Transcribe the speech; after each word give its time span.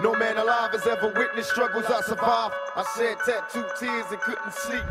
No 0.00 0.12
man 0.12 0.36
alive 0.36 0.70
has 0.72 0.86
ever 0.86 1.12
witnessed 1.12 1.50
struggles 1.50 1.84
I 1.86 2.00
survived. 2.02 2.54
I 2.76 2.84
shed 2.96 3.16
tattooed 3.26 3.66
tears 3.80 4.06
and 4.12 4.20
couldn't 4.20 4.52
sleep. 4.52 4.84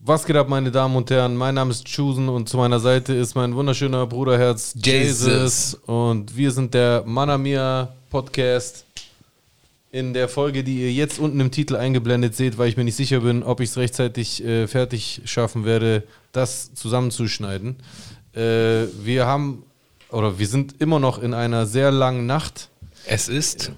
Was 0.00 0.26
geht 0.26 0.34
ab, 0.34 0.48
meine 0.48 0.72
Damen 0.72 0.96
und 0.96 1.08
Herren? 1.10 1.36
Mein 1.36 1.54
Name 1.54 1.70
ist 1.70 1.84
Chusen 1.86 2.28
und 2.28 2.48
zu 2.48 2.56
meiner 2.56 2.80
Seite 2.80 3.14
ist 3.14 3.36
mein 3.36 3.54
wunderschöner 3.54 4.08
Bruderherz 4.08 4.74
Jesus. 4.74 5.26
Jesus. 5.26 5.74
Und 5.86 6.36
wir 6.36 6.50
sind 6.50 6.74
der 6.74 7.04
Manamia 7.06 7.94
Podcast. 8.10 8.84
In 9.92 10.12
der 10.14 10.28
Folge, 10.28 10.64
die 10.64 10.80
ihr 10.80 10.92
jetzt 10.92 11.20
unten 11.20 11.38
im 11.38 11.52
Titel 11.52 11.76
eingeblendet 11.76 12.34
seht, 12.34 12.58
weil 12.58 12.68
ich 12.68 12.76
mir 12.76 12.82
nicht 12.82 12.96
sicher 12.96 13.20
bin, 13.20 13.44
ob 13.44 13.60
ich 13.60 13.70
es 13.70 13.76
rechtzeitig 13.76 14.44
äh, 14.44 14.66
fertig 14.66 15.22
schaffen 15.26 15.64
werde, 15.64 16.02
das 16.32 16.74
zusammenzuschneiden. 16.74 17.76
Äh, 18.34 18.86
wir 19.04 19.26
haben, 19.26 19.62
oder 20.10 20.38
wir 20.38 20.46
sind 20.46 20.80
immer 20.80 20.98
noch 20.98 21.18
in 21.18 21.34
einer 21.34 21.66
sehr 21.66 21.90
langen 21.90 22.26
Nacht. 22.26 22.68
Es 23.06 23.28
ist 23.28 23.72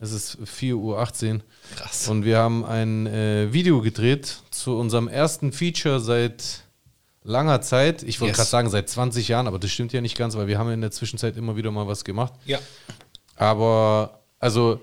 Es 0.00 0.12
ist 0.12 0.38
4.18 0.44 0.74
Uhr. 0.74 1.40
krass. 1.76 2.08
Und 2.08 2.24
wir 2.24 2.38
haben 2.38 2.64
ein 2.64 3.06
äh, 3.06 3.52
Video 3.52 3.80
gedreht 3.80 4.36
zu 4.50 4.76
unserem 4.78 5.08
ersten 5.08 5.52
Feature 5.52 6.00
seit 6.00 6.64
langer 7.24 7.60
Zeit. 7.62 8.02
Ich 8.02 8.20
wollte 8.20 8.30
Yes. 8.32 8.36
gerade 8.38 8.50
sagen 8.50 8.70
seit 8.70 8.88
20 8.88 9.28
Jahren, 9.28 9.46
aber 9.48 9.58
das 9.58 9.70
stimmt 9.70 9.92
ja 9.92 10.00
nicht 10.00 10.16
ganz, 10.16 10.36
weil 10.36 10.46
wir 10.48 10.58
haben 10.58 10.70
in 10.70 10.80
der 10.82 10.90
Zwischenzeit 10.90 11.36
immer 11.36 11.56
wieder 11.56 11.70
mal 11.70 11.86
was 11.86 12.04
gemacht. 12.04 12.34
ja. 12.44 12.58
Aber 13.36 14.20
also 14.38 14.72
al- 14.72 14.80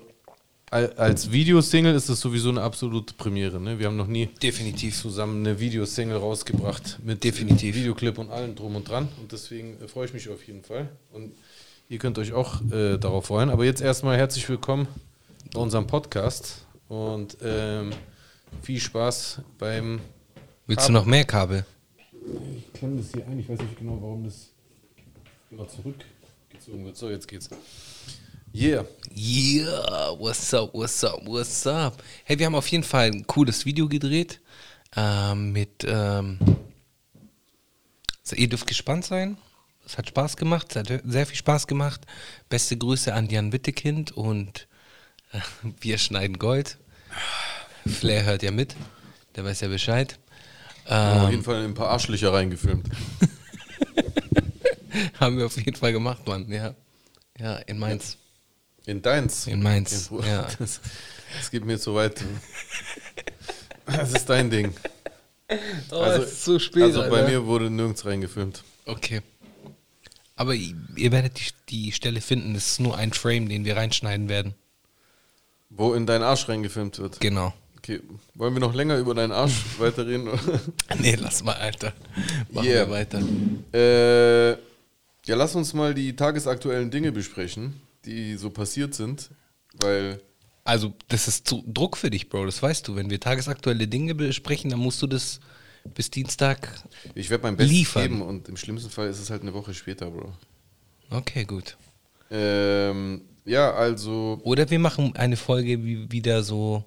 als 0.74 1.30
Videosingle 1.30 1.94
ist 1.94 2.08
das 2.08 2.20
sowieso 2.20 2.48
eine 2.48 2.62
absolute 2.62 3.14
Premiere. 3.14 3.60
Ne? 3.60 3.78
Wir 3.78 3.86
haben 3.86 3.96
noch 3.96 4.08
nie 4.08 4.26
Definitiv. 4.42 4.96
zusammen 4.96 5.46
eine 5.46 5.60
Videosingle 5.60 6.16
rausgebracht 6.16 6.98
mit 7.04 7.22
Definitiv. 7.22 7.76
Videoclip 7.76 8.18
und 8.18 8.30
allem 8.30 8.56
drum 8.56 8.74
und 8.74 8.88
dran. 8.88 9.08
Und 9.20 9.30
deswegen 9.30 9.80
äh, 9.80 9.86
freue 9.86 10.06
ich 10.06 10.12
mich 10.12 10.28
auf 10.28 10.44
jeden 10.44 10.64
Fall. 10.64 10.88
Und 11.12 11.32
ihr 11.88 11.98
könnt 11.98 12.18
euch 12.18 12.32
auch 12.32 12.60
äh, 12.72 12.98
darauf 12.98 13.26
freuen. 13.26 13.50
Aber 13.50 13.64
jetzt 13.64 13.82
erstmal 13.82 14.16
herzlich 14.16 14.48
willkommen 14.48 14.88
bei 15.52 15.60
unserem 15.60 15.86
Podcast 15.86 16.66
und 16.88 17.36
ähm, 17.42 17.90
viel 18.62 18.80
Spaß 18.80 19.42
beim. 19.58 20.00
Willst 20.66 20.88
du 20.88 20.92
noch 20.92 21.04
mehr 21.04 21.24
Kabel? 21.24 21.64
Ich 22.56 22.72
klemme 22.72 22.96
das 22.96 23.12
hier 23.12 23.24
ein. 23.28 23.38
Ich 23.38 23.48
weiß 23.48 23.60
nicht 23.60 23.78
genau, 23.78 23.98
warum 24.00 24.24
das 24.24 24.50
immer 25.52 25.68
zurückgezogen 25.68 26.84
wird. 26.84 26.96
So, 26.96 27.10
jetzt 27.10 27.28
geht's. 27.28 27.48
Yeah. 28.56 28.84
Yeah, 29.12 30.10
what's 30.16 30.54
up, 30.54 30.72
what's 30.72 31.02
up, 31.02 31.26
what's 31.26 31.66
up? 31.66 32.00
Hey, 32.22 32.38
wir 32.38 32.46
haben 32.46 32.54
auf 32.54 32.68
jeden 32.68 32.84
Fall 32.84 33.06
ein 33.06 33.26
cooles 33.26 33.64
Video 33.66 33.88
gedreht. 33.88 34.40
Ähm, 34.94 35.50
mit, 35.50 35.84
ähm, 35.84 36.38
so, 38.22 38.36
ihr 38.36 38.48
dürft 38.48 38.68
gespannt 38.68 39.06
sein. 39.06 39.38
Es 39.84 39.98
hat 39.98 40.06
Spaß 40.08 40.36
gemacht, 40.36 40.68
es 40.70 40.76
hat 40.76 41.02
sehr 41.04 41.26
viel 41.26 41.36
Spaß 41.36 41.66
gemacht. 41.66 42.02
Beste 42.48 42.76
Grüße 42.76 43.12
an 43.12 43.28
Jan 43.28 43.52
Wittekind 43.52 44.12
und 44.12 44.68
äh, 45.32 45.40
wir 45.80 45.98
schneiden 45.98 46.38
Gold. 46.38 46.78
Flair 47.84 48.24
hört 48.24 48.44
ja 48.44 48.52
mit, 48.52 48.76
der 49.34 49.44
weiß 49.44 49.62
ja 49.62 49.68
Bescheid. 49.68 50.16
Haben 50.86 51.18
auf 51.18 51.24
Ähm, 51.24 51.30
jeden 51.32 51.42
Fall 51.42 51.64
ein 51.64 51.74
paar 51.74 51.88
Arschlöcher 51.88 52.32
reingefilmt. 52.32 52.88
haben 55.18 55.38
wir 55.38 55.46
auf 55.46 55.56
jeden 55.56 55.76
Fall 55.76 55.92
gemacht, 55.92 56.24
Mann. 56.28 56.48
Ja, 56.52 56.76
ja 57.36 57.56
in 57.56 57.80
Mainz. 57.80 58.16
In 58.86 59.00
deins. 59.02 59.46
In 59.46 59.62
Mainz, 59.62 60.08
Okay, 60.10 60.28
ja. 60.28 60.46
Das, 60.58 60.80
das 61.38 61.50
geht 61.50 61.64
mir 61.64 61.78
zu 61.78 61.94
weit. 61.94 62.22
Das 63.86 64.12
ist 64.12 64.28
dein 64.28 64.50
Ding. 64.50 64.72
Oh, 65.90 66.02
es 66.04 66.24
ist 66.32 66.44
so 66.44 66.58
spät, 66.58 66.84
also 66.84 67.00
bei 67.02 67.18
Alter. 67.18 67.28
mir 67.28 67.46
wurde 67.46 67.70
nirgends 67.70 68.04
reingefilmt. 68.06 68.62
Okay. 68.86 69.20
Aber 70.36 70.54
i- 70.54 70.74
ihr 70.96 71.12
werdet 71.12 71.38
die, 71.38 71.44
die 71.86 71.92
Stelle 71.92 72.20
finden. 72.20 72.54
Das 72.54 72.66
ist 72.72 72.80
nur 72.80 72.96
ein 72.96 73.12
Frame, 73.12 73.48
den 73.48 73.64
wir 73.64 73.76
reinschneiden 73.76 74.28
werden. 74.28 74.54
Wo 75.70 75.94
in 75.94 76.06
deinen 76.06 76.22
Arsch 76.22 76.48
reingefilmt 76.48 76.98
wird. 76.98 77.20
Genau. 77.20 77.52
Okay, 77.78 78.00
wollen 78.34 78.54
wir 78.54 78.60
noch 78.60 78.74
länger 78.74 78.96
über 78.96 79.14
deinen 79.14 79.32
Arsch 79.32 79.60
weiterreden? 79.78 80.28
Nee, 80.98 81.16
lass 81.20 81.42
mal, 81.44 81.54
Alter. 81.54 81.92
Machen 82.50 82.66
Yeah. 82.66 82.86
wir 82.88 82.90
weiter. 82.90 83.20
äh, 83.74 84.50
ja, 85.26 85.36
lass 85.36 85.54
uns 85.54 85.74
mal 85.74 85.94
die 85.94 86.16
tagesaktuellen 86.16 86.90
Dinge 86.90 87.12
besprechen, 87.12 87.80
die 88.06 88.36
so 88.36 88.50
passiert 88.50 88.94
sind, 88.94 89.30
weil 89.80 90.20
Also, 90.64 90.92
das 91.08 91.28
ist 91.28 91.46
zu 91.48 91.62
Druck 91.66 91.96
für 91.96 92.10
dich, 92.10 92.28
Bro. 92.28 92.46
Das 92.46 92.62
weißt 92.62 92.88
du. 92.88 92.96
Wenn 92.96 93.10
wir 93.10 93.20
tagesaktuelle 93.20 93.86
Dinge 93.88 94.14
besprechen, 94.14 94.70
dann 94.70 94.80
musst 94.80 95.00
du 95.02 95.06
das 95.06 95.40
bis 95.94 96.10
Dienstag. 96.10 96.82
ich 97.14 97.28
werde 97.30 97.42
mein 97.44 97.56
Bestes 97.56 97.76
Liefern. 97.76 98.02
geben 98.02 98.22
und 98.22 98.48
im 98.48 98.56
schlimmsten 98.56 98.88
Fall 98.90 99.08
ist 99.08 99.18
es 99.20 99.28
halt 99.30 99.42
eine 99.42 99.52
Woche 99.52 99.74
später, 99.74 100.10
Bro. 100.10 100.32
Okay, 101.10 101.44
gut. 101.44 101.76
Ähm, 102.30 103.22
ja, 103.44 103.72
also, 103.74 104.40
Oder 104.42 104.70
wir 104.70 104.78
machen 104.78 105.14
eine 105.16 105.36
Folge 105.36 105.84
wie 105.84 106.10
wieder 106.10 106.42
so 106.42 106.84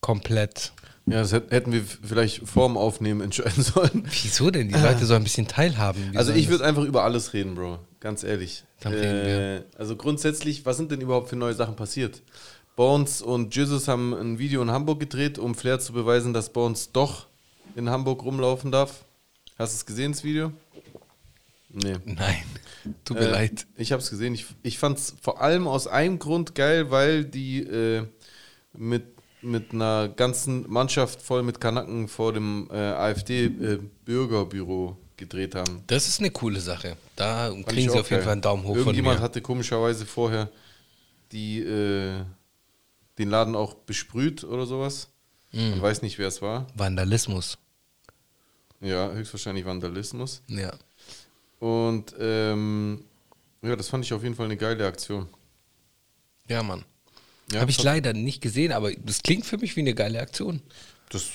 komplett. 0.00 0.72
ja, 1.06 1.20
das 1.22 1.32
hätt- 1.32 1.50
hätten 1.50 1.72
wir 1.72 1.82
vielleicht 1.84 2.46
vorm 2.46 2.76
Aufnehmen 2.76 3.20
entscheiden 3.22 3.62
sollen. 3.64 4.06
Wieso 4.22 4.50
denn? 4.50 4.68
Die 4.68 4.74
Leute 4.74 5.06
sollen 5.06 5.22
ein 5.22 5.24
bisschen 5.24 5.48
teilhaben. 5.48 6.12
Wir 6.12 6.18
Also 6.18 6.32
ich 6.32 6.48
würde 6.48 6.64
einfach 6.64 6.84
über 6.84 7.04
alles 7.04 7.32
reden, 7.32 7.54
Bro. 7.54 7.78
Ganz 8.02 8.22
ehrlich. 8.24 8.64
Wir. 8.80 9.64
Also 9.78 9.94
grundsätzlich, 9.94 10.66
was 10.66 10.76
sind 10.76 10.90
denn 10.90 11.00
überhaupt 11.00 11.28
für 11.28 11.36
neue 11.36 11.54
Sachen 11.54 11.76
passiert? 11.76 12.20
Bones 12.74 13.22
und 13.22 13.54
Jesus 13.54 13.86
haben 13.86 14.12
ein 14.12 14.40
Video 14.40 14.60
in 14.60 14.72
Hamburg 14.72 14.98
gedreht, 14.98 15.38
um 15.38 15.54
Flair 15.54 15.78
zu 15.78 15.92
beweisen, 15.92 16.32
dass 16.32 16.52
Bones 16.52 16.90
doch 16.90 17.28
in 17.76 17.88
Hamburg 17.88 18.24
rumlaufen 18.24 18.72
darf. 18.72 19.04
Hast 19.56 19.72
du 19.72 19.76
es 19.76 19.86
gesehen, 19.86 20.10
das 20.10 20.24
Video? 20.24 20.50
Nee. 21.68 21.94
Nein. 22.04 22.42
Tut 23.04 23.18
mir 23.18 23.28
Äh, 23.28 23.30
leid. 23.30 23.68
Ich 23.76 23.92
habe 23.92 24.02
es 24.02 24.10
gesehen. 24.10 24.34
Ich, 24.34 24.46
ich 24.64 24.80
fand 24.80 24.98
es 24.98 25.14
vor 25.22 25.40
allem 25.40 25.68
aus 25.68 25.86
einem 25.86 26.18
Grund 26.18 26.56
geil, 26.56 26.90
weil 26.90 27.24
die 27.24 27.60
äh, 27.60 28.04
mit, 28.72 29.04
mit 29.42 29.72
einer 29.72 30.08
ganzen 30.08 30.68
Mannschaft 30.68 31.22
voll 31.22 31.44
mit 31.44 31.60
Kanaken 31.60 32.08
vor 32.08 32.32
dem 32.32 32.68
äh, 32.72 32.74
AfD-Bürgerbüro 32.74 34.96
gedreht 35.22 35.54
haben. 35.54 35.82
Das 35.86 36.08
ist 36.08 36.20
eine 36.20 36.30
coole 36.30 36.60
Sache. 36.60 36.96
Da 37.16 37.48
Fand 37.50 37.66
kriegen 37.66 37.90
sie 37.90 37.98
auf 37.98 38.10
jeden 38.10 38.18
geil. 38.18 38.22
Fall 38.22 38.32
einen 38.32 38.42
Daumen 38.42 38.62
hoch 38.64 38.70
von 38.70 38.78
Irgendjemand 38.78 39.18
mir. 39.18 39.22
hatte 39.24 39.40
komischerweise 39.40 40.04
vorher 40.06 40.50
die, 41.32 41.60
äh, 41.60 42.24
den 43.18 43.30
Laden 43.30 43.54
auch 43.56 43.74
besprüht 43.74 44.44
oder 44.44 44.66
sowas. 44.66 45.08
Mhm. 45.52 45.70
Man 45.70 45.82
weiß 45.82 46.02
nicht, 46.02 46.18
wer 46.18 46.28
es 46.28 46.42
war. 46.42 46.66
Vandalismus. 46.74 47.58
Ja, 48.80 49.10
höchstwahrscheinlich 49.12 49.64
Vandalismus. 49.64 50.42
Ja. 50.48 50.72
Und 51.60 52.14
ähm, 52.18 53.04
ja, 53.62 53.76
das 53.76 53.88
fand 53.88 54.04
ich 54.04 54.12
auf 54.12 54.22
jeden 54.24 54.34
Fall 54.34 54.46
eine 54.46 54.56
geile 54.56 54.86
Aktion. 54.86 55.28
Ja, 56.48 56.62
Mann. 56.62 56.84
Ja, 57.52 57.60
Habe 57.60 57.70
ich 57.70 57.82
leider 57.82 58.12
nicht 58.12 58.40
gesehen, 58.40 58.72
aber 58.72 58.92
das 58.92 59.22
klingt 59.22 59.46
für 59.46 59.58
mich 59.58 59.76
wie 59.76 59.80
eine 59.80 59.94
geile 59.94 60.20
Aktion. 60.20 60.60
Das 61.12 61.30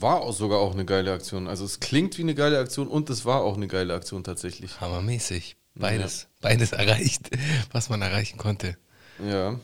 war 0.00 0.22
auch 0.22 0.32
sogar 0.32 0.58
auch 0.58 0.72
eine 0.72 0.86
geile 0.86 1.12
Aktion. 1.12 1.48
Also 1.48 1.66
es 1.66 1.80
klingt 1.80 2.16
wie 2.16 2.22
eine 2.22 2.34
geile 2.34 2.58
Aktion 2.58 2.88
und 2.88 3.10
es 3.10 3.26
war 3.26 3.42
auch 3.42 3.56
eine 3.56 3.68
geile 3.68 3.92
Aktion 3.92 4.24
tatsächlich. 4.24 4.80
Hammermäßig. 4.80 5.56
Beides. 5.74 6.28
Beides 6.40 6.72
erreicht, 6.72 7.28
was 7.72 7.90
man 7.90 8.00
erreichen 8.00 8.38
konnte. 8.38 8.78
Ja. 9.22 9.60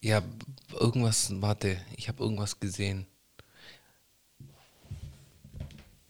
Ja, 0.00 0.20
irgendwas, 0.80 1.30
warte, 1.40 1.76
ich 1.96 2.08
habe 2.08 2.24
irgendwas 2.24 2.58
gesehen. 2.58 3.06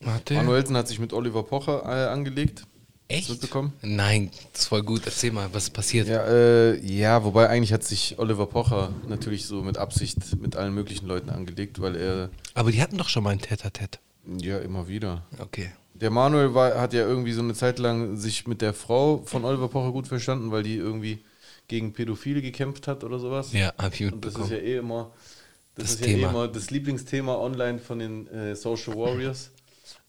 Warte. 0.00 0.32
Manuelsen 0.34 0.74
hat 0.74 0.88
sich 0.88 0.98
mit 0.98 1.12
Oliver 1.12 1.42
Pocher 1.42 1.82
äh, 1.84 2.08
angelegt. 2.08 2.64
Echt? 3.12 3.28
mitbekommen? 3.30 3.72
Nein, 3.82 4.30
das 4.52 4.62
ist 4.62 4.68
voll 4.68 4.82
gut. 4.82 5.02
Erzähl 5.04 5.32
mal, 5.32 5.48
was 5.52 5.64
ist 5.64 5.70
passiert? 5.70 6.08
Ja, 6.08 6.24
äh, 6.26 6.78
ja, 6.84 7.24
wobei 7.24 7.48
eigentlich 7.48 7.72
hat 7.72 7.84
sich 7.84 8.18
Oliver 8.18 8.46
Pocher 8.46 8.92
natürlich 9.08 9.46
so 9.46 9.62
mit 9.62 9.78
Absicht 9.78 10.18
mit 10.40 10.56
allen 10.56 10.74
möglichen 10.74 11.06
Leuten 11.06 11.30
angelegt, 11.30 11.80
weil 11.80 11.96
er 11.96 12.30
Aber 12.54 12.72
die 12.72 12.80
hatten 12.82 12.96
doch 12.98 13.08
schon 13.08 13.22
mal 13.24 13.30
ein 13.30 13.40
Tete-a-Tete. 13.40 13.98
ja 14.40 14.58
immer 14.58 14.88
wieder. 14.88 15.24
Okay. 15.38 15.70
Der 15.94 16.10
Manuel 16.10 16.54
war, 16.54 16.80
hat 16.80 16.92
ja 16.94 17.02
irgendwie 17.06 17.32
so 17.32 17.42
eine 17.42 17.54
Zeit 17.54 17.78
lang 17.78 18.16
sich 18.16 18.46
mit 18.46 18.60
der 18.60 18.74
Frau 18.74 19.22
von 19.24 19.44
Oliver 19.44 19.68
Pocher 19.68 19.92
gut 19.92 20.08
verstanden, 20.08 20.50
weil 20.50 20.62
die 20.64 20.76
irgendwie 20.76 21.24
gegen 21.68 21.92
Pädophile 21.92 22.42
gekämpft 22.42 22.88
hat 22.88 23.04
oder 23.04 23.18
sowas. 23.18 23.52
Ja, 23.52 23.72
hab 23.78 23.94
ich 23.94 24.12
Und 24.12 24.24
das 24.24 24.34
ist 24.34 24.50
ja 24.50 24.56
eh 24.56 24.78
immer 24.78 25.12
das, 25.74 25.84
Das 25.84 25.94
ist 25.94 26.00
ja 26.00 26.06
eh 26.06 26.14
Thema. 26.16 26.30
immer 26.30 26.48
das 26.48 26.70
Lieblingsthema 26.70 27.36
online 27.36 27.78
von 27.78 27.98
den 27.98 28.26
äh, 28.28 28.56
Social 28.56 28.96
Warriors. 28.96 29.50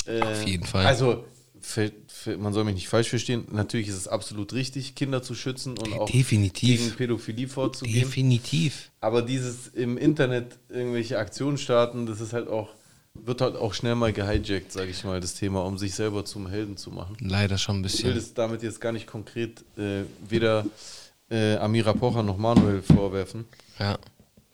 Äh, 0.06 0.22
Auf 0.22 0.48
jeden 0.48 0.66
Fall. 0.66 0.86
Also 0.86 1.26
für, 1.62 1.92
man 2.38 2.54
soll 2.54 2.64
mich 2.64 2.76
nicht 2.76 2.88
falsch 2.90 3.10
verstehen. 3.10 3.46
Natürlich 3.52 3.88
ist 3.88 3.96
es 3.98 4.08
absolut 4.08 4.54
richtig, 4.54 4.96
Kinder 4.96 5.22
zu 5.24 5.36
schützen 5.36 5.78
und 5.78 5.94
auch 5.94 6.10
Definitiv. 6.10 6.80
gegen 6.80 6.96
Pädophilie 6.96 7.48
vorzugehen. 7.48 8.00
Definitiv. 8.00 8.92
Aber 9.02 9.22
dieses 9.22 9.68
im 9.70 9.98
Internet 9.98 10.58
irgendwelche 10.70 11.18
Aktionen 11.20 11.58
starten, 11.58 12.06
das 12.06 12.22
ist 12.22 12.34
halt 12.34 12.48
auch, 12.48 12.70
wird 13.14 13.42
halt 13.42 13.56
auch 13.56 13.74
schnell 13.74 13.96
mal 13.96 14.12
gehijackt, 14.14 14.72
sage 14.72 14.92
ich 14.92 15.04
mal, 15.04 15.20
das 15.20 15.36
Thema, 15.36 15.64
um 15.66 15.78
sich 15.78 15.94
selber 15.96 16.26
zum 16.26 16.48
Helden 16.48 16.78
zu 16.78 16.92
machen. 16.92 17.18
Leider 17.20 17.58
schon 17.58 17.82
ein 17.82 17.86
Ich 17.86 18.04
will 18.04 18.14
bisschen. 18.14 18.16
das 18.16 18.34
damit 18.34 18.64
jetzt 18.64 18.82
gar 18.82 18.92
nicht 18.92 19.08
konkret 19.08 19.64
äh, 19.78 20.04
weder 20.28 20.66
äh, 21.30 21.56
Amira 21.58 21.94
Pocher 21.94 22.24
noch 22.24 22.38
Manuel 22.38 22.82
vorwerfen. 22.82 23.46
Ja. 23.80 23.98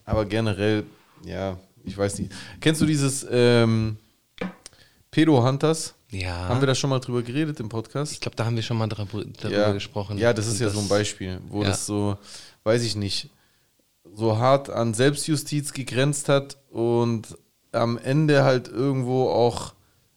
Aber 0.06 0.26
generell, 0.26 0.84
ja, 1.26 1.58
ich 1.84 1.98
weiß 1.98 2.20
nicht. 2.20 2.32
Kennst 2.62 2.82
du 2.82 2.86
dieses 2.86 3.26
ähm, 3.30 3.98
Pedo 5.12 5.44
Hunters? 5.46 5.94
Ja. 6.12 6.50
Haben 6.50 6.62
wir 6.62 6.68
da 6.68 6.76
schon 6.76 6.90
mal 6.90 7.00
drüber 7.00 7.22
geredet 7.22 7.60
im 7.60 7.70
Podcast? 7.70 8.12
ich 8.14 8.20
glaube, 8.20 8.36
da 8.36 8.46
haben 8.46 8.56
wir 8.56 8.64
schon 8.64 8.78
mal 8.78 8.88
darüber, 8.88 9.24
darüber 9.42 9.74
gesprochen. 9.74 10.18
Ja, 10.18 10.34
das 10.34 10.48
ist 10.48 10.54
Und 10.54 10.60
ja 10.62 10.70
so 10.70 10.80
ein 10.80 10.88
Beispiel, 10.88 11.40
wo 11.48 11.62
ja. 11.62 11.70
das 11.70 11.86
so, 11.86 12.18
weiß 12.64 12.84
ich 12.84 12.96
nicht, 12.96 13.30
so 14.14 14.38
hart 14.38 14.70
an 14.70 14.94
Selbstjustiz 14.94 15.74
gegrenzt 15.74 16.30
hat 16.30 16.58
und 16.70 17.38
am 17.72 17.98
Ende 17.98 18.44
halt 18.44 18.68
irgendwo 18.68 19.30
auch, 19.30 19.74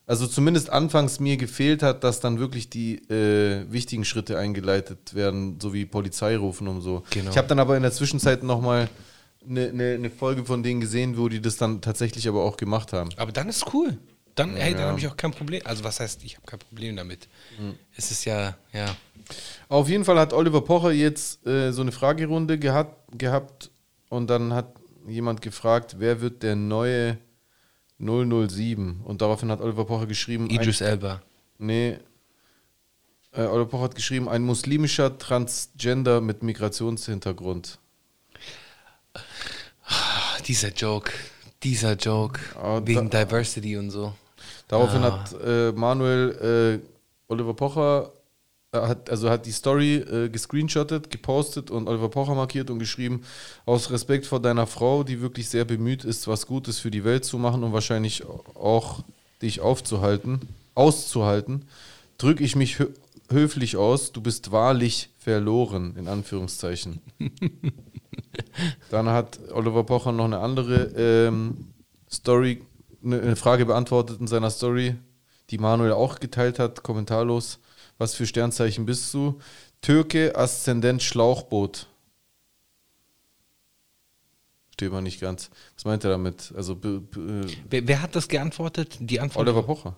also 0.07 0.25
zumindest 0.25 0.71
anfangs 0.71 1.19
mir 1.19 1.37
gefehlt 1.37 1.83
hat, 1.83 2.03
dass 2.03 2.19
dann 2.19 2.39
wirklich 2.39 2.69
die 2.69 2.95
äh, 3.09 3.71
wichtigen 3.71 4.03
Schritte 4.03 4.37
eingeleitet 4.37 5.13
werden, 5.13 5.59
so 5.61 5.73
wie 5.73 5.85
Polizei 5.85 6.35
rufen 6.37 6.67
und 6.67 6.81
so. 6.81 7.03
Genau. 7.11 7.29
Ich 7.29 7.37
habe 7.37 7.47
dann 7.47 7.59
aber 7.59 7.77
in 7.77 7.83
der 7.83 7.91
Zwischenzeit 7.91 8.41
nochmal 8.41 8.89
eine 9.47 9.71
ne, 9.73 9.99
ne 9.99 10.09
Folge 10.09 10.45
von 10.45 10.63
denen 10.63 10.81
gesehen, 10.81 11.17
wo 11.17 11.29
die 11.29 11.41
das 11.41 11.57
dann 11.57 11.81
tatsächlich 11.81 12.27
aber 12.27 12.43
auch 12.43 12.57
gemacht 12.57 12.93
haben. 12.93 13.09
Aber 13.17 13.31
dann 13.31 13.49
ist 13.49 13.73
cool. 13.73 13.97
Dann, 14.35 14.55
hey, 14.55 14.73
dann 14.73 14.85
habe 14.85 14.99
ich 14.99 15.07
auch 15.07 15.15
kein 15.17 15.31
Problem. 15.31 15.61
Also 15.65 15.83
was 15.83 15.99
heißt, 15.99 16.23
ich 16.23 16.35
habe 16.37 16.45
kein 16.47 16.59
Problem 16.59 16.95
damit. 16.95 17.27
Es 17.95 18.09
ist 18.11 18.25
ja, 18.25 18.57
ja. 18.73 18.95
Auf 19.69 19.87
jeden 19.89 20.03
Fall 20.05 20.17
hat 20.19 20.33
Oliver 20.33 20.61
Pocher 20.61 20.91
jetzt 20.91 21.45
äh, 21.45 21.71
so 21.71 21.81
eine 21.81 21.91
Fragerunde 21.91 22.57
gehat, 22.57 22.95
gehabt 23.17 23.69
und 24.09 24.29
dann 24.29 24.53
hat 24.53 24.73
jemand 25.07 25.41
gefragt, 25.41 25.95
wer 25.99 26.19
wird 26.21 26.41
der 26.43 26.55
neue 26.55 27.17
007? 27.99 29.01
Und 29.03 29.21
daraufhin 29.21 29.51
hat 29.51 29.61
Oliver 29.61 29.85
Pocher 29.85 30.07
geschrieben, 30.07 30.49
Idris 30.49 30.81
ein, 30.81 30.87
Elba. 30.89 31.21
nee, 31.59 31.97
äh, 33.33 33.41
Oliver 33.43 33.67
Pocher 33.69 33.83
hat 33.83 33.95
geschrieben, 33.95 34.27
ein 34.27 34.41
muslimischer 34.43 35.17
Transgender 35.17 36.21
mit 36.21 36.43
Migrationshintergrund. 36.43 37.77
Ah, 39.85 40.37
dieser 40.47 40.69
Joke. 40.69 41.11
Dieser 41.61 41.93
Joke. 41.93 42.39
Ah, 42.61 42.81
wegen 42.83 43.09
da- 43.09 43.23
Diversity 43.25 43.77
und 43.77 43.89
so. 43.91 44.13
Daraufhin 44.73 45.03
Ah. 45.03 45.11
hat 45.11 45.35
äh, 45.45 45.71
Manuel 45.71 46.81
äh, 46.81 47.31
Oliver 47.31 47.53
Pocher 47.53 48.11
äh, 48.71 48.79
hat, 48.79 49.07
also 49.07 49.29
hat 49.29 49.45
die 49.45 49.51
Story 49.51 49.97
äh, 49.97 50.29
gescreenshottet, 50.29 51.11
gepostet 51.11 51.69
und 51.69 51.87
Oliver 51.87 52.09
Pocher 52.09 52.33
markiert 52.33 52.71
und 52.71 52.79
geschrieben, 52.79 53.21
aus 53.67 53.91
Respekt 53.91 54.25
vor 54.25 54.39
deiner 54.39 54.65
Frau, 54.65 55.03
die 55.03 55.21
wirklich 55.21 55.47
sehr 55.47 55.63
bemüht 55.63 56.03
ist, 56.03 56.27
was 56.27 56.47
Gutes 56.47 56.79
für 56.79 56.89
die 56.89 57.03
Welt 57.03 57.23
zu 57.23 57.37
machen 57.37 57.63
und 57.63 57.71
wahrscheinlich 57.71 58.23
auch 58.25 59.03
dich 59.43 59.61
aufzuhalten, 59.61 60.41
auszuhalten, 60.73 61.65
drücke 62.17 62.43
ich 62.43 62.55
mich 62.55 62.79
hö 62.79 62.87
höflich 63.29 63.77
aus, 63.77 64.11
du 64.11 64.21
bist 64.21 64.51
wahrlich 64.51 65.09
verloren, 65.19 65.95
in 65.97 66.07
Anführungszeichen. 66.07 66.99
Dann 68.89 69.07
hat 69.07 69.39
Oliver 69.51 69.83
Pocher 69.83 70.11
noch 70.11 70.25
eine 70.25 70.39
andere 70.39 70.91
ähm, 70.97 71.67
Story, 72.11 72.61
eine, 73.03 73.35
Frage 73.35 73.65
beantwortet 73.65 74.19
in 74.19 74.27
seiner 74.27 74.49
Story, 74.49 74.95
die 75.49 75.57
Manuel 75.57 75.91
auch 75.93 76.19
geteilt 76.19 76.59
hat, 76.59 76.83
kommentarlos. 76.83 77.59
Was 77.97 78.15
für 78.15 78.25
Sternzeichen 78.25 78.85
bist 78.85 79.13
du? 79.13 79.39
Türke, 79.81 80.35
Aszendent, 80.35 81.03
Schlauchboot. 81.03 81.87
Steht 84.73 84.91
mal 84.91 85.01
nicht 85.01 85.21
ganz. 85.21 85.49
Was 85.75 85.85
meint 85.85 86.03
er 86.03 86.09
damit? 86.11 86.51
Also 86.55 86.75
be- 86.75 87.01
Wer, 87.69 87.87
wer 87.87 88.01
hat 88.01 88.15
das 88.15 88.27
geantwortet? 88.27 88.97
Die 88.99 89.19
Antwort, 89.19 89.47
Oliver 89.47 89.63
Pocher. 89.63 89.95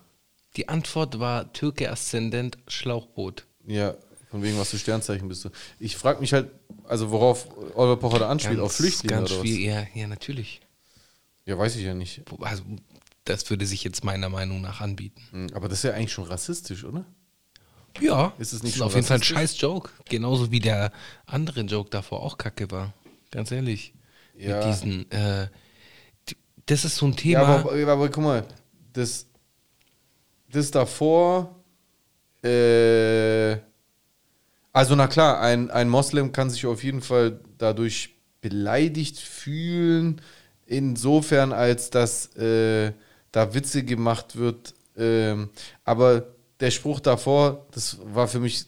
die 0.57 0.67
Antwort 0.67 1.19
war 1.19 1.51
Türke 1.53 1.89
Aszendent 1.89 2.57
Schlauchboot. 2.67 3.45
Ja, 3.65 3.95
von 4.29 4.43
wegen 4.43 4.57
was 4.59 4.71
für 4.71 4.77
Sternzeichen 4.79 5.29
bist 5.29 5.45
du. 5.45 5.49
Ich 5.79 5.95
frage 5.95 6.19
mich 6.19 6.33
halt, 6.33 6.51
also 6.83 7.09
worauf 7.11 7.47
Oliver 7.75 7.95
Pocher 7.97 8.19
da 8.19 8.29
anspielt, 8.29 8.59
auf 8.59 8.73
Flüchtlinge 8.73 9.15
ganz 9.19 9.31
oder 9.31 9.41
was? 9.43 9.49
Ja, 9.49 9.85
ja, 9.93 10.07
natürlich. 10.07 10.59
Ja, 11.45 11.57
weiß 11.57 11.75
ich 11.75 11.83
ja 11.83 11.93
nicht. 11.93 12.23
Also, 12.41 12.63
das 13.23 13.49
würde 13.49 13.65
sich 13.65 13.83
jetzt 13.83 14.03
meiner 14.03 14.29
Meinung 14.29 14.61
nach 14.61 14.81
anbieten. 14.81 15.21
Hm, 15.31 15.47
Aber 15.53 15.67
das 15.67 15.79
ist 15.79 15.83
ja 15.83 15.93
eigentlich 15.93 16.13
schon 16.13 16.25
rassistisch, 16.25 16.83
oder? 16.83 17.05
Ja, 18.01 18.33
Ist 18.37 18.51
es 18.51 18.59
das 18.59 18.63
nicht 18.63 18.73
ist 18.73 18.77
schon 18.79 18.87
auf 18.87 18.95
jeden 18.95 19.07
Fall 19.07 19.17
ein 19.17 19.23
scheiß 19.23 19.59
Joke. 19.61 19.89
Genauso 20.09 20.51
wie 20.51 20.59
der 20.59 20.91
andere 21.25 21.61
Joke 21.61 21.89
davor 21.89 22.21
auch 22.23 22.37
kacke 22.37 22.69
war. 22.71 22.93
Ganz 23.31 23.51
ehrlich. 23.51 23.93
Ja. 24.37 24.57
Mit 24.57 24.65
diesen, 24.65 25.11
äh, 25.11 25.47
das 26.65 26.85
ist 26.85 26.95
so 26.97 27.05
ein 27.05 27.11
Ja, 27.11 27.17
Thema. 27.17 27.59
aber, 27.59 27.71
aber, 27.71 27.91
aber 27.91 28.09
guck 28.09 28.23
mal, 28.23 28.45
das, 28.93 29.27
das 30.51 30.71
davor, 30.71 31.55
äh, 32.43 33.57
also 34.73 34.95
na 34.95 35.07
klar, 35.07 35.39
ein, 35.41 35.71
ein 35.71 35.89
Moslem 35.89 36.31
kann 36.31 36.49
sich 36.49 36.65
auf 36.65 36.83
jeden 36.83 37.01
Fall 37.01 37.39
dadurch 37.57 38.15
beleidigt 38.41 39.19
fühlen, 39.19 40.21
insofern 40.65 41.51
als 41.51 41.89
dass 41.89 42.35
äh, 42.35 42.91
da 43.31 43.53
Witze 43.53 43.83
gemacht 43.83 44.35
wird, 44.35 44.73
ähm, 44.97 45.49
aber 45.83 46.27
der 46.59 46.71
Spruch 46.71 47.01
davor, 47.01 47.65
das 47.71 47.97
war 48.01 48.27
für 48.27 48.39
mich, 48.39 48.65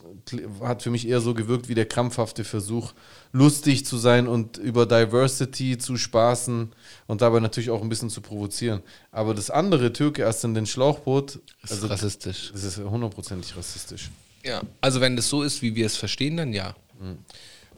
hat 0.60 0.82
für 0.82 0.90
mich 0.90 1.08
eher 1.08 1.20
so 1.20 1.32
gewirkt 1.32 1.68
wie 1.68 1.74
der 1.74 1.86
krampfhafte 1.86 2.44
Versuch, 2.44 2.92
lustig 3.32 3.86
zu 3.86 3.96
sein 3.96 4.28
und 4.28 4.58
über 4.58 4.84
Diversity 4.84 5.78
zu 5.78 5.96
spaßen 5.96 6.72
und 7.06 7.22
dabei 7.22 7.40
natürlich 7.40 7.70
auch 7.70 7.80
ein 7.80 7.88
bisschen 7.88 8.10
zu 8.10 8.20
provozieren. 8.20 8.82
Aber 9.10 9.34
das 9.34 9.50
andere, 9.50 9.92
Türke 9.92 10.22
erst 10.22 10.44
in 10.44 10.54
den 10.54 10.66
Schlauchboot, 10.66 11.36
ist 11.62 11.72
also 11.72 11.86
rassistisch. 11.86 12.50
das 12.52 12.62
ist 12.62 12.78
hundertprozentig 12.78 13.56
rassistisch. 13.56 14.10
Ja. 14.44 14.60
Also 14.82 15.00
wenn 15.00 15.16
das 15.16 15.28
so 15.28 15.42
ist, 15.42 15.62
wie 15.62 15.74
wir 15.74 15.86
es 15.86 15.96
verstehen, 15.96 16.36
dann 16.36 16.52
ja. 16.52 16.76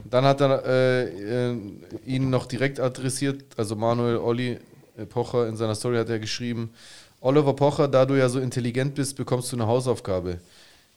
Dann 0.09 0.25
hat 0.25 0.41
er 0.41 0.65
äh, 0.65 1.51
äh, 1.51 1.57
ihn 2.07 2.31
noch 2.31 2.47
direkt 2.47 2.81
adressiert, 2.81 3.45
also 3.57 3.77
Manuel 3.77 4.17
Olli 4.17 4.59
äh, 4.97 5.07
Pocher 5.07 5.49
in 5.49 5.57
seiner 5.57 5.75
Story 5.75 5.97
hat 5.97 6.09
er 6.09 6.19
geschrieben, 6.19 6.71
Oliver 7.21 7.55
Pocher, 7.55 7.89
da 7.89 8.07
du 8.07 8.15
ja 8.15 8.29
so 8.29 8.41
intelligent 8.41 8.95
bist, 8.95 9.17
bekommst 9.17 9.53
du 9.53 9.57
eine 9.57 9.67
Hausaufgabe. 9.67 10.41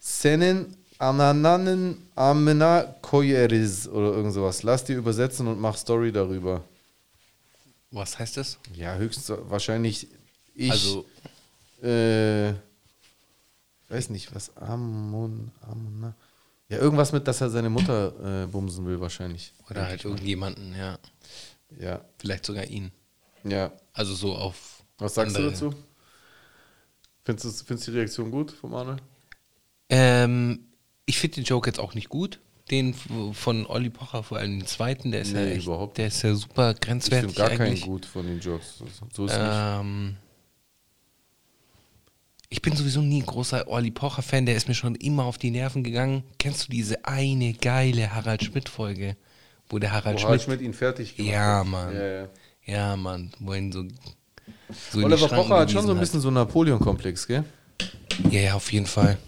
Senin 0.00 0.74
anananen 0.98 1.98
amena 2.14 2.82
koyeriz 3.02 3.86
oder 3.86 4.12
irgend 4.14 4.32
sowas. 4.32 4.62
Lass 4.62 4.84
dir 4.84 4.96
übersetzen 4.96 5.46
und 5.46 5.60
mach 5.60 5.76
Story 5.76 6.12
darüber. 6.12 6.62
Was 7.90 8.18
heißt 8.18 8.36
das? 8.38 8.58
Ja, 8.74 8.96
höchstwahrscheinlich 8.96 10.08
ich. 10.54 10.70
Also, 10.70 11.04
äh, 11.82 12.52
weiß 13.88 14.10
nicht, 14.10 14.34
was 14.34 14.56
Amon, 14.56 15.50
Amona. 15.62 16.14
Ja, 16.68 16.78
irgendwas 16.78 17.12
mit, 17.12 17.28
dass 17.28 17.40
er 17.40 17.50
seine 17.50 17.68
Mutter 17.70 18.44
äh, 18.44 18.46
bumsen 18.46 18.86
will, 18.86 19.00
wahrscheinlich. 19.00 19.52
oder 19.70 19.86
halt 19.86 20.04
irgendjemanden, 20.04 20.74
ja. 20.76 20.98
Ja, 21.78 22.00
Vielleicht 22.18 22.46
sogar 22.46 22.64
ihn. 22.64 22.90
ja. 23.44 23.72
Also 23.92 24.14
so 24.14 24.34
auf. 24.34 24.82
Was 24.98 25.14
sagst 25.14 25.36
andere- 25.36 25.52
du 25.52 25.68
dazu? 25.70 25.74
Findest 27.24 27.60
du 27.60 27.64
findest 27.64 27.88
die 27.88 27.92
Reaktion 27.92 28.30
gut 28.30 28.50
von 28.50 28.70
Manuel? 28.70 28.96
Ähm, 29.88 30.66
ich 31.06 31.18
finde 31.18 31.36
den 31.36 31.44
Joke 31.44 31.68
jetzt 31.68 31.78
auch 31.80 31.94
nicht 31.94 32.08
gut. 32.08 32.40
Den 32.70 32.94
von 33.34 33.66
Olli 33.66 33.90
Pocher, 33.90 34.22
vor 34.22 34.38
allem 34.38 34.58
den 34.60 34.66
zweiten, 34.66 35.10
der 35.12 35.20
ist 35.20 35.32
ja 35.32 35.40
Nee, 35.40 35.52
echt, 35.52 35.66
überhaupt 35.66 35.98
der 35.98 36.06
ist 36.06 36.22
ja 36.22 36.34
super 36.34 36.70
Ich 36.72 36.80
grenzwertig 36.80 37.34
finde 37.34 37.48
gar 37.48 37.56
keinen 37.58 37.66
eigentlich. 37.68 37.82
gut 37.84 38.06
von 38.06 38.26
den 38.26 38.40
Jokes. 38.40 38.78
So- 38.78 38.84
ist 38.86 39.32
es 39.32 39.38
nicht. 39.38 40.16
Ich 42.54 42.62
bin 42.62 42.76
sowieso 42.76 43.00
nie 43.02 43.20
ein 43.20 43.26
großer 43.26 43.66
Olli 43.66 43.90
Pocher-Fan, 43.90 44.46
der 44.46 44.54
ist 44.54 44.68
mir 44.68 44.76
schon 44.76 44.94
immer 44.94 45.24
auf 45.24 45.38
die 45.38 45.50
Nerven 45.50 45.82
gegangen. 45.82 46.22
Kennst 46.38 46.68
du 46.68 46.70
diese 46.70 47.04
eine 47.04 47.52
geile 47.52 48.14
Harald 48.14 48.44
Schmidt-Folge, 48.44 49.16
wo 49.68 49.80
der 49.80 49.90
Harald 49.90 50.20
Wo 50.20 50.26
Harald 50.26 50.40
Schmidt. 50.42 50.58
Schmidt 50.60 50.66
ihn 50.68 50.72
fertig 50.72 51.16
gemacht 51.16 51.32
Ja, 51.32 51.58
hat. 51.58 51.66
Mann. 51.66 51.92
Ja, 51.96 52.06
ja. 52.06 52.28
Ja, 52.64 52.96
Mann, 52.96 53.32
wo 53.40 53.54
ihn 53.54 53.72
so. 53.72 53.82
so 54.92 55.00
Oliver 55.04 55.26
Pocher 55.26 55.56
hat 55.58 55.72
schon 55.72 55.84
so 55.84 55.94
ein 55.94 55.98
bisschen 55.98 56.20
so 56.20 56.28
einen 56.28 56.36
Napoleon-Komplex, 56.36 57.26
gell? 57.26 57.38
Hat. 57.82 58.32
Ja, 58.32 58.40
ja, 58.40 58.54
auf 58.54 58.72
jeden 58.72 58.86
Fall. 58.86 59.18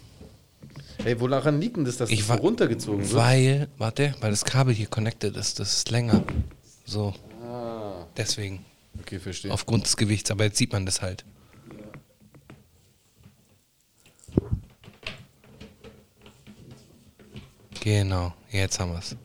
Ey, 1.03 1.19
woran 1.19 1.59
liegt 1.59 1.75
denn 1.75 1.83
das, 1.83 1.97
dass 1.97 2.09
Ich 2.09 2.19
das 2.19 2.27
so 2.27 2.33
runtergezogen 2.35 3.01
wird? 3.01 3.13
Weil, 3.13 3.67
warte, 3.77 4.15
weil 4.21 4.31
das 4.31 4.45
Kabel 4.45 4.73
hier 4.73 4.87
connected 4.87 5.35
ist, 5.35 5.59
das 5.59 5.73
ist 5.79 5.91
länger. 5.91 6.23
So, 6.85 7.13
Ah, 7.43 8.05
deswegen. 8.15 8.63
okay, 9.01 9.19
verstehe. 9.19 9.51
Aufgrund 9.51 9.83
des 9.83 9.97
Gewichts, 9.97 10.31
aber 10.31 10.45
jetzt 10.45 10.57
sieht 10.57 10.71
man 10.71 10.85
das 10.85 11.01
halt. 11.01 11.25
Genau, 17.87 18.33
jetzt 18.51 18.77
haben 18.81 18.91
wir 18.91 18.99
es. 18.99 19.15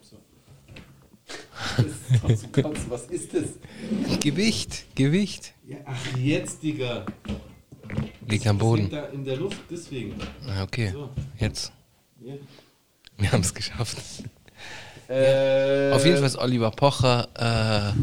So. 0.00 0.16
Was 2.88 3.06
ist 3.06 3.34
das? 3.34 4.20
Gewicht, 4.20 4.84
Gewicht. 4.94 5.52
Ja, 5.66 5.78
ach, 5.84 6.16
jetzt, 6.16 6.62
Digga. 6.62 7.04
Liegt 8.28 8.46
am 8.46 8.56
Boden. 8.58 8.88
da 8.88 9.06
in 9.06 9.24
der 9.24 9.36
Luft, 9.36 9.58
deswegen. 9.68 10.14
Ah, 10.46 10.62
Okay, 10.62 10.92
So. 10.92 11.10
jetzt. 11.40 11.72
Ja. 12.20 12.34
Wir 13.18 13.32
haben 13.32 13.40
es 13.40 13.52
geschafft. 13.52 13.98
Äh, 15.08 15.90
Auf 15.90 16.04
jeden 16.04 16.18
Fall 16.18 16.26
ist 16.26 16.38
Oliver 16.38 16.70
Pocher, 16.70 17.94
äh, 17.96 18.00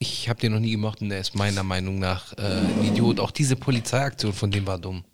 ich 0.00 0.28
habe 0.28 0.40
den 0.40 0.54
noch 0.54 0.58
nie 0.58 0.72
gemocht 0.72 1.00
und 1.02 1.10
der 1.10 1.20
ist 1.20 1.36
meiner 1.36 1.62
Meinung 1.62 2.00
nach 2.00 2.36
äh, 2.36 2.40
ein 2.42 2.84
Idiot. 2.84 3.20
Auch 3.20 3.30
diese 3.30 3.54
Polizeiaktion 3.54 4.32
von 4.32 4.50
dem 4.50 4.66
war 4.66 4.78
dumm. 4.80 5.04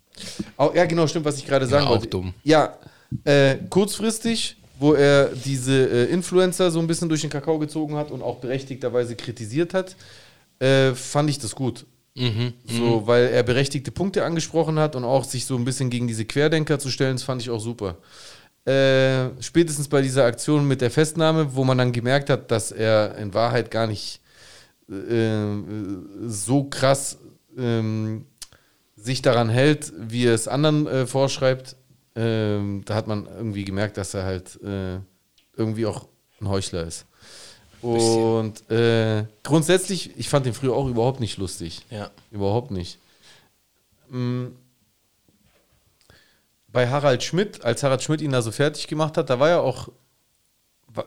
Auch, 0.57 0.73
ja, 0.75 0.85
genau, 0.85 1.07
stimmt, 1.07 1.25
was 1.25 1.37
ich 1.37 1.45
gerade 1.45 1.65
sagen 1.67 1.85
auch 1.85 1.91
wollte. 1.91 2.07
dumm. 2.07 2.33
Ja, 2.43 2.77
äh, 3.23 3.55
kurzfristig, 3.69 4.57
wo 4.79 4.93
er 4.93 5.29
diese 5.45 5.73
äh, 5.89 6.05
Influencer 6.05 6.71
so 6.71 6.79
ein 6.79 6.87
bisschen 6.87 7.09
durch 7.09 7.21
den 7.21 7.29
Kakao 7.29 7.59
gezogen 7.59 7.95
hat 7.95 8.11
und 8.11 8.21
auch 8.21 8.37
berechtigterweise 8.37 9.15
kritisiert 9.15 9.73
hat. 9.73 9.95
äh, 10.59 10.93
fand 10.93 11.29
ich 11.29 11.39
das 11.39 11.55
gut. 11.55 11.85
So, 12.65 13.07
weil 13.07 13.27
er 13.27 13.43
berechtigte 13.43 13.91
Punkte 13.91 14.25
angesprochen 14.25 14.77
hat 14.77 14.95
und 14.95 15.05
auch 15.05 15.23
sich 15.23 15.45
so 15.45 15.55
ein 15.55 15.63
bisschen 15.63 15.89
gegen 15.89 16.07
diese 16.07 16.25
Querdenker 16.25 16.77
zu 16.77 16.89
stellen, 16.89 17.15
das 17.15 17.23
fand 17.23 17.41
ich 17.41 17.49
auch 17.49 17.61
super. 17.61 17.97
Äh, 18.65 19.29
spätestens 19.41 19.87
bei 19.87 20.01
dieser 20.01 20.25
Aktion 20.25 20.67
mit 20.67 20.81
der 20.81 20.91
Festnahme, 20.91 21.55
wo 21.55 21.63
man 21.63 21.77
dann 21.77 21.93
gemerkt 21.93 22.29
hat, 22.29 22.51
dass 22.51 22.71
er 22.71 23.15
in 23.17 23.33
Wahrheit 23.33 23.71
gar 23.71 23.87
nicht 23.87 24.19
äh, 24.89 25.45
so 26.27 26.65
krass 26.65 27.17
ähm, 27.57 28.25
sich 29.01 29.21
daran 29.21 29.49
hält, 29.49 29.93
wie 29.97 30.25
er 30.25 30.33
es 30.33 30.47
anderen 30.47 30.87
äh, 30.87 31.07
vorschreibt, 31.07 31.75
ähm, 32.15 32.83
da 32.85 32.95
hat 32.95 33.07
man 33.07 33.25
irgendwie 33.25 33.65
gemerkt, 33.65 33.97
dass 33.97 34.13
er 34.13 34.23
halt 34.23 34.61
äh, 34.63 34.99
irgendwie 35.55 35.85
auch 35.85 36.07
ein 36.41 36.49
Heuchler 36.49 36.83
ist. 36.83 37.05
Und 37.81 38.69
äh, 38.69 39.25
grundsätzlich, 39.43 40.17
ich 40.17 40.27
fand 40.27 40.45
den 40.45 40.53
früher 40.53 40.73
auch 40.73 40.87
überhaupt 40.87 41.19
nicht 41.19 41.37
lustig. 41.37 41.85
Ja. 41.89 42.09
Überhaupt 42.31 42.71
nicht. 42.71 42.99
Mm. 44.09 44.47
Bei 46.71 46.87
Harald 46.87 47.23
Schmidt, 47.23 47.63
als 47.63 47.81
Harald 47.81 48.03
Schmidt 48.03 48.21
ihn 48.21 48.31
da 48.31 48.41
so 48.41 48.51
fertig 48.51 48.87
gemacht 48.87 49.17
hat, 49.17 49.29
da 49.29 49.39
war 49.39 49.49
ja 49.49 49.59
auch, 49.59 49.89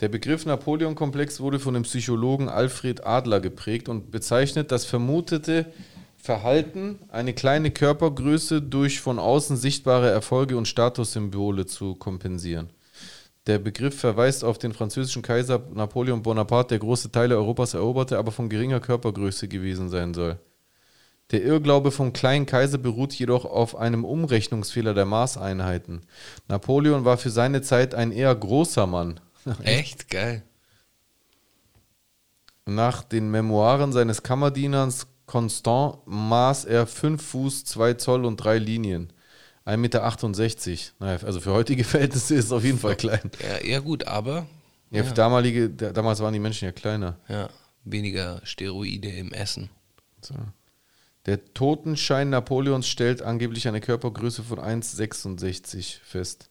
Der 0.00 0.08
Begriff 0.08 0.44
Napoleon-Komplex 0.44 1.40
wurde 1.40 1.60
von 1.60 1.74
dem 1.74 1.84
Psychologen 1.84 2.48
Alfred 2.48 3.06
Adler 3.06 3.40
geprägt 3.40 3.88
und 3.88 4.10
bezeichnet 4.10 4.72
das 4.72 4.84
vermutete 4.84 5.66
Verhalten, 6.24 7.00
eine 7.10 7.34
kleine 7.34 7.70
Körpergröße 7.70 8.62
durch 8.62 9.02
von 9.02 9.18
außen 9.18 9.58
sichtbare 9.58 10.08
Erfolge 10.08 10.56
und 10.56 10.66
Statussymbole 10.66 11.66
zu 11.66 11.96
kompensieren. 11.96 12.70
Der 13.46 13.58
Begriff 13.58 14.00
verweist 14.00 14.42
auf 14.42 14.56
den 14.56 14.72
französischen 14.72 15.20
Kaiser 15.20 15.62
Napoleon 15.74 16.22
Bonaparte, 16.22 16.68
der 16.68 16.78
große 16.78 17.12
Teile 17.12 17.36
Europas 17.36 17.74
eroberte, 17.74 18.16
aber 18.16 18.32
von 18.32 18.48
geringer 18.48 18.80
Körpergröße 18.80 19.48
gewesen 19.48 19.90
sein 19.90 20.14
soll. 20.14 20.38
Der 21.30 21.42
Irrglaube 21.42 21.90
vom 21.90 22.14
kleinen 22.14 22.46
Kaiser 22.46 22.78
beruht 22.78 23.12
jedoch 23.12 23.44
auf 23.44 23.76
einem 23.76 24.06
Umrechnungsfehler 24.06 24.94
der 24.94 25.04
Maßeinheiten. 25.04 26.06
Napoleon 26.48 27.04
war 27.04 27.18
für 27.18 27.28
seine 27.28 27.60
Zeit 27.60 27.94
ein 27.94 28.12
eher 28.12 28.34
großer 28.34 28.86
Mann. 28.86 29.20
Echt? 29.62 30.08
Geil. 30.08 30.42
Nach 32.64 33.02
den 33.04 33.30
Memoiren 33.30 33.92
seines 33.92 34.22
Kammerdieners 34.22 35.06
Constant 35.26 35.98
maß 36.06 36.64
er 36.66 36.86
5 36.86 37.22
Fuß, 37.22 37.64
2 37.64 37.94
Zoll 37.94 38.24
und 38.24 38.36
3 38.36 38.58
Linien. 38.58 39.12
1,68 39.66 39.76
Meter. 39.78 40.92
Naja, 41.00 41.18
also 41.26 41.40
für 41.40 41.52
heutige 41.52 41.84
Verhältnisse 41.84 42.34
ist 42.34 42.46
es 42.46 42.52
auf 42.52 42.64
jeden 42.64 42.78
Fall 42.78 42.96
klein. 42.96 43.30
Ja, 43.42 43.66
ja 43.66 43.78
gut, 43.80 44.06
aber 44.06 44.46
Ja, 44.90 45.02
für 45.04 45.14
damalige, 45.14 45.70
da- 45.70 45.92
damals 45.92 46.20
waren 46.20 46.34
die 46.34 46.38
Menschen 46.40 46.66
ja 46.66 46.72
kleiner. 46.72 47.18
ja, 47.28 47.48
weniger 47.84 48.40
Steroide 48.44 49.08
im 49.08 49.32
Essen. 49.32 49.70
So. 50.20 50.34
Der 51.26 51.42
Totenschein 51.54 52.28
Napoleons 52.28 52.86
stellt 52.86 53.22
angeblich 53.22 53.66
eine 53.66 53.80
Körpergröße 53.80 54.42
von 54.42 54.58
1,66 54.58 55.96
fest. 56.04 56.50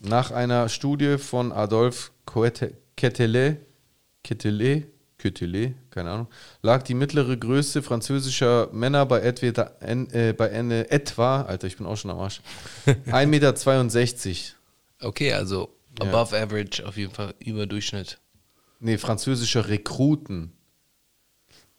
Nach 0.00 0.30
einer 0.30 0.68
Studie 0.68 1.18
von 1.18 1.50
Adolphe 1.50 2.10
Quetelet, 2.26 3.58
Quetelet, 4.22 4.86
Quetelet, 5.18 5.74
keine 5.90 6.10
Ahnung, 6.10 6.28
lag 6.62 6.82
die 6.84 6.94
mittlere 6.94 7.36
Größe 7.36 7.82
französischer 7.82 8.68
Männer 8.72 9.04
bei 9.04 9.20
etwa, 9.20 9.70
äh, 9.80 10.32
bei 10.32 10.50
eine, 10.52 10.90
etwa, 10.90 11.42
Alter, 11.42 11.66
ich 11.66 11.76
bin 11.76 11.86
auch 11.86 11.96
schon 11.96 12.10
am 12.12 12.18
Arsch, 12.20 12.40
1,62 12.86 13.26
Meter. 13.26 15.08
Okay, 15.08 15.32
also 15.32 15.74
Ja. 16.00 16.06
above 16.08 16.36
average, 16.40 16.86
auf 16.86 16.96
jeden 16.96 17.12
Fall 17.12 17.34
über 17.40 17.66
Durchschnitt. 17.66 18.18
Nee, 18.80 18.96
französischer 18.98 19.68
Rekruten. 19.68 20.52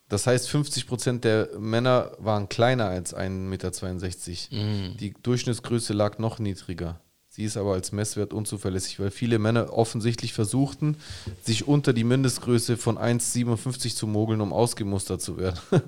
Das 0.09 0.25
heißt, 0.27 0.49
50% 0.49 1.19
der 1.19 1.49
Männer 1.59 2.11
waren 2.17 2.49
kleiner 2.49 2.85
als 2.87 3.15
1,62 3.15 4.51
Meter. 4.51 4.95
Die 4.99 5.13
Durchschnittsgröße 5.21 5.93
lag 5.93 6.17
noch 6.17 6.39
niedriger. 6.39 6.99
Sie 7.39 7.45
ist 7.45 7.55
aber 7.55 7.71
als 7.71 7.93
Messwert 7.93 8.33
unzuverlässig, 8.33 8.99
weil 8.99 9.11
viele 9.11 9.39
Männer 9.39 9.71
offensichtlich 9.71 10.33
versuchten, 10.33 10.97
sich 11.41 11.69
unter 11.69 11.93
die 11.93 12.03
Mindestgröße 12.03 12.75
von 12.75 12.97
1,57 12.97 13.95
zu 13.95 14.07
mogeln, 14.07 14.41
um 14.41 14.51
ausgemustert 14.51 15.21
zu 15.21 15.37
werden. 15.37 15.57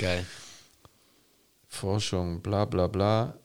Geil. 0.00 0.26
Forschung, 1.68 2.42
bla 2.42 2.64
bla 2.64 2.88
bla. 2.88 3.38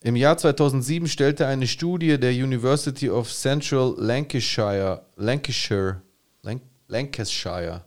Im 0.00 0.14
Jahr 0.14 0.38
2007 0.38 1.08
stellte 1.08 1.48
eine 1.48 1.66
Studie 1.66 2.20
der 2.20 2.30
University 2.30 3.10
of 3.10 3.28
Central 3.28 3.96
Lancashire, 3.98 5.04
Lancashire, 5.16 6.02
Lanc 6.42 6.62
Lancashire 6.86 7.84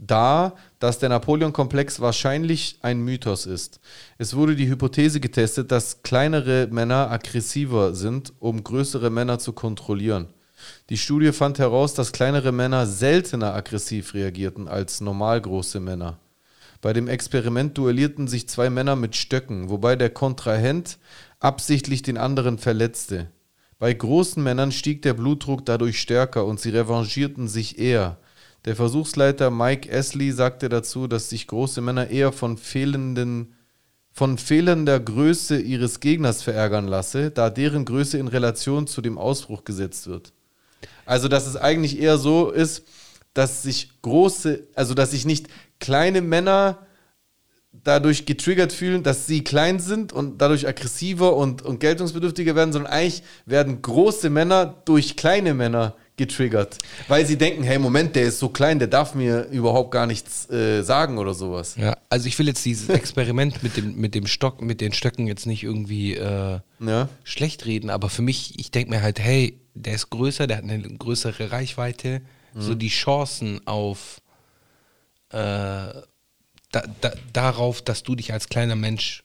dar, 0.00 0.54
dass 0.78 0.98
der 0.98 1.10
Napoleon-Komplex 1.10 2.00
wahrscheinlich 2.00 2.78
ein 2.82 3.00
Mythos 3.02 3.46
ist. 3.46 3.80
Es 4.18 4.34
wurde 4.34 4.56
die 4.56 4.68
Hypothese 4.68 5.20
getestet, 5.20 5.70
dass 5.70 6.02
kleinere 6.02 6.68
Männer 6.70 7.10
aggressiver 7.10 7.94
sind, 7.94 8.32
um 8.40 8.64
größere 8.64 9.10
Männer 9.10 9.38
zu 9.38 9.52
kontrollieren. 9.52 10.28
Die 10.88 10.98
Studie 10.98 11.32
fand 11.32 11.58
heraus, 11.58 11.94
dass 11.94 12.12
kleinere 12.12 12.52
Männer 12.52 12.86
seltener 12.86 13.54
aggressiv 13.54 14.14
reagierten 14.14 14.68
als 14.68 15.00
normal 15.00 15.40
große 15.40 15.80
Männer. 15.80 16.18
Bei 16.80 16.92
dem 16.94 17.08
Experiment 17.08 17.76
duellierten 17.76 18.26
sich 18.26 18.48
zwei 18.48 18.70
Männer 18.70 18.96
mit 18.96 19.14
Stöcken, 19.14 19.68
wobei 19.68 19.96
der 19.96 20.10
Kontrahent 20.10 20.98
absichtlich 21.38 22.02
den 22.02 22.16
anderen 22.16 22.58
verletzte. 22.58 23.30
Bei 23.78 23.92
großen 23.92 24.42
Männern 24.42 24.72
stieg 24.72 25.02
der 25.02 25.14
Blutdruck 25.14 25.64
dadurch 25.64 26.00
stärker 26.00 26.44
und 26.44 26.60
sie 26.60 26.70
revanchierten 26.70 27.48
sich 27.48 27.78
eher. 27.78 28.18
Der 28.64 28.76
Versuchsleiter 28.76 29.50
Mike 29.50 29.88
Ashley 29.88 30.32
sagte 30.32 30.68
dazu, 30.68 31.06
dass 31.06 31.30
sich 31.30 31.46
große 31.46 31.80
Männer 31.80 32.08
eher 32.08 32.32
von 32.32 32.58
fehlenden 32.58 33.54
von 34.12 34.38
fehlender 34.38 34.98
Größe 34.98 35.60
ihres 35.60 36.00
Gegners 36.00 36.42
verärgern 36.42 36.88
lasse, 36.88 37.30
da 37.30 37.48
deren 37.48 37.84
Größe 37.84 38.18
in 38.18 38.28
Relation 38.28 38.86
zu 38.86 39.00
dem 39.00 39.16
Ausbruch 39.18 39.64
gesetzt 39.64 40.08
wird. 40.08 40.32
Also, 41.06 41.28
dass 41.28 41.46
es 41.46 41.56
eigentlich 41.56 41.98
eher 41.98 42.18
so 42.18 42.50
ist, 42.50 42.84
dass 43.34 43.62
sich 43.62 44.02
große, 44.02 44.66
also 44.74 44.94
dass 44.94 45.12
sich 45.12 45.24
nicht 45.24 45.46
kleine 45.78 46.20
Männer 46.20 46.78
dadurch 47.72 48.26
getriggert 48.26 48.72
fühlen, 48.72 49.04
dass 49.04 49.26
sie 49.26 49.44
klein 49.44 49.78
sind 49.78 50.12
und 50.12 50.38
dadurch 50.38 50.66
aggressiver 50.66 51.36
und, 51.36 51.62
und 51.62 51.78
geltungsbedürftiger 51.78 52.56
werden, 52.56 52.72
sondern 52.72 52.92
eigentlich 52.92 53.22
werden 53.46 53.80
große 53.80 54.28
Männer 54.28 54.82
durch 54.84 55.16
kleine 55.16 55.54
Männer 55.54 55.94
getriggert. 56.20 56.78
Weil 57.08 57.26
sie 57.26 57.36
denken, 57.36 57.62
hey, 57.64 57.78
Moment, 57.78 58.14
der 58.14 58.24
ist 58.24 58.38
so 58.38 58.48
klein, 58.50 58.78
der 58.78 58.88
darf 58.88 59.14
mir 59.14 59.46
überhaupt 59.50 59.90
gar 59.90 60.06
nichts 60.06 60.48
äh, 60.50 60.82
sagen 60.82 61.18
oder 61.18 61.34
sowas. 61.34 61.74
Ja, 61.76 61.96
also 62.08 62.28
ich 62.28 62.38
will 62.38 62.46
jetzt 62.46 62.64
dieses 62.64 62.88
Experiment 63.00 63.62
mit 63.62 63.76
dem, 63.76 63.96
mit 63.96 64.14
dem 64.14 64.26
Stock, 64.26 64.60
mit 64.62 64.80
den 64.80 64.92
Stöcken 64.92 65.26
jetzt 65.26 65.46
nicht 65.46 65.62
irgendwie 65.64 66.14
äh, 66.14 66.60
Ja. 66.78 67.08
schlecht 67.24 67.66
reden, 67.66 67.90
aber 67.90 68.08
für 68.10 68.22
mich, 68.22 68.58
ich 68.58 68.70
denke 68.70 68.90
mir 68.90 69.02
halt, 69.02 69.18
hey, 69.18 69.58
der 69.74 69.94
ist 69.94 70.10
größer, 70.10 70.46
der 70.46 70.58
hat 70.58 70.64
eine 70.64 70.80
größere 70.82 71.50
Reichweite, 71.52 72.20
so 72.54 72.74
die 72.74 72.88
Chancen 72.88 73.60
auf 73.66 74.20
äh, 75.30 75.36
da, 75.38 76.02
da, 77.00 77.12
darauf, 77.32 77.82
dass 77.82 78.02
du 78.02 78.14
dich 78.14 78.32
als 78.32 78.48
kleiner 78.48 78.76
Mensch 78.76 79.22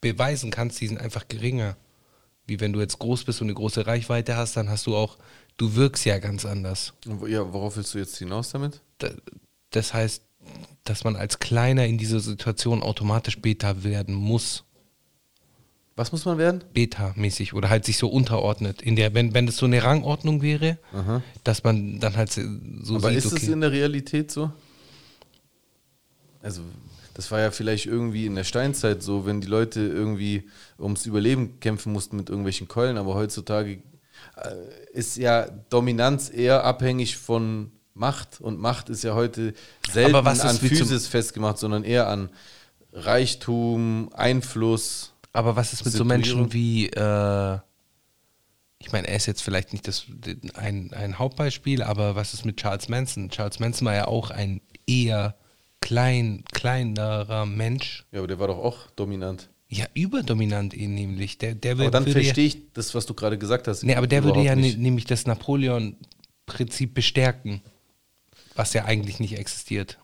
beweisen 0.00 0.50
kannst, 0.50 0.80
die 0.80 0.86
sind 0.88 1.00
einfach 1.00 1.28
geringer. 1.28 1.76
Wie 2.46 2.60
wenn 2.60 2.72
du 2.72 2.80
jetzt 2.80 2.98
groß 2.98 3.24
bist 3.24 3.40
und 3.40 3.46
eine 3.48 3.54
große 3.54 3.86
Reichweite 3.86 4.36
hast, 4.36 4.56
dann 4.56 4.68
hast 4.68 4.86
du 4.86 4.94
auch, 4.96 5.16
du 5.56 5.74
wirkst 5.76 6.04
ja 6.04 6.18
ganz 6.18 6.44
anders. 6.44 6.92
Ja, 7.26 7.52
worauf 7.52 7.76
willst 7.76 7.94
du 7.94 7.98
jetzt 7.98 8.16
hinaus 8.16 8.50
damit? 8.50 8.80
Da- 8.98 9.12
Das 9.70 9.92
heißt, 9.94 10.22
dass 10.84 11.04
man 11.04 11.16
als 11.16 11.38
Kleiner 11.38 11.86
in 11.86 11.98
dieser 11.98 12.20
Situation 12.20 12.82
automatisch 12.82 13.40
Beta 13.40 13.82
werden 13.82 14.14
muss. 14.14 14.64
Was 15.96 16.10
muss 16.12 16.24
man 16.24 16.38
werden? 16.38 16.62
Beta-mäßig 16.72 17.54
oder 17.54 17.68
halt 17.70 17.84
sich 17.84 17.98
so 17.98 18.08
unterordnet. 18.08 18.82
In 18.82 18.96
der, 18.96 19.14
wenn, 19.14 19.32
wenn 19.32 19.46
das 19.46 19.56
so 19.56 19.66
eine 19.66 19.82
Rangordnung 19.82 20.42
wäre, 20.42 20.76
dass 21.44 21.62
man 21.64 22.00
dann 22.00 22.16
halt 22.16 22.32
so 22.32 22.40
Aber 22.96 23.08
sieht, 23.10 23.18
ist 23.18 23.26
es 23.26 23.32
okay. 23.34 23.52
in 23.52 23.60
der 23.60 23.70
Realität 23.70 24.30
so? 24.32 24.50
Also, 26.42 26.62
das 27.14 27.30
war 27.30 27.40
ja 27.40 27.50
vielleicht 27.52 27.86
irgendwie 27.86 28.26
in 28.26 28.34
der 28.34 28.44
Steinzeit 28.44 29.02
so, 29.02 29.24
wenn 29.24 29.40
die 29.40 29.46
Leute 29.46 29.80
irgendwie 29.80 30.48
ums 30.78 31.06
Überleben 31.06 31.60
kämpfen 31.60 31.92
mussten 31.92 32.16
mit 32.16 32.28
irgendwelchen 32.28 32.66
Keulen, 32.68 32.98
aber 32.98 33.14
heutzutage 33.14 33.80
ist 34.92 35.16
ja 35.16 35.46
Dominanz 35.68 36.30
eher 36.30 36.64
abhängig 36.64 37.16
von 37.16 37.72
Macht 37.94 38.40
und 38.40 38.58
Macht 38.58 38.88
ist 38.88 39.04
ja 39.04 39.14
heute 39.14 39.54
selten 39.90 40.16
an 40.16 40.58
Physis 40.58 41.06
festgemacht, 41.06 41.58
sondern 41.58 41.84
eher 41.84 42.08
an 42.08 42.30
Reichtum, 42.92 44.10
Einfluss. 44.12 45.12
Aber 45.32 45.56
was 45.56 45.72
ist 45.72 45.84
mit 45.84 45.94
so? 45.94 46.04
Menschen 46.04 46.52
wie, 46.52 46.88
äh, 46.88 47.58
ich 48.78 48.92
meine, 48.92 49.08
er 49.08 49.16
ist 49.16 49.26
jetzt 49.26 49.42
vielleicht 49.42 49.72
nicht 49.72 49.86
das, 49.86 50.06
ein, 50.54 50.92
ein 50.92 51.18
Hauptbeispiel, 51.18 51.82
aber 51.82 52.16
was 52.16 52.34
ist 52.34 52.44
mit 52.44 52.56
Charles 52.56 52.88
Manson? 52.88 53.30
Charles 53.30 53.60
Manson 53.60 53.86
war 53.86 53.94
ja 53.94 54.06
auch 54.06 54.30
ein 54.30 54.60
eher 54.86 55.36
klein, 55.80 56.44
kleinerer 56.52 57.46
Mensch. 57.46 58.06
Ja, 58.10 58.18
aber 58.18 58.28
der 58.28 58.38
war 58.38 58.48
doch 58.48 58.58
auch 58.58 58.90
dominant. 58.96 59.50
Ja, 59.74 59.86
überdominant 59.92 60.72
ihn 60.72 60.94
nämlich. 60.94 61.36
Der, 61.38 61.54
der 61.56 61.72
Aber 61.72 61.90
dann 61.90 62.06
verstehe 62.06 62.46
ich 62.46 62.72
das, 62.74 62.94
was 62.94 63.06
du 63.06 63.14
gerade 63.14 63.38
gesagt 63.38 63.66
hast. 63.66 63.82
Nee, 63.82 63.96
aber 63.96 64.06
der 64.06 64.22
würde 64.22 64.40
ja 64.40 64.54
ne- 64.54 64.62
nicht. 64.62 64.78
nämlich 64.78 65.04
das 65.04 65.26
Napoleon-Prinzip 65.26 66.94
bestärken, 66.94 67.60
was 68.54 68.72
ja 68.72 68.84
eigentlich 68.84 69.18
nicht 69.18 69.36
existiert. 69.36 69.98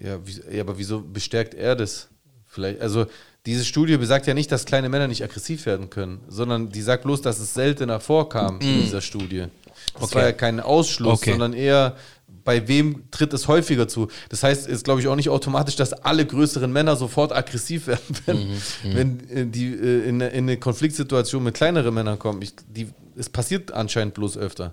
Ja, 0.00 0.24
wie, 0.24 0.40
ja, 0.54 0.62
aber 0.62 0.78
wieso 0.78 1.00
bestärkt 1.00 1.54
er 1.54 1.74
das? 1.74 2.08
Vielleicht, 2.46 2.80
also 2.80 3.06
diese 3.46 3.64
Studie 3.64 3.96
besagt 3.96 4.28
ja 4.28 4.34
nicht, 4.34 4.52
dass 4.52 4.64
kleine 4.64 4.88
Männer 4.88 5.08
nicht 5.08 5.24
aggressiv 5.24 5.66
werden 5.66 5.90
können, 5.90 6.20
sondern 6.28 6.70
die 6.70 6.82
sagt 6.82 7.02
bloß, 7.02 7.20
dass 7.20 7.40
es 7.40 7.52
seltener 7.52 7.98
vorkam 7.98 8.60
in 8.60 8.82
dieser 8.82 9.00
Studie. 9.00 9.46
Das. 9.94 10.02
Okay. 10.04 10.14
war 10.16 10.22
ja 10.22 10.32
kein 10.32 10.60
Ausschluss, 10.60 11.20
Okay. 11.20 11.30
sondern 11.32 11.52
eher, 11.52 11.96
bei 12.44 12.68
wem 12.68 13.10
tritt 13.10 13.32
es 13.34 13.48
häufiger 13.48 13.86
zu. 13.88 14.08
Das 14.30 14.42
heißt, 14.42 14.62
es 14.66 14.72
ist, 14.76 14.84
glaube 14.84 15.00
ich, 15.00 15.08
auch 15.08 15.16
nicht 15.16 15.28
automatisch, 15.28 15.76
dass 15.76 15.92
alle 15.92 16.24
größeren 16.24 16.72
Männer 16.72 16.96
sofort 16.96 17.32
aggressiv 17.32 17.86
werden, 17.86 18.02
wenn, 18.26 18.38
Mhm, 18.38 18.60
wenn 18.82 19.30
äh, 19.30 19.46
die 19.46 19.66
äh, 19.74 20.08
in, 20.08 20.22
eine- 20.22 20.28
in 20.30 20.44
eine 20.44 20.56
Konfliktsituation 20.56 21.42
mit 21.42 21.54
kleineren 21.54 21.92
Männern 21.92 22.18
kommen. 22.18 22.40
Ich, 22.42 22.52
die, 22.68 22.88
es 23.16 23.28
passiert 23.28 23.72
anscheinend 23.72 24.14
bloß 24.14 24.38
öfter. 24.38 24.72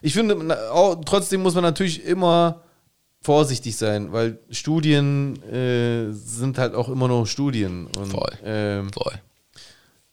Ich 0.00 0.14
finde, 0.14 0.56
trotzdem 1.04 1.42
muss 1.42 1.54
man 1.54 1.64
natürlich 1.64 2.04
immer 2.04 2.62
vorsichtig 3.22 3.76
sein, 3.76 4.12
weil 4.12 4.38
Studien 4.50 5.42
äh, 5.42 6.10
sind 6.12 6.56
halt 6.56 6.74
auch 6.74 6.88
immer 6.88 7.06
noch 7.08 7.26
Studien. 7.26 7.88
Und, 7.98 8.06
Voll. 8.06 8.32
Ähm, 8.42 8.90
Voll. 8.94 9.12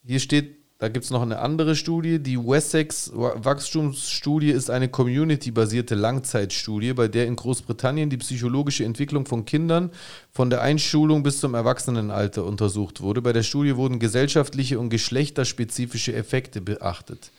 hier 0.06 0.20
steht, 0.20 0.57
da 0.80 0.90
gibt 0.90 1.06
es 1.06 1.12
noch 1.12 1.24
eine 1.24 1.40
andere 1.40 1.76
Studie. 1.76 2.20
Die 2.20 2.38
Wessex 2.38 3.12
Wachstumsstudie 3.14 4.52
ist 4.52 4.70
eine 4.70 4.90
community-basierte 4.90 5.96
Langzeitstudie, 5.96 6.94
bei 6.94 7.08
der 7.08 7.26
in 7.26 7.36
Großbritannien 7.36 8.12
die 8.12 8.18
psychologische 8.18 8.86
Entwicklung 8.86 9.26
von 9.26 9.46
Kindern 9.46 9.90
von 10.32 10.52
der 10.52 10.62
Einschulung 10.62 11.24
bis 11.24 11.40
zum 11.40 11.56
Erwachsenenalter 11.56 12.46
untersucht 12.46 13.02
wurde. 13.02 13.24
Bei 13.24 13.34
der 13.34 13.44
Studie 13.44 13.76
wurden 13.76 13.98
gesellschaftliche 13.98 14.78
und 14.80 14.90
geschlechterspezifische 14.90 16.14
Effekte 16.14 16.62
beachtet. 16.62 17.32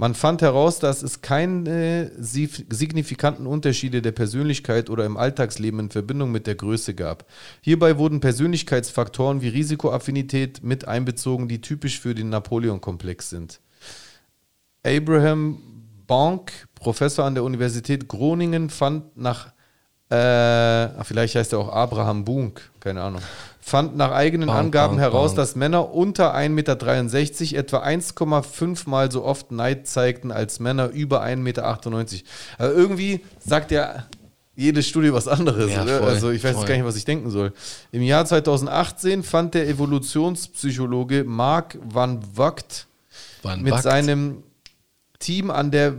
Man 0.00 0.14
fand 0.14 0.40
heraus, 0.40 0.78
dass 0.78 1.02
es 1.02 1.20
keine 1.20 2.10
signifikanten 2.16 3.46
Unterschiede 3.46 4.00
der 4.00 4.12
Persönlichkeit 4.12 4.88
oder 4.88 5.04
im 5.04 5.18
Alltagsleben 5.18 5.78
in 5.78 5.90
Verbindung 5.90 6.32
mit 6.32 6.46
der 6.46 6.54
Größe 6.54 6.94
gab. 6.94 7.26
Hierbei 7.60 7.98
wurden 7.98 8.20
Persönlichkeitsfaktoren 8.20 9.42
wie 9.42 9.48
Risikoaffinität 9.48 10.64
mit 10.64 10.88
einbezogen, 10.88 11.48
die 11.48 11.60
typisch 11.60 12.00
für 12.00 12.14
den 12.14 12.30
Napoleon-Komplex 12.30 13.28
sind. 13.28 13.60
Abraham 14.82 15.58
Bonk, 16.06 16.50
Professor 16.74 17.26
an 17.26 17.34
der 17.34 17.44
Universität 17.44 18.08
Groningen, 18.08 18.70
fand 18.70 19.18
nach, 19.18 19.52
äh, 20.10 21.04
vielleicht 21.04 21.36
heißt 21.36 21.52
er 21.52 21.60
auch 21.60 21.72
Abraham 21.72 22.24
Bunk, 22.24 22.70
keine 22.80 23.02
Ahnung, 23.02 23.22
fand 23.60 23.96
nach 23.96 24.10
eigenen 24.10 24.48
Bonk, 24.48 24.58
Angaben 24.58 24.96
Bonk, 24.96 25.02
heraus, 25.02 25.30
Bonk. 25.30 25.36
dass 25.36 25.54
Männer 25.54 25.94
unter 25.94 26.34
1,63 26.34 26.48
Meter 26.50 27.58
etwa 27.58 27.82
1,5 27.82 28.88
Mal 28.88 29.12
so 29.12 29.24
oft 29.24 29.52
Neid 29.52 29.86
zeigten 29.86 30.32
als 30.32 30.58
Männer 30.58 30.88
über 30.88 31.22
1,98 31.22 31.36
Meter. 31.36 31.64
Also 32.58 32.76
irgendwie 32.76 33.20
sagt 33.38 33.70
ja 33.70 34.06
jede 34.56 34.82
Studie 34.82 35.12
was 35.12 35.28
anderes. 35.28 35.70
Ja, 35.72 35.82
oder? 35.82 35.98
voll, 36.00 36.08
also 36.08 36.30
ich 36.30 36.42
weiß 36.42 36.52
voll. 36.52 36.60
jetzt 36.62 36.68
gar 36.68 36.76
nicht, 36.76 36.84
was 36.84 36.96
ich 36.96 37.04
denken 37.04 37.30
soll. 37.30 37.52
Im 37.92 38.02
Jahr 38.02 38.26
2018 38.26 39.22
fand 39.22 39.54
der 39.54 39.68
Evolutionspsychologe 39.68 41.24
Mark 41.24 41.78
van 41.82 42.20
Vogt 42.34 42.86
Wann 43.42 43.62
mit 43.62 43.72
wackt? 43.72 43.84
seinem 43.84 44.42
Team 45.18 45.50
an 45.50 45.70
der 45.70 45.94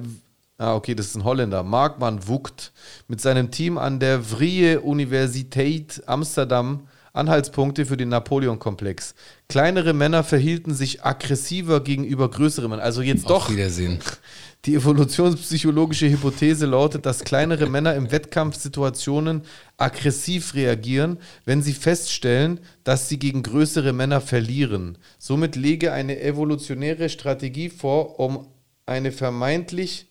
Ah, 0.61 0.75
okay, 0.75 0.93
das 0.93 1.07
ist 1.07 1.15
ein 1.15 1.23
Holländer. 1.23 1.63
Mark 1.63 1.99
van 1.99 2.21
Vogt 2.21 2.71
mit 3.07 3.19
seinem 3.19 3.49
Team 3.49 3.79
an 3.79 3.99
der 3.99 4.21
Vrije 4.21 4.81
Universiteit 4.81 6.03
Amsterdam 6.05 6.87
Anhaltspunkte 7.13 7.87
für 7.87 7.97
den 7.97 8.09
Napoleon-Komplex. 8.09 9.15
Kleinere 9.49 9.93
Männer 9.93 10.23
verhielten 10.23 10.75
sich 10.75 11.03
aggressiver 11.03 11.83
gegenüber 11.83 12.29
größeren 12.29 12.69
Männern. 12.69 12.85
Also 12.85 13.01
jetzt 13.01 13.25
Auf 13.25 13.45
doch. 13.45 13.49
Wiedersehen. 13.49 14.01
Die 14.65 14.75
evolutionspsychologische 14.75 16.07
Hypothese 16.07 16.67
lautet, 16.67 17.07
dass 17.07 17.23
kleinere 17.23 17.65
Männer 17.65 17.95
in 17.95 18.11
Wettkampfsituationen 18.11 19.41
aggressiv 19.77 20.53
reagieren, 20.53 21.17
wenn 21.43 21.63
sie 21.63 21.73
feststellen, 21.73 22.59
dass 22.83 23.09
sie 23.09 23.17
gegen 23.17 23.41
größere 23.41 23.93
Männer 23.93 24.21
verlieren. 24.21 24.99
Somit 25.17 25.55
lege 25.55 25.91
eine 25.91 26.21
evolutionäre 26.21 27.09
Strategie 27.09 27.69
vor, 27.69 28.19
um 28.19 28.45
eine 28.85 29.11
vermeintlich 29.11 30.10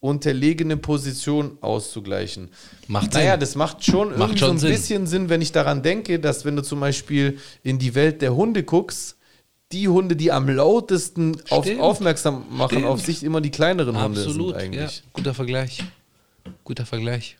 unterlegene 0.00 0.76
Position 0.76 1.58
auszugleichen. 1.60 2.50
Macht 2.86 3.14
naja, 3.14 3.32
Sinn. 3.32 3.40
das 3.40 3.54
macht 3.56 3.84
schon 3.84 4.10
Macht 4.10 4.20
irgendwie 4.20 4.38
schon 4.38 4.48
so 4.48 4.52
ein 4.52 4.58
Sinn. 4.58 4.70
bisschen 4.70 5.06
Sinn, 5.06 5.28
wenn 5.28 5.42
ich 5.42 5.52
daran 5.52 5.82
denke, 5.82 6.20
dass 6.20 6.44
wenn 6.44 6.56
du 6.56 6.62
zum 6.62 6.80
Beispiel 6.80 7.38
in 7.62 7.78
die 7.78 7.94
Welt 7.94 8.22
der 8.22 8.34
Hunde 8.34 8.62
guckst, 8.62 9.16
die 9.72 9.88
Hunde, 9.88 10.16
die 10.16 10.32
am 10.32 10.48
lautesten 10.48 11.36
auf, 11.50 11.64
Stimmt. 11.64 11.80
aufmerksam 11.80 12.44
machen 12.50 12.70
Stimmt. 12.78 12.86
auf 12.86 13.00
sich, 13.04 13.22
immer 13.22 13.40
die 13.40 13.50
kleineren 13.50 14.00
Hunde 14.02 14.20
Absolut, 14.20 14.58
sind 14.58 14.72
ja. 14.72 14.82
eigentlich. 14.82 15.02
Guter 15.12 15.34
Vergleich. 15.34 15.84
Guter 16.64 16.86
Vergleich. 16.86 17.36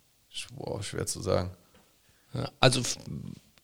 Boah, 0.54 0.82
schwer 0.82 1.06
zu 1.06 1.20
sagen. 1.22 1.50
Ja, 2.34 2.50
also 2.60 2.82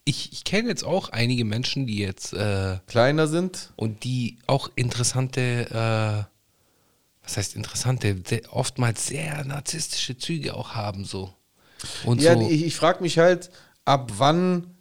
ich, 0.05 0.33
ich 0.33 0.45
kenne 0.45 0.69
jetzt 0.69 0.85
auch 0.85 1.11
einige 1.11 1.45
Menschen, 1.45 1.87
die 1.87 1.99
jetzt 1.99 2.33
äh, 2.33 2.79
Kleiner 2.87 3.27
sind, 3.27 3.73
und 3.77 4.05
die 4.05 4.39
auch 4.47 4.71
interessante, 4.75 6.27
äh, 6.31 6.34
was 7.25 7.37
heißt 7.39 7.57
interessante, 7.57 8.23
oftmals 8.51 9.07
sehr 9.07 9.45
narzisstische 9.45 10.17
Züge 10.17 10.55
auch 10.55 10.75
haben 10.75 11.05
so. 11.05 11.33
Und 12.05 12.21
ja, 12.21 12.35
so. 12.35 12.49
ich, 12.49 12.65
ich 12.65 12.77
frage 12.77 13.03
mich 13.03 13.19
halt, 13.19 13.51
ab 13.85 14.13
wann, 14.19 14.75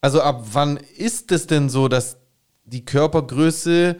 also 0.00 0.20
ab 0.20 0.44
wann 0.52 0.76
ist 0.76 1.32
es 1.32 1.46
denn 1.46 1.70
so, 1.70 1.88
dass 1.88 2.18
die 2.64 2.84
Körpergröße 2.84 3.96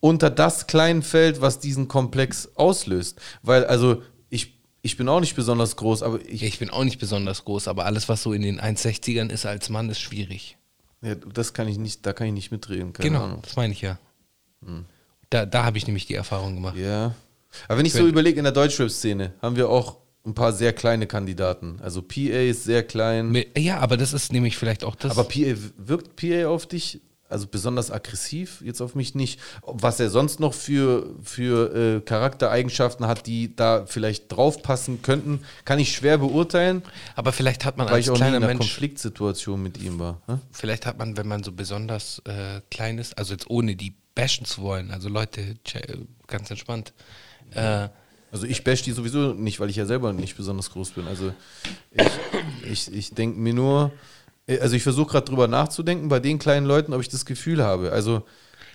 unter 0.00 0.30
das 0.30 0.66
klein 0.66 1.02
fällt, 1.02 1.40
was 1.40 1.60
diesen 1.60 1.88
Komplex 1.88 2.50
auslöst? 2.54 3.20
Weil, 3.42 3.64
also, 3.66 4.02
ich, 4.30 4.58
ich 4.80 4.96
bin 4.96 5.08
auch 5.08 5.20
nicht 5.20 5.36
besonders 5.36 5.76
groß, 5.76 6.02
aber 6.02 6.20
ich, 6.26 6.42
ich 6.42 6.58
bin 6.58 6.70
auch 6.70 6.84
nicht 6.84 6.98
besonders 6.98 7.44
groß, 7.44 7.68
aber 7.68 7.84
alles, 7.84 8.08
was 8.08 8.22
so 8.22 8.32
in 8.32 8.42
den 8.42 8.60
1,60ern 8.60 9.30
ist 9.30 9.44
als 9.44 9.68
Mann, 9.68 9.90
ist 9.90 10.00
schwierig. 10.00 10.56
ja, 11.02 11.14
das 11.14 11.52
kann 11.52 11.68
ich 11.68 11.78
nicht, 11.78 12.06
da 12.06 12.12
kann 12.12 12.28
ich 12.28 12.32
nicht 12.32 12.50
mitreden. 12.50 12.92
Genau, 12.94 13.24
Ahnung. 13.24 13.42
das 13.42 13.56
meine 13.56 13.72
ich 13.72 13.82
ja. 13.82 13.98
Da, 15.30 15.46
da 15.46 15.64
habe 15.64 15.78
ich 15.78 15.86
nämlich 15.86 16.06
die 16.06 16.14
Erfahrung 16.14 16.54
gemacht. 16.54 16.76
Ja. 16.76 17.14
Aber 17.66 17.78
wenn 17.78 17.86
ich 17.86 17.92
so 17.92 18.06
überlege, 18.06 18.38
in 18.38 18.44
der 18.44 18.52
Deutschrap-Szene 18.52 19.32
haben 19.40 19.56
wir 19.56 19.68
auch 19.68 19.96
ein 20.24 20.34
paar 20.34 20.52
sehr 20.52 20.72
kleine 20.72 21.06
Kandidaten. 21.06 21.78
Also 21.82 22.02
PA 22.02 22.18
ist 22.18 22.64
sehr 22.64 22.82
klein. 22.82 23.44
Ja, 23.56 23.78
aber 23.78 23.96
das 23.96 24.12
ist 24.12 24.32
nämlich 24.32 24.56
vielleicht 24.56 24.84
auch 24.84 24.94
das. 24.94 25.12
Aber 25.12 25.24
PA, 25.24 25.54
wirkt 25.76 26.16
PA 26.16 26.48
auf 26.48 26.66
dich? 26.66 27.00
Also 27.30 27.46
besonders 27.46 27.90
aggressiv, 27.90 28.62
jetzt 28.64 28.80
auf 28.80 28.94
mich 28.94 29.14
nicht. 29.14 29.38
Was 29.62 30.00
er 30.00 30.08
sonst 30.08 30.40
noch 30.40 30.54
für, 30.54 31.14
für 31.22 31.74
äh, 31.74 32.00
Charaktereigenschaften 32.00 33.06
hat, 33.06 33.26
die 33.26 33.54
da 33.54 33.84
vielleicht 33.84 34.32
draufpassen 34.32 35.02
könnten, 35.02 35.40
kann 35.66 35.78
ich 35.78 35.92
schwer 35.92 36.16
beurteilen, 36.16 36.82
aber 37.16 37.32
vielleicht 37.32 37.66
hat 37.66 37.76
man 37.76 37.86
weil 37.88 37.96
als 37.96 38.06
ich 38.06 38.10
auch 38.10 38.14
nie 38.14 38.20
in 38.20 38.28
kleiner 38.28 38.36
einer 38.38 38.46
Mensch 38.46 38.60
Konfliktsituation 38.60 39.62
mit 39.62 39.76
ihm 39.76 39.98
war. 39.98 40.22
Hä? 40.26 40.36
Vielleicht 40.52 40.86
hat 40.86 40.96
man, 40.98 41.18
wenn 41.18 41.28
man 41.28 41.42
so 41.42 41.52
besonders 41.52 42.22
äh, 42.24 42.62
klein 42.70 42.96
ist, 42.96 43.18
also 43.18 43.34
jetzt 43.34 43.50
ohne 43.50 43.76
die 43.76 43.94
bashen 44.18 44.44
zu 44.44 44.62
wollen, 44.62 44.90
also 44.90 45.08
Leute, 45.08 45.54
ganz 46.26 46.50
entspannt. 46.50 46.92
Äh, 47.54 47.88
Also 48.32 48.46
ich 48.46 48.64
bash 48.64 48.82
die 48.82 48.92
sowieso 48.92 49.32
nicht, 49.32 49.58
weil 49.60 49.70
ich 49.70 49.76
ja 49.76 49.86
selber 49.86 50.12
nicht 50.12 50.36
besonders 50.36 50.70
groß 50.70 50.90
bin. 50.90 51.06
Also 51.06 51.32
ich, 51.92 52.10
ich, 52.70 52.92
ich 52.92 53.14
denke 53.14 53.38
mir 53.38 53.54
nur, 53.54 53.92
Also 54.60 54.74
ich 54.74 54.82
versuche 54.82 55.12
gerade 55.12 55.26
drüber 55.26 55.46
nachzudenken, 55.46 56.08
bei 56.08 56.18
den 56.20 56.38
kleinen 56.38 56.66
Leuten, 56.66 56.92
ob 56.92 57.00
ich 57.00 57.08
das 57.08 57.24
Gefühl 57.24 57.62
habe. 57.62 57.92
Also 57.92 58.26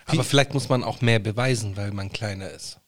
Aber 0.06 0.24
vielleicht 0.24 0.54
muss 0.54 0.70
man 0.70 0.84
auch 0.84 1.02
mehr 1.02 1.20
beweisen, 1.20 1.76
weil 1.76 1.92
man 1.92 2.12
kleiner 2.12 2.50
ist. 2.50 2.80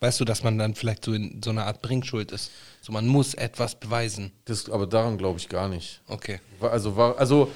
Weißt 0.00 0.18
du, 0.20 0.24
dass 0.24 0.42
man 0.42 0.56
dann 0.58 0.74
vielleicht 0.74 1.04
so 1.04 1.12
in 1.12 1.42
so 1.42 1.50
einer 1.50 1.66
Art 1.66 1.82
Bringschuld 1.82 2.32
ist. 2.32 2.50
So, 2.80 2.92
man 2.92 3.06
muss 3.06 3.34
etwas 3.34 3.78
beweisen. 3.78 4.32
das, 4.46 4.70
aber 4.70 4.86
daran 4.86 5.18
glaube 5.18 5.38
ich 5.38 5.48
gar 5.48 5.68
nicht. 5.68 6.00
Okay. 6.06 6.40
Also, 6.60 6.94
also 7.18 7.50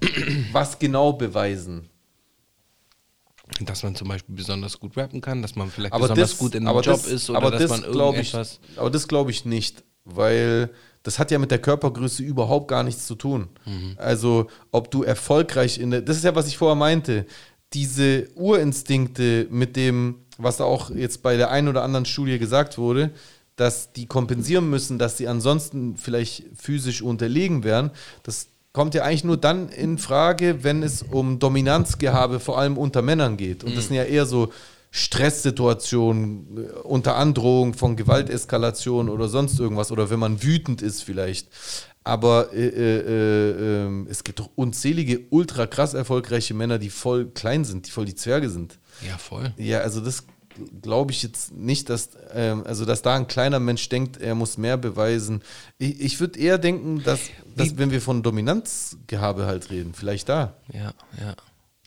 was 0.52 0.78
genau 0.78 1.12
beweisen? 1.12 1.88
Dass 3.60 3.82
man 3.82 3.94
zum 3.94 4.08
Beispiel 4.08 4.34
besonders 4.34 4.80
gut 4.80 4.96
rappen 4.96 5.20
kann, 5.20 5.40
dass 5.40 5.54
man 5.56 5.70
vielleicht 5.70 5.92
Aber 5.92 6.02
besonders 6.02 6.30
das, 6.30 6.38
gut 6.38 6.54
in 6.54 6.66
einem 6.66 6.76
Job 6.76 6.84
das, 6.84 7.06
ist 7.06 7.30
oder 7.30 7.38
aber 7.38 7.50
dass 7.52 7.62
das 7.62 7.70
man 7.70 7.92
glaube 7.92 8.20
ich, 8.20 8.34
irgendetwas. 8.34 8.60
aber 8.76 8.90
das 8.90 9.08
glaube 9.08 9.30
ich 9.30 9.44
nicht, 9.44 9.84
weil 10.04 10.70
das 11.02 11.18
hat 11.20 11.30
ja 11.30 11.38
mit 11.38 11.52
der 11.52 11.60
Körpergröße 11.60 12.22
überhaupt 12.22 12.68
gar 12.68 12.82
nichts 12.82 13.06
zu 13.06 13.14
tun. 13.14 13.48
Mhm. 13.64 13.94
Also 13.96 14.48
ob 14.72 14.90
du 14.90 15.04
erfolgreich 15.04 15.78
in 15.78 15.92
der, 15.92 16.02
das 16.02 16.16
ist 16.16 16.24
ja 16.24 16.34
was 16.34 16.48
ich 16.48 16.58
vorher 16.58 16.74
meinte, 16.74 17.26
diese 17.72 18.28
Urinstinkte 18.34 19.46
mit 19.50 19.76
dem, 19.76 20.16
was 20.38 20.60
auch 20.60 20.90
jetzt 20.90 21.22
bei 21.22 21.36
der 21.36 21.50
einen 21.50 21.68
oder 21.68 21.82
anderen 21.82 22.04
Studie 22.04 22.38
gesagt 22.38 22.78
wurde, 22.78 23.12
dass 23.54 23.92
die 23.92 24.06
kompensieren 24.06 24.68
müssen, 24.68 24.98
dass 24.98 25.16
sie 25.16 25.28
ansonsten 25.28 25.96
vielleicht 25.96 26.44
physisch 26.54 27.02
unterlegen 27.02 27.64
wären, 27.64 27.90
das 28.22 28.48
kommt 28.76 28.92
ja 28.92 29.04
eigentlich 29.04 29.24
nur 29.24 29.38
dann 29.38 29.70
in 29.70 29.96
Frage, 29.96 30.62
wenn 30.62 30.82
es 30.82 31.02
um 31.02 31.38
Dominanzgehabe 31.38 32.40
vor 32.40 32.58
allem 32.58 32.76
unter 32.76 33.00
Männern 33.00 33.38
geht. 33.38 33.64
Und 33.64 33.74
das 33.74 33.86
sind 33.86 33.96
ja 33.96 34.02
eher 34.02 34.26
so 34.26 34.52
Stresssituationen, 34.90 36.58
äh, 36.58 36.72
unter 36.80 37.16
Androhung 37.16 37.72
von 37.72 37.96
Gewalteskalation 37.96 39.08
oder 39.08 39.28
sonst 39.28 39.58
irgendwas 39.58 39.90
oder 39.90 40.10
wenn 40.10 40.18
man 40.18 40.42
wütend 40.42 40.82
ist 40.82 41.02
vielleicht. 41.02 41.48
Aber 42.04 42.52
äh, 42.52 42.66
äh, 42.66 43.86
äh, 43.86 44.10
es 44.10 44.24
gibt 44.24 44.40
doch 44.40 44.50
unzählige 44.56 45.20
ultra 45.30 45.66
krass 45.66 45.94
erfolgreiche 45.94 46.52
Männer, 46.52 46.78
die 46.78 46.90
voll 46.90 47.30
klein 47.30 47.64
sind, 47.64 47.86
die 47.86 47.90
voll 47.90 48.04
die 48.04 48.14
Zwerge 48.14 48.50
sind. 48.50 48.78
Ja, 49.08 49.16
voll. 49.16 49.54
Ja, 49.56 49.78
also 49.78 50.02
das 50.02 50.24
glaube 50.82 51.12
ich 51.12 51.22
jetzt 51.22 51.52
nicht, 51.52 51.88
dass, 51.90 52.10
ähm, 52.32 52.64
also 52.66 52.84
dass 52.84 53.02
da 53.02 53.14
ein 53.14 53.26
kleiner 53.26 53.60
Mensch 53.60 53.88
denkt, 53.88 54.20
er 54.20 54.34
muss 54.34 54.58
mehr 54.58 54.76
beweisen. 54.76 55.42
Ich, 55.78 56.00
ich 56.00 56.20
würde 56.20 56.38
eher 56.38 56.58
denken, 56.58 57.02
dass, 57.02 57.20
dass 57.54 57.76
wenn 57.78 57.90
wir 57.90 58.00
von 58.00 58.22
Dominanzgehabe 58.22 59.46
halt 59.46 59.70
reden, 59.70 59.94
vielleicht 59.94 60.28
da. 60.28 60.54
Ja, 60.72 60.92
ja. 61.20 61.34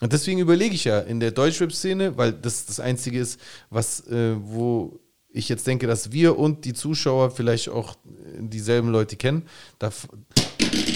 Und 0.00 0.12
deswegen 0.12 0.40
überlege 0.40 0.74
ich 0.74 0.84
ja 0.84 1.00
in 1.00 1.20
der 1.20 1.30
Deutschrap-Szene, 1.30 2.16
weil 2.16 2.32
das 2.32 2.66
das 2.66 2.80
Einzige 2.80 3.20
ist, 3.20 3.38
was, 3.68 4.06
äh, 4.08 4.34
wo 4.38 4.98
ich 5.28 5.48
jetzt 5.48 5.66
denke, 5.66 5.86
dass 5.86 6.12
wir 6.12 6.38
und 6.38 6.64
die 6.64 6.72
Zuschauer 6.72 7.30
vielleicht 7.30 7.68
auch 7.68 7.96
dieselben 8.38 8.90
Leute 8.90 9.16
kennen, 9.16 9.46
da, 9.78 9.92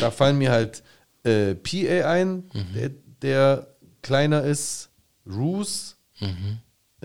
da 0.00 0.10
fallen 0.10 0.38
mir 0.38 0.50
halt 0.50 0.82
äh, 1.22 1.54
PA 1.54 2.10
ein, 2.10 2.44
der, 2.74 2.90
der 3.22 3.66
kleiner 4.02 4.42
ist, 4.42 4.90
Roos, 5.26 5.96
äh, 6.20 6.26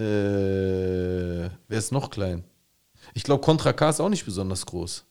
wer 0.04 1.78
ist 1.78 1.92
noch 1.92 2.10
klein? 2.10 2.44
Ich 3.14 3.24
glaube, 3.24 3.44
Contra 3.44 3.74
K 3.74 3.90
ist 3.90 4.00
auch 4.00 4.10
nicht 4.10 4.26
besonders 4.26 4.66
groß. 4.66 5.06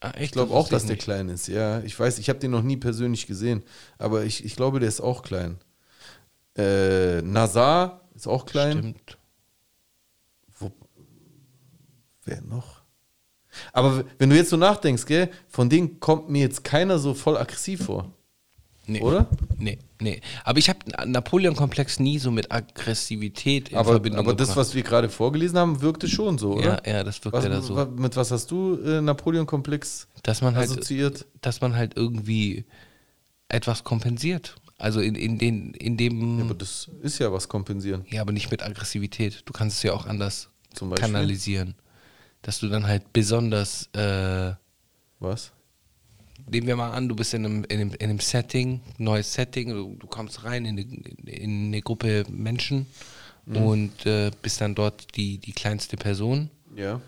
Ah, 0.00 0.10
echt? 0.10 0.22
Ich 0.24 0.32
glaube 0.32 0.50
Das 0.52 0.56
auch, 0.58 0.68
dass 0.68 0.82
der 0.86 0.96
nicht. 0.96 1.04
klein 1.04 1.28
ist. 1.28 1.48
Ja, 1.48 1.80
ich 1.80 1.98
weiß, 1.98 2.18
ich 2.18 2.28
habe 2.28 2.38
den 2.38 2.50
noch 2.50 2.62
nie 2.62 2.76
persönlich 2.76 3.26
gesehen, 3.26 3.62
aber 3.96 4.24
ich, 4.24 4.44
ich 4.44 4.54
glaube, 4.56 4.80
der 4.80 4.88
ist 4.88 5.00
auch 5.00 5.22
klein. 5.22 5.58
Äh, 6.56 7.22
Nazar 7.22 8.02
ist 8.14 8.26
auch 8.26 8.44
klein. 8.44 8.78
Stimmt. 8.78 9.18
Wo, 10.58 10.72
wer 12.24 12.42
noch? 12.42 12.82
Aber 13.72 14.04
wenn 14.18 14.28
du 14.30 14.36
jetzt 14.36 14.50
so 14.50 14.56
nachdenkst, 14.56 15.06
gell, 15.06 15.30
von 15.48 15.70
denen 15.70 16.00
kommt 16.00 16.28
mir 16.28 16.42
jetzt 16.42 16.64
keiner 16.64 16.98
so 16.98 17.14
voll 17.14 17.36
aggressiv 17.38 17.86
vor. 17.86 18.12
Nee. 18.86 19.00
Oder? 19.00 19.28
Nee, 19.56 19.78
nee. 20.00 20.20
Aber 20.44 20.58
ich 20.58 20.68
habe 20.68 20.78
Napoleon-Komplex 21.06 22.00
nie 22.00 22.18
so 22.18 22.30
mit 22.30 22.50
Aggressivität 22.52 23.70
in 23.70 23.76
Aber, 23.76 23.92
Verbindung 23.92 24.20
aber 24.20 24.34
das, 24.34 24.48
gebracht. 24.48 24.66
was 24.66 24.74
wir 24.74 24.82
gerade 24.82 25.08
vorgelesen 25.08 25.58
haben, 25.58 25.80
wirkte 25.82 26.08
schon 26.08 26.38
so, 26.38 26.54
oder? 26.54 26.82
Ja, 26.86 26.92
ja, 26.98 27.04
das 27.04 27.24
wirkte 27.24 27.38
Was, 27.38 27.44
da 27.44 27.62
so. 27.62 27.86
Mit 27.96 28.16
was 28.16 28.30
hast 28.30 28.50
du 28.50 28.78
äh, 28.84 29.00
Napoleon-Komplex 29.00 30.08
dass 30.22 30.42
man 30.42 30.56
halt, 30.56 30.70
assoziiert? 30.70 31.26
dass 31.40 31.60
man 31.60 31.76
halt 31.76 31.96
irgendwie 31.96 32.64
etwas 33.48 33.84
kompensiert. 33.84 34.54
Also 34.78 35.00
in, 35.00 35.16
in, 35.16 35.38
den, 35.38 35.74
in 35.74 35.96
dem. 35.96 36.38
Ja, 36.38 36.44
aber 36.44 36.54
das 36.54 36.88
ist 37.02 37.18
ja 37.18 37.32
was 37.32 37.48
kompensieren. 37.48 38.04
Ja, 38.10 38.22
aber 38.22 38.32
nicht 38.32 38.50
mit 38.50 38.62
Aggressivität. 38.62 39.42
Du 39.44 39.52
kannst 39.52 39.78
es 39.78 39.82
ja 39.82 39.92
auch 39.92 40.06
anders 40.06 40.50
kanalisieren. 40.94 41.74
Dass 42.42 42.60
du 42.60 42.68
dann 42.68 42.86
halt 42.86 43.12
besonders, 43.12 43.88
äh, 43.94 44.52
Was? 45.18 45.50
Nehmen 46.50 46.66
wir 46.66 46.76
mal 46.76 46.90
an, 46.92 47.08
du 47.08 47.16
bist 47.16 47.34
in 47.34 47.44
einem, 47.44 47.64
in 47.64 47.80
einem, 47.80 47.90
in 47.92 48.10
einem 48.10 48.20
Setting, 48.20 48.80
neues 48.98 49.32
Setting, 49.32 49.70
du, 49.70 49.96
du 49.98 50.06
kommst 50.06 50.44
rein 50.44 50.64
in 50.64 50.78
eine, 50.78 51.30
in 51.30 51.66
eine 51.66 51.82
Gruppe 51.82 52.24
Menschen 52.28 52.86
Mhm. 53.48 53.56
und 53.56 54.06
äh, 54.06 54.30
bist 54.42 54.60
dann 54.60 54.74
dort 54.74 55.16
die, 55.16 55.38
die 55.38 55.52
kleinste 55.52 55.96
Person. 55.96 56.50
Ja. 56.76 57.00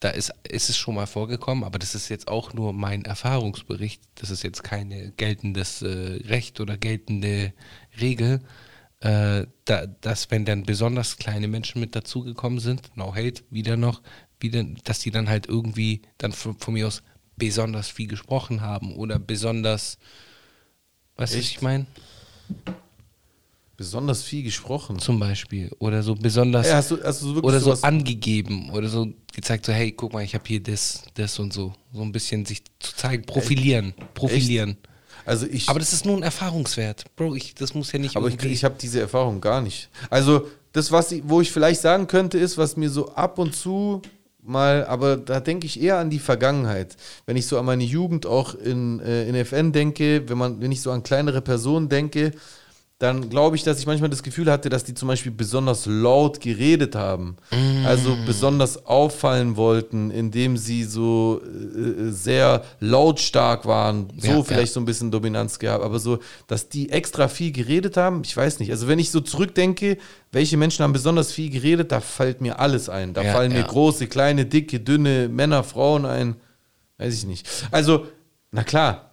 Da 0.00 0.10
ist, 0.10 0.32
ist 0.42 0.68
es 0.68 0.76
schon 0.76 0.96
mal 0.96 1.06
vorgekommen, 1.06 1.64
aber 1.64 1.78
das 1.78 1.94
ist 1.94 2.08
jetzt 2.08 2.28
auch 2.28 2.52
nur 2.52 2.72
mein 2.72 3.04
Erfahrungsbericht. 3.04 4.02
Das 4.16 4.30
ist 4.30 4.42
jetzt 4.42 4.64
keine 4.64 5.12
geltendes 5.12 5.82
äh, 5.82 6.20
Recht 6.26 6.60
oder 6.60 6.76
geltende 6.76 7.54
Regel. 8.00 8.40
Äh, 9.00 9.46
da, 9.64 9.86
dass 9.86 10.30
wenn 10.30 10.44
dann 10.44 10.64
besonders 10.64 11.16
kleine 11.16 11.48
Menschen 11.48 11.80
mit 11.80 11.94
dazugekommen 11.94 12.58
sind, 12.58 12.90
no 12.96 13.14
hate, 13.14 13.42
wieder 13.50 13.76
noch, 13.76 14.02
wieder, 14.40 14.64
dass 14.84 14.98
die 14.98 15.10
dann 15.10 15.28
halt 15.28 15.46
irgendwie 15.46 16.02
dann 16.18 16.32
von, 16.32 16.58
von 16.58 16.74
mir 16.74 16.86
aus 16.86 17.02
besonders 17.36 17.88
viel 17.88 18.08
gesprochen 18.08 18.60
haben 18.60 18.94
oder 18.96 19.18
besonders, 19.18 19.98
weißt 21.16 21.34
du, 21.34 21.38
was 21.38 21.44
Echt? 21.44 21.56
ich 21.56 21.62
meine? 21.62 21.86
Besonders 23.76 24.22
viel 24.22 24.44
gesprochen. 24.44 25.00
Zum 25.00 25.18
Beispiel. 25.18 25.70
Oder 25.80 26.02
so 26.02 26.14
besonders. 26.14 26.68
Ja, 26.68 26.76
hast 26.76 26.92
du, 26.92 27.02
hast 27.02 27.22
du 27.22 27.40
oder 27.40 27.58
so 27.58 27.72
angegeben 27.82 28.70
oder 28.70 28.88
so 28.88 29.08
gezeigt, 29.34 29.66
so 29.66 29.72
hey, 29.72 29.90
guck 29.90 30.12
mal, 30.12 30.22
ich 30.22 30.34
habe 30.34 30.44
hier 30.46 30.62
das, 30.62 31.02
das 31.14 31.38
und 31.40 31.52
so. 31.52 31.72
So 31.92 32.02
ein 32.02 32.12
bisschen 32.12 32.46
sich 32.46 32.62
zu 32.78 32.94
zeigen, 32.94 33.24
profilieren, 33.24 33.92
profilieren. 34.14 34.76
Also 35.26 35.46
ich, 35.46 35.68
Aber 35.68 35.80
das 35.80 35.92
ist 35.92 36.04
nur 36.04 36.16
ein 36.16 36.22
Erfahrungswert. 36.22 37.04
Bro, 37.16 37.34
ich, 37.34 37.54
das 37.54 37.74
muss 37.74 37.90
ja 37.92 37.98
nicht 37.98 38.16
aber 38.16 38.28
ich, 38.28 38.34
irgendwie... 38.34 38.52
ich 38.52 38.62
habe 38.62 38.76
diese 38.80 39.00
Erfahrung 39.00 39.40
gar 39.40 39.60
nicht. 39.60 39.88
Also 40.10 40.48
das, 40.72 40.92
was 40.92 41.10
ich, 41.10 41.22
wo 41.24 41.40
ich 41.40 41.50
vielleicht 41.50 41.80
sagen 41.80 42.06
könnte, 42.06 42.38
ist, 42.38 42.58
was 42.58 42.76
mir 42.76 42.90
so 42.90 43.12
ab 43.14 43.38
und 43.38 43.56
zu 43.56 44.02
mal, 44.44 44.84
aber 44.86 45.16
da 45.16 45.40
denke 45.40 45.66
ich 45.66 45.80
eher 45.80 45.98
an 45.98 46.10
die 46.10 46.18
Vergangenheit. 46.18 46.96
Wenn 47.26 47.36
ich 47.36 47.46
so 47.46 47.58
an 47.58 47.64
meine 47.64 47.84
Jugend 47.84 48.26
auch 48.26 48.54
in, 48.54 49.00
äh, 49.00 49.26
in 49.28 49.34
FN 49.34 49.72
denke, 49.72 50.28
wenn, 50.28 50.38
man, 50.38 50.60
wenn 50.60 50.72
ich 50.72 50.82
so 50.82 50.90
an 50.90 51.02
kleinere 51.02 51.40
Personen 51.40 51.88
denke, 51.88 52.32
dann 52.98 53.28
glaube 53.28 53.56
ich, 53.56 53.64
dass 53.64 53.80
ich 53.80 53.86
manchmal 53.86 54.08
das 54.08 54.22
Gefühl 54.22 54.50
hatte, 54.50 54.68
dass 54.68 54.84
die 54.84 54.94
zum 54.94 55.08
Beispiel 55.08 55.32
besonders 55.32 55.84
laut 55.84 56.40
geredet 56.40 56.94
haben. 56.94 57.36
Mm. 57.50 57.84
Also 57.84 58.16
besonders 58.24 58.86
auffallen 58.86 59.56
wollten, 59.56 60.12
indem 60.12 60.56
sie 60.56 60.84
so 60.84 61.40
äh, 61.42 62.10
sehr 62.12 62.62
lautstark 62.78 63.66
waren. 63.66 64.12
So 64.16 64.28
Ja, 64.28 64.42
vielleicht 64.44 64.70
ja. 64.70 64.74
so 64.74 64.80
ein 64.80 64.84
bisschen 64.84 65.10
Dominanz 65.10 65.58
gehabt. 65.58 65.82
Aber 65.82 65.98
so, 65.98 66.20
dass 66.46 66.68
die 66.68 66.90
extra 66.90 67.26
viel 67.26 67.50
geredet 67.50 67.96
haben, 67.96 68.22
ich 68.24 68.36
weiß 68.36 68.60
nicht. 68.60 68.70
Also 68.70 68.86
wenn 68.86 69.00
ich 69.00 69.10
so 69.10 69.20
zurückdenke, 69.20 69.98
welche 70.30 70.56
Menschen 70.56 70.84
haben 70.84 70.92
besonders 70.92 71.32
viel 71.32 71.50
geredet, 71.50 71.90
da 71.90 71.98
fällt 72.00 72.40
mir 72.40 72.60
alles 72.60 72.88
ein. 72.88 73.12
Da 73.12 73.22
Ja, 73.22 73.32
fallen 73.32 73.52
mir 73.52 73.64
große, 73.64 74.06
kleine, 74.06 74.46
dicke, 74.46 74.78
dünne 74.78 75.28
Männer, 75.28 75.64
Frauen 75.64 76.06
ein. 76.06 76.36
Weiß 76.98 77.12
ich 77.12 77.26
nicht. 77.26 77.46
Also, 77.72 78.06
na 78.52 78.62
klar, 78.62 79.10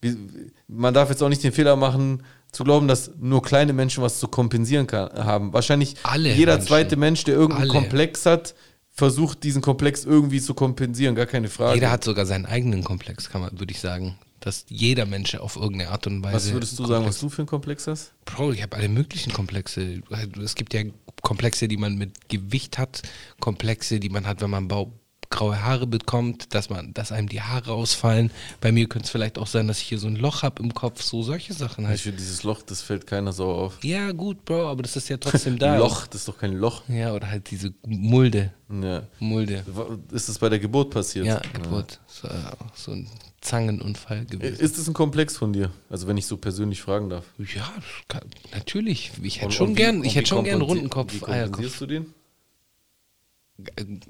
man 0.68 0.94
darf 0.94 1.10
jetzt 1.10 1.22
auch 1.22 1.28
nicht 1.28 1.44
den 1.44 1.52
Fehler 1.52 1.76
machen, 1.76 2.22
zu 2.52 2.64
glauben, 2.64 2.88
dass 2.88 3.12
nur 3.18 3.42
kleine 3.42 3.72
Menschen 3.72 4.02
was 4.02 4.18
zu 4.18 4.28
kompensieren 4.28 4.86
kann, 4.86 5.12
haben. 5.12 5.52
Wahrscheinlich 5.52 5.96
Alle 6.02 6.34
jeder 6.34 6.54
Menschen. 6.54 6.68
zweite 6.68 6.96
Mensch, 6.96 7.24
der 7.24 7.34
irgendeinen 7.34 7.70
Alle. 7.70 7.80
Komplex 7.80 8.26
hat, 8.26 8.54
versucht 8.90 9.44
diesen 9.44 9.62
Komplex 9.62 10.04
irgendwie 10.04 10.40
zu 10.40 10.54
kompensieren, 10.54 11.14
gar 11.14 11.26
keine 11.26 11.48
Frage. 11.48 11.76
Jeder 11.76 11.90
hat 11.90 12.04
sogar 12.04 12.26
seinen 12.26 12.46
eigenen 12.46 12.84
Komplex, 12.84 13.30
kann 13.30 13.40
man, 13.40 13.58
würde 13.58 13.72
ich 13.72 13.80
sagen. 13.80 14.18
Dass 14.40 14.64
jeder 14.68 15.04
Mensch 15.06 15.34
auf 15.34 15.56
irgendeine 15.56 15.90
Art 15.90 16.06
und 16.06 16.22
Weise... 16.22 16.34
was 16.34 16.52
würdest 16.52 16.78
du 16.78 16.86
sagen, 16.86 17.04
was 17.04 17.20
du 17.20 17.28
für 17.28 17.42
einen 17.42 17.46
Komplex 17.46 17.86
hast? 17.86 18.12
Bro, 18.24 18.52
ich 18.52 18.62
habe 18.62 18.76
alle 18.76 18.88
möglichen 18.88 19.32
Komplexe. 19.32 20.00
Es 20.42 20.54
gibt 20.54 20.72
ja 20.72 20.82
Komplexe, 21.22 21.68
die 21.68 21.76
man 21.76 21.96
mit 21.96 22.28
Gewicht 22.28 22.78
hat, 22.78 23.02
Komplexe, 23.38 24.00
die 24.00 24.08
man 24.08 24.26
hat, 24.26 24.40
wenn 24.40 24.50
man 24.50 24.66
bau 24.68 24.92
graue 25.30 25.62
Haare 25.62 25.86
bekommt, 25.86 26.54
dass 26.54 26.70
man, 26.70 26.92
dass 26.92 27.12
einem 27.12 27.28
die 27.28 27.40
Haare 27.40 27.72
ausfallen. 27.72 28.30
Bei 28.60 28.72
mir 28.72 28.88
könnte 28.88 29.06
es 29.06 29.10
vielleicht 29.10 29.38
auch 29.38 29.46
sein, 29.46 29.68
dass 29.68 29.80
ich 29.80 29.86
hier 29.86 29.98
so 29.98 30.08
ein 30.08 30.16
Loch 30.16 30.42
habe 30.42 30.60
im 30.62 30.74
Kopf, 30.74 31.02
so 31.02 31.22
solche 31.22 31.52
Sachen 31.54 31.84
Ich 31.84 31.88
halt. 31.88 32.00
finde, 32.00 32.18
dieses 32.18 32.42
Loch, 32.42 32.62
das 32.62 32.82
fällt 32.82 33.06
keiner 33.06 33.32
so 33.32 33.46
auf. 33.46 33.78
Ja, 33.84 34.10
gut, 34.12 34.44
Bro, 34.44 34.68
aber 34.68 34.82
das 34.82 34.96
ist 34.96 35.08
ja 35.08 35.16
trotzdem 35.16 35.58
da. 35.60 35.76
Loch, 35.76 36.06
das 36.08 36.22
ist 36.22 36.28
doch 36.28 36.36
kein 36.36 36.54
Loch. 36.54 36.82
Ja, 36.88 37.14
oder 37.14 37.30
halt 37.30 37.50
diese 37.50 37.72
Mulde. 37.86 38.52
Ja. 38.68 39.02
Mulde. 39.20 39.64
Ist 40.12 40.28
das 40.28 40.38
bei 40.38 40.48
der 40.48 40.58
Geburt 40.58 40.90
passiert? 40.90 41.26
Ja, 41.26 41.40
Geburt. 41.54 42.00
So, 42.08 42.28
so 42.74 42.92
ein 42.92 43.08
Zangenunfall 43.40 44.26
gewesen. 44.26 44.60
Ist 44.60 44.78
das 44.78 44.86
ein 44.88 44.94
Komplex 44.94 45.36
von 45.36 45.52
dir? 45.52 45.70
Also 45.88 46.06
wenn 46.08 46.16
ich 46.16 46.26
so 46.26 46.36
persönlich 46.36 46.82
fragen 46.82 47.08
darf. 47.08 47.24
Ja, 47.38 47.72
kann, 48.08 48.22
natürlich. 48.52 49.12
Ich 49.22 49.36
hätte 49.36 49.46
Und- 49.46 49.52
schon 49.52 49.66
und 49.68 49.72
wie- 49.72 49.76
gern, 49.76 50.04
ich 50.04 50.12
wie 50.12 50.16
hätte 50.18 50.28
schon 50.28 50.44
gern 50.44 50.60
kompensi- 50.60 50.66
Rundenkopf, 50.66 51.12
Wie 51.14 51.24
Eierkopf. 51.24 51.52
kompensierst 51.52 51.80
du 51.80 51.86
den? 51.86 52.06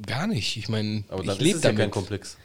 Gar 0.07 0.27
nicht. 0.27 0.57
Ich 0.57 0.69
meine, 0.69 1.05
Aber 1.09 1.19
dann 1.23 1.35
ich 1.37 1.41
ist 1.41 1.41
lebe 1.43 1.59
es 1.59 1.65
ja 1.65 1.71
damit. 1.71 1.81
kein 1.85 1.91
Komplex. 1.91 2.37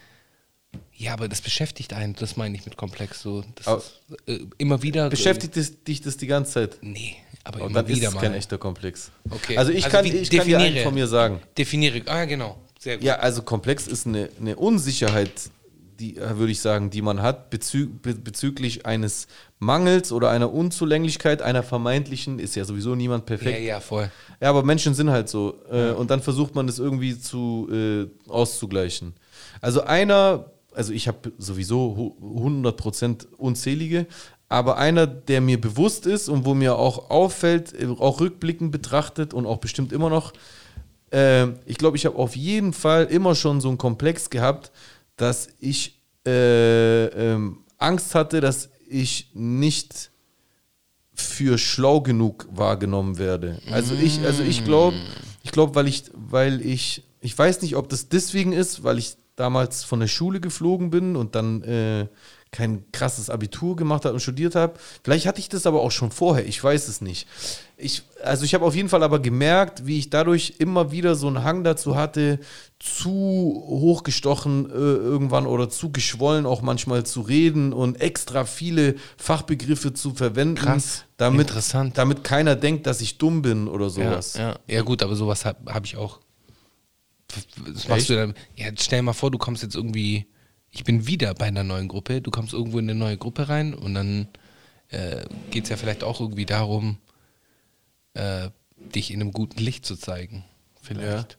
Ja, 0.94 1.12
aber 1.12 1.28
das 1.28 1.40
beschäftigt 1.40 1.92
einen, 1.92 2.14
das 2.14 2.36
meine 2.36 2.56
ich 2.56 2.64
mit 2.64 2.76
komplex 2.76 3.22
so. 3.22 3.42
Ist, 3.58 4.00
äh, 4.26 4.40
immer 4.58 4.82
wieder. 4.82 5.08
Beschäftigt 5.10 5.56
es, 5.56 5.82
dich 5.84 6.00
das 6.02 6.16
die 6.16 6.26
ganze 6.26 6.52
Zeit? 6.52 6.78
Nee, 6.82 7.16
aber 7.44 7.60
Und 7.62 7.70
immer 7.70 7.82
dann 7.82 7.90
ist 7.92 7.98
wieder 7.98 8.08
es 8.08 8.14
mal. 8.14 8.20
kein 8.20 8.34
echter 8.34 8.58
Komplex. 8.58 9.10
Okay. 9.30 9.56
Also 9.56 9.72
ich 9.72 9.84
Also 9.84 9.96
kann, 9.96 10.04
ich 10.06 10.30
kann 10.30 10.46
dir 10.46 10.56
einen 10.58 10.64
definiere. 10.66 10.84
von 10.84 10.94
mir 10.94 11.06
sagen. 11.06 11.40
Definiere. 11.56 12.02
Ah, 12.06 12.24
genau. 12.24 12.58
Sehr 12.78 12.96
gut. 12.96 13.04
Ja, 13.04 13.16
also 13.16 13.42
komplex 13.42 13.86
ist 13.86 14.06
eine, 14.06 14.28
eine 14.40 14.56
Unsicherheit, 14.56 15.32
die, 15.98 16.16
äh, 16.16 16.36
würde 16.38 16.52
ich 16.52 16.60
sagen, 16.60 16.90
die 16.90 17.02
man 17.02 17.22
hat 17.22 17.50
bezü 17.50 17.86
be 17.86 18.14
bezüglich 18.14 18.84
eines 18.86 19.26
Mangels 19.58 20.12
oder 20.12 20.30
einer 20.30 20.52
Unzulänglichkeit, 20.52 21.42
einer 21.42 21.62
vermeintlichen, 21.62 22.38
ist 22.38 22.54
ja 22.56 22.64
sowieso 22.64 22.94
niemand 22.94 23.28
ja, 23.30 23.36
perfekt. 23.36 23.60
ja, 23.62 23.80
voll. 23.80 24.10
Ja, 24.40 24.50
aber 24.50 24.62
Menschen 24.62 24.94
sind 24.94 25.10
halt 25.10 25.28
so. 25.28 25.54
Äh, 25.70 25.92
Und 25.92 26.10
dann 26.10 26.20
versucht 26.22 26.54
man 26.54 26.68
es 26.68 26.78
irgendwie 26.78 27.18
zu 27.18 27.68
äh, 27.72 28.30
auszugleichen. 28.30 29.14
Also 29.60 29.82
einer, 29.82 30.50
also 30.74 30.92
ich 30.92 31.08
habe 31.08 31.32
sowieso 31.38 31.96
hu- 32.20 32.48
100% 32.48 33.26
unzählige, 33.38 34.06
aber 34.48 34.76
einer, 34.76 35.06
der 35.06 35.40
mir 35.40 35.60
bewusst 35.60 36.06
ist 36.06 36.28
und 36.28 36.44
wo 36.44 36.54
mir 36.54 36.76
auch 36.76 37.10
auffällt, 37.10 37.72
äh, 37.80 37.86
auch 37.86 38.20
rückblickend 38.20 38.70
betrachtet 38.72 39.34
und 39.34 39.46
auch 39.46 39.58
bestimmt 39.58 39.92
immer 39.92 40.10
noch, 40.10 40.32
äh, 41.10 41.46
ich 41.64 41.78
glaube, 41.78 41.96
ich 41.96 42.06
habe 42.06 42.16
auf 42.16 42.36
jeden 42.36 42.72
Fall 42.72 43.04
immer 43.06 43.34
schon 43.34 43.60
so 43.60 43.68
einen 43.68 43.78
Komplex 43.78 44.28
gehabt, 44.30 44.70
dass 45.16 45.48
ich 45.58 46.00
äh, 46.26 47.06
ähm, 47.06 47.64
Angst 47.78 48.14
hatte, 48.14 48.40
dass 48.40 48.70
ich 48.88 49.30
nicht 49.34 50.10
für 51.14 51.58
schlau 51.58 52.00
genug 52.00 52.46
wahrgenommen 52.50 53.18
werde. 53.18 53.60
Also 53.70 53.94
ich, 53.94 54.20
also 54.24 54.42
ich 54.42 54.64
glaube, 54.64 54.96
ich 55.42 55.50
glaube, 55.50 55.74
weil 55.74 55.88
ich, 55.88 56.04
weil 56.12 56.60
ich, 56.60 57.04
ich 57.20 57.36
weiß 57.36 57.62
nicht, 57.62 57.76
ob 57.76 57.88
das 57.88 58.08
deswegen 58.08 58.52
ist, 58.52 58.84
weil 58.84 58.98
ich 58.98 59.16
damals 59.34 59.84
von 59.84 60.00
der 60.00 60.08
Schule 60.08 60.40
geflogen 60.40 60.90
bin 60.90 61.16
und 61.16 61.34
dann 61.34 61.62
äh, 61.62 62.06
kein 62.52 62.84
krasses 62.92 63.28
Abitur 63.28 63.76
gemacht 63.76 64.04
habe 64.04 64.14
und 64.14 64.20
studiert 64.20 64.54
habe. 64.54 64.74
Vielleicht 65.02 65.26
hatte 65.26 65.40
ich 65.40 65.48
das 65.48 65.66
aber 65.66 65.82
auch 65.82 65.90
schon 65.90 66.10
vorher, 66.10 66.46
ich 66.46 66.62
weiß 66.62 66.88
es 66.88 67.00
nicht. 67.00 67.26
Ich, 67.76 68.02
also 68.22 68.44
ich 68.44 68.54
habe 68.54 68.64
auf 68.64 68.74
jeden 68.74 68.88
Fall 68.88 69.02
aber 69.02 69.18
gemerkt, 69.18 69.84
wie 69.86 69.98
ich 69.98 70.08
dadurch 70.08 70.54
immer 70.58 70.90
wieder 70.90 71.16
so 71.16 71.26
einen 71.26 71.44
Hang 71.44 71.64
dazu 71.64 71.96
hatte, 71.96 72.38
zu 72.78 73.12
hochgestochen 73.66 74.70
äh, 74.70 74.74
irgendwann 74.74 75.46
oder 75.46 75.68
zu 75.68 75.90
geschwollen 75.90 76.46
auch 76.46 76.62
manchmal 76.62 77.04
zu 77.04 77.20
reden 77.20 77.72
und 77.72 78.00
extra 78.00 78.44
viele 78.44 78.94
Fachbegriffe 79.18 79.92
zu 79.92 80.14
verwenden, 80.14 80.54
Krass, 80.54 81.04
damit, 81.18 81.48
interessant. 81.48 81.98
damit 81.98 82.24
keiner 82.24 82.56
denkt, 82.56 82.86
dass 82.86 83.00
ich 83.00 83.18
dumm 83.18 83.42
bin 83.42 83.68
oder 83.68 83.86
Ja, 83.86 83.90
sowas. 83.90 84.34
ja. 84.34 84.56
ja, 84.66 84.82
gut, 84.82 85.02
aber 85.02 85.14
sowas 85.16 85.44
habe 85.44 85.72
hab 85.74 85.84
ich 85.84 85.96
auch. 85.96 86.20
Das 87.74 87.88
machst 87.88 88.08
du 88.08 88.14
dann. 88.14 88.34
Ja, 88.54 88.66
stell 88.78 89.00
dir 89.00 89.02
mal 89.02 89.12
vor, 89.12 89.30
du 89.30 89.38
kommst 89.38 89.62
jetzt 89.62 89.74
irgendwie. 89.74 90.26
Ich 90.76 90.84
bin 90.84 91.06
wieder 91.06 91.32
bei 91.32 91.46
einer 91.46 91.64
neuen 91.64 91.88
Gruppe. 91.88 92.20
Du 92.20 92.30
kommst 92.30 92.52
irgendwo 92.52 92.78
in 92.78 92.90
eine 92.90 92.98
neue 92.98 93.16
Gruppe 93.16 93.48
rein 93.48 93.72
und 93.72 93.94
dann 93.94 94.28
äh, 94.90 95.24
geht 95.50 95.64
es 95.64 95.70
ja 95.70 95.78
vielleicht 95.78 96.04
auch 96.04 96.20
irgendwie 96.20 96.44
darum, 96.44 96.98
äh, 98.12 98.50
dich 98.76 99.10
in 99.10 99.22
einem 99.22 99.32
guten 99.32 99.58
Licht 99.58 99.86
zu 99.86 99.96
zeigen. 99.96 100.44
Vielleicht. 100.82 101.38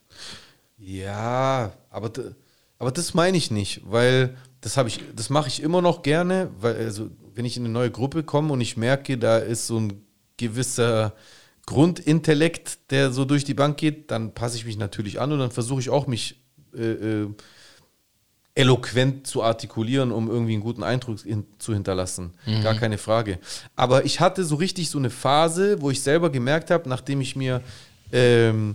Ja, 0.80 1.72
aber, 1.92 2.10
d- 2.10 2.32
aber 2.80 2.92
das 2.92 3.14
meine 3.14 3.38
ich 3.38 3.52
nicht, 3.52 3.82
weil 3.86 4.36
das 4.62 4.76
habe 4.76 4.90
ich, 4.90 5.02
das 5.16 5.30
mache 5.30 5.50
ich 5.50 5.62
immer 5.62 5.84
noch 5.84 6.02
gerne, 6.02 6.50
weil 6.60 6.76
also 6.76 7.12
wenn 7.36 7.46
ich 7.46 7.58
in 7.58 7.64
eine 7.64 7.74
neue 7.74 7.92
Gruppe 7.92 8.24
komme 8.24 8.52
und 8.52 8.62
ich 8.62 8.76
merke, 8.76 9.20
da 9.20 9.38
ist 9.38 9.68
so 9.68 9.80
ein 9.80 10.02
gewisser 10.38 11.14
Grundintellekt, 11.68 12.92
der 12.92 13.12
so 13.12 13.24
durch 13.24 13.44
die 13.44 13.54
Bank 13.54 13.78
geht, 13.78 14.10
dann 14.10 14.34
passe 14.34 14.58
ich 14.58 14.66
mich 14.66 14.78
natürlich 14.78 15.20
an 15.20 15.32
und 15.32 15.38
dann 15.38 15.52
versuche 15.52 15.80
ich 15.80 15.92
auch 15.92 16.08
mich 16.08 16.42
äh, 16.76 16.82
äh, 16.92 17.30
eloquent 18.58 19.28
zu 19.28 19.44
artikulieren, 19.44 20.12
um 20.12 20.30
irgendwie 20.30 20.54
einen 20.54 20.64
guten 20.64 20.82
Eindruck 20.82 21.20
hin, 21.20 21.46
zu 21.60 21.74
hinterlassen. 21.74 22.32
Gar 22.64 22.74
keine 22.74 22.98
Frage. 22.98 23.38
Aber 23.76 24.04
ich 24.06 24.20
hatte 24.20 24.44
so 24.44 24.56
richtig 24.56 24.90
so 24.90 24.98
eine 24.98 25.12
Phase, 25.12 25.80
wo 25.80 25.92
ich 25.92 26.02
selber 26.02 26.32
gemerkt 26.32 26.72
habe, 26.72 26.90
nachdem 26.90 27.22
ich 27.22 27.36
mir 27.36 27.62
ähm, 28.12 28.74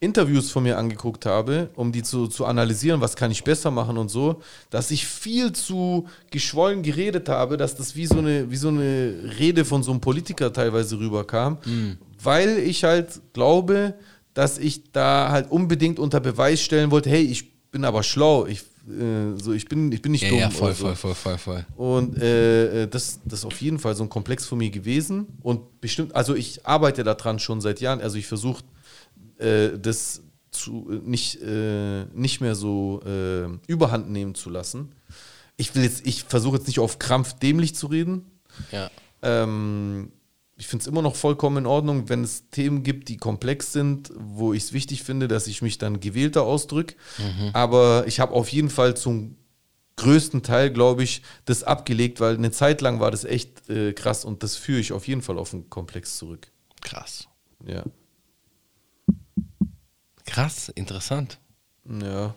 Interviews 0.00 0.50
von 0.50 0.64
mir 0.64 0.76
angeguckt 0.76 1.24
habe, 1.24 1.70
um 1.76 1.92
die 1.92 2.02
zu, 2.02 2.28
zu 2.28 2.44
analysieren, 2.44 3.00
was 3.00 3.16
kann 3.16 3.30
ich 3.30 3.42
besser 3.42 3.70
machen 3.70 3.96
und 3.96 4.10
so, 4.10 4.42
dass 4.68 4.90
ich 4.90 5.06
viel 5.06 5.52
zu 5.52 6.06
geschwollen 6.30 6.82
geredet 6.82 7.30
habe, 7.30 7.56
dass 7.56 7.74
das 7.74 7.96
wie 7.96 8.06
so 8.06 8.18
eine, 8.18 8.50
wie 8.50 8.56
so 8.56 8.68
eine 8.68 9.14
Rede 9.38 9.64
von 9.64 9.82
so 9.82 9.92
einem 9.92 10.00
Politiker 10.00 10.52
teilweise 10.52 10.98
rüberkam, 10.98 11.56
weil 12.22 12.58
ich 12.58 12.84
halt 12.84 13.20
glaube, 13.32 13.94
dass 14.34 14.58
ich 14.58 14.92
da 14.92 15.30
halt 15.30 15.50
unbedingt 15.50 15.98
unter 15.98 16.20
Beweis 16.20 16.60
stellen 16.60 16.90
wollte, 16.90 17.08
hey, 17.10 17.22
ich 17.22 17.57
bin 17.70 17.84
aber 17.84 18.02
schlau, 18.02 18.46
ich, 18.46 18.60
äh, 18.88 19.38
so, 19.40 19.52
ich, 19.52 19.66
bin, 19.68 19.92
ich 19.92 20.02
bin 20.02 20.12
nicht 20.12 20.22
Ja, 20.22 20.30
dumm. 20.30 20.38
ja, 20.38 20.50
voll, 20.50 20.74
so. 20.74 20.86
voll, 20.86 20.96
voll, 20.96 21.14
voll, 21.14 21.38
voll. 21.38 21.66
Und 21.76 22.18
äh, 22.18 22.84
äh, 22.84 22.88
das, 22.88 23.20
das 23.24 23.40
ist 23.40 23.44
auf 23.44 23.60
jeden 23.60 23.78
Fall 23.78 23.94
so 23.94 24.02
ein 24.02 24.08
Komplex 24.08 24.46
von 24.46 24.58
mir 24.58 24.70
gewesen. 24.70 25.26
Und 25.42 25.80
bestimmt, 25.80 26.14
also 26.14 26.34
ich 26.34 26.66
arbeite 26.66 27.04
daran 27.04 27.38
schon 27.38 27.60
seit 27.60 27.80
Jahren. 27.80 28.00
Also 28.00 28.16
ich 28.16 28.26
versuche 28.26 28.62
äh, 29.38 29.78
das 29.78 30.22
zu, 30.50 31.00
nicht, 31.04 31.40
äh, 31.42 32.04
nicht 32.14 32.40
mehr 32.40 32.54
so 32.54 33.00
äh, 33.04 33.46
überhand 33.70 34.10
nehmen 34.10 34.34
zu 34.34 34.50
lassen. 34.50 34.92
Ich 35.56 35.74
will 35.74 35.82
jetzt, 35.82 36.06
ich 36.06 36.24
versuche 36.24 36.56
jetzt 36.56 36.66
nicht 36.66 36.78
auf 36.78 36.98
Krampf 36.98 37.34
dämlich 37.34 37.74
zu 37.74 37.88
reden. 37.88 38.24
Ja. 38.72 38.90
Ähm, 39.22 40.12
ich 40.58 40.66
finde 40.66 40.82
es 40.82 40.86
immer 40.88 41.02
noch 41.02 41.14
vollkommen 41.16 41.58
in 41.58 41.66
Ordnung, 41.66 42.08
wenn 42.08 42.24
es 42.24 42.50
Themen 42.50 42.82
gibt, 42.82 43.08
die 43.08 43.16
komplex 43.16 43.72
sind, 43.72 44.10
wo 44.16 44.52
ich 44.52 44.64
es 44.64 44.72
wichtig 44.72 45.02
finde, 45.04 45.28
dass 45.28 45.46
ich 45.46 45.62
mich 45.62 45.78
dann 45.78 46.00
gewählter 46.00 46.42
ausdrücke. 46.42 46.96
Aber 47.52 48.04
ich 48.06 48.20
habe 48.20 48.34
auf 48.34 48.48
jeden 48.50 48.68
Fall 48.68 48.96
zum 48.96 49.36
größten 49.96 50.42
Teil, 50.42 50.70
glaube 50.70 51.02
ich, 51.04 51.22
das 51.44 51.62
abgelegt, 51.64 52.20
weil 52.20 52.34
eine 52.34 52.50
Zeit 52.50 52.80
lang 52.80 53.00
war 53.00 53.10
das 53.10 53.24
echt 53.24 53.68
äh, 53.70 53.92
krass 53.92 54.24
und 54.24 54.42
das 54.42 54.56
führe 54.56 54.80
ich 54.80 54.92
auf 54.92 55.06
jeden 55.08 55.22
Fall 55.22 55.38
auf 55.38 55.50
den 55.50 55.70
Komplex 55.70 56.18
zurück. 56.18 56.48
Krass. 56.82 57.26
Ja. 57.66 57.84
Krass, 60.26 60.68
interessant. 60.68 61.38
Ja. 62.02 62.34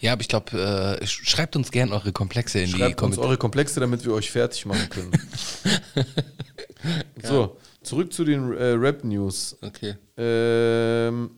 Ja, 0.00 0.12
aber 0.12 0.22
ich 0.22 0.28
glaube, 0.28 0.98
äh, 1.00 1.04
sch- 1.04 1.28
schreibt 1.28 1.56
uns 1.56 1.70
gern 1.70 1.92
eure 1.92 2.12
Komplexe 2.12 2.60
in 2.60 2.66
die 2.66 2.72
Schreibt 2.72 2.94
uns 2.94 2.96
Kommentare. 2.96 3.28
eure 3.28 3.36
Komplexe, 3.36 3.78
damit 3.80 4.04
wir 4.04 4.14
euch 4.14 4.30
fertig 4.30 4.64
machen 4.64 4.88
können. 4.88 5.10
so, 7.22 7.58
zurück 7.84 8.12
zu 8.12 8.24
den 8.24 8.52
äh, 8.56 8.64
Rap-News. 8.70 9.56
Okay. 9.62 9.94
Ähm, 10.16 11.30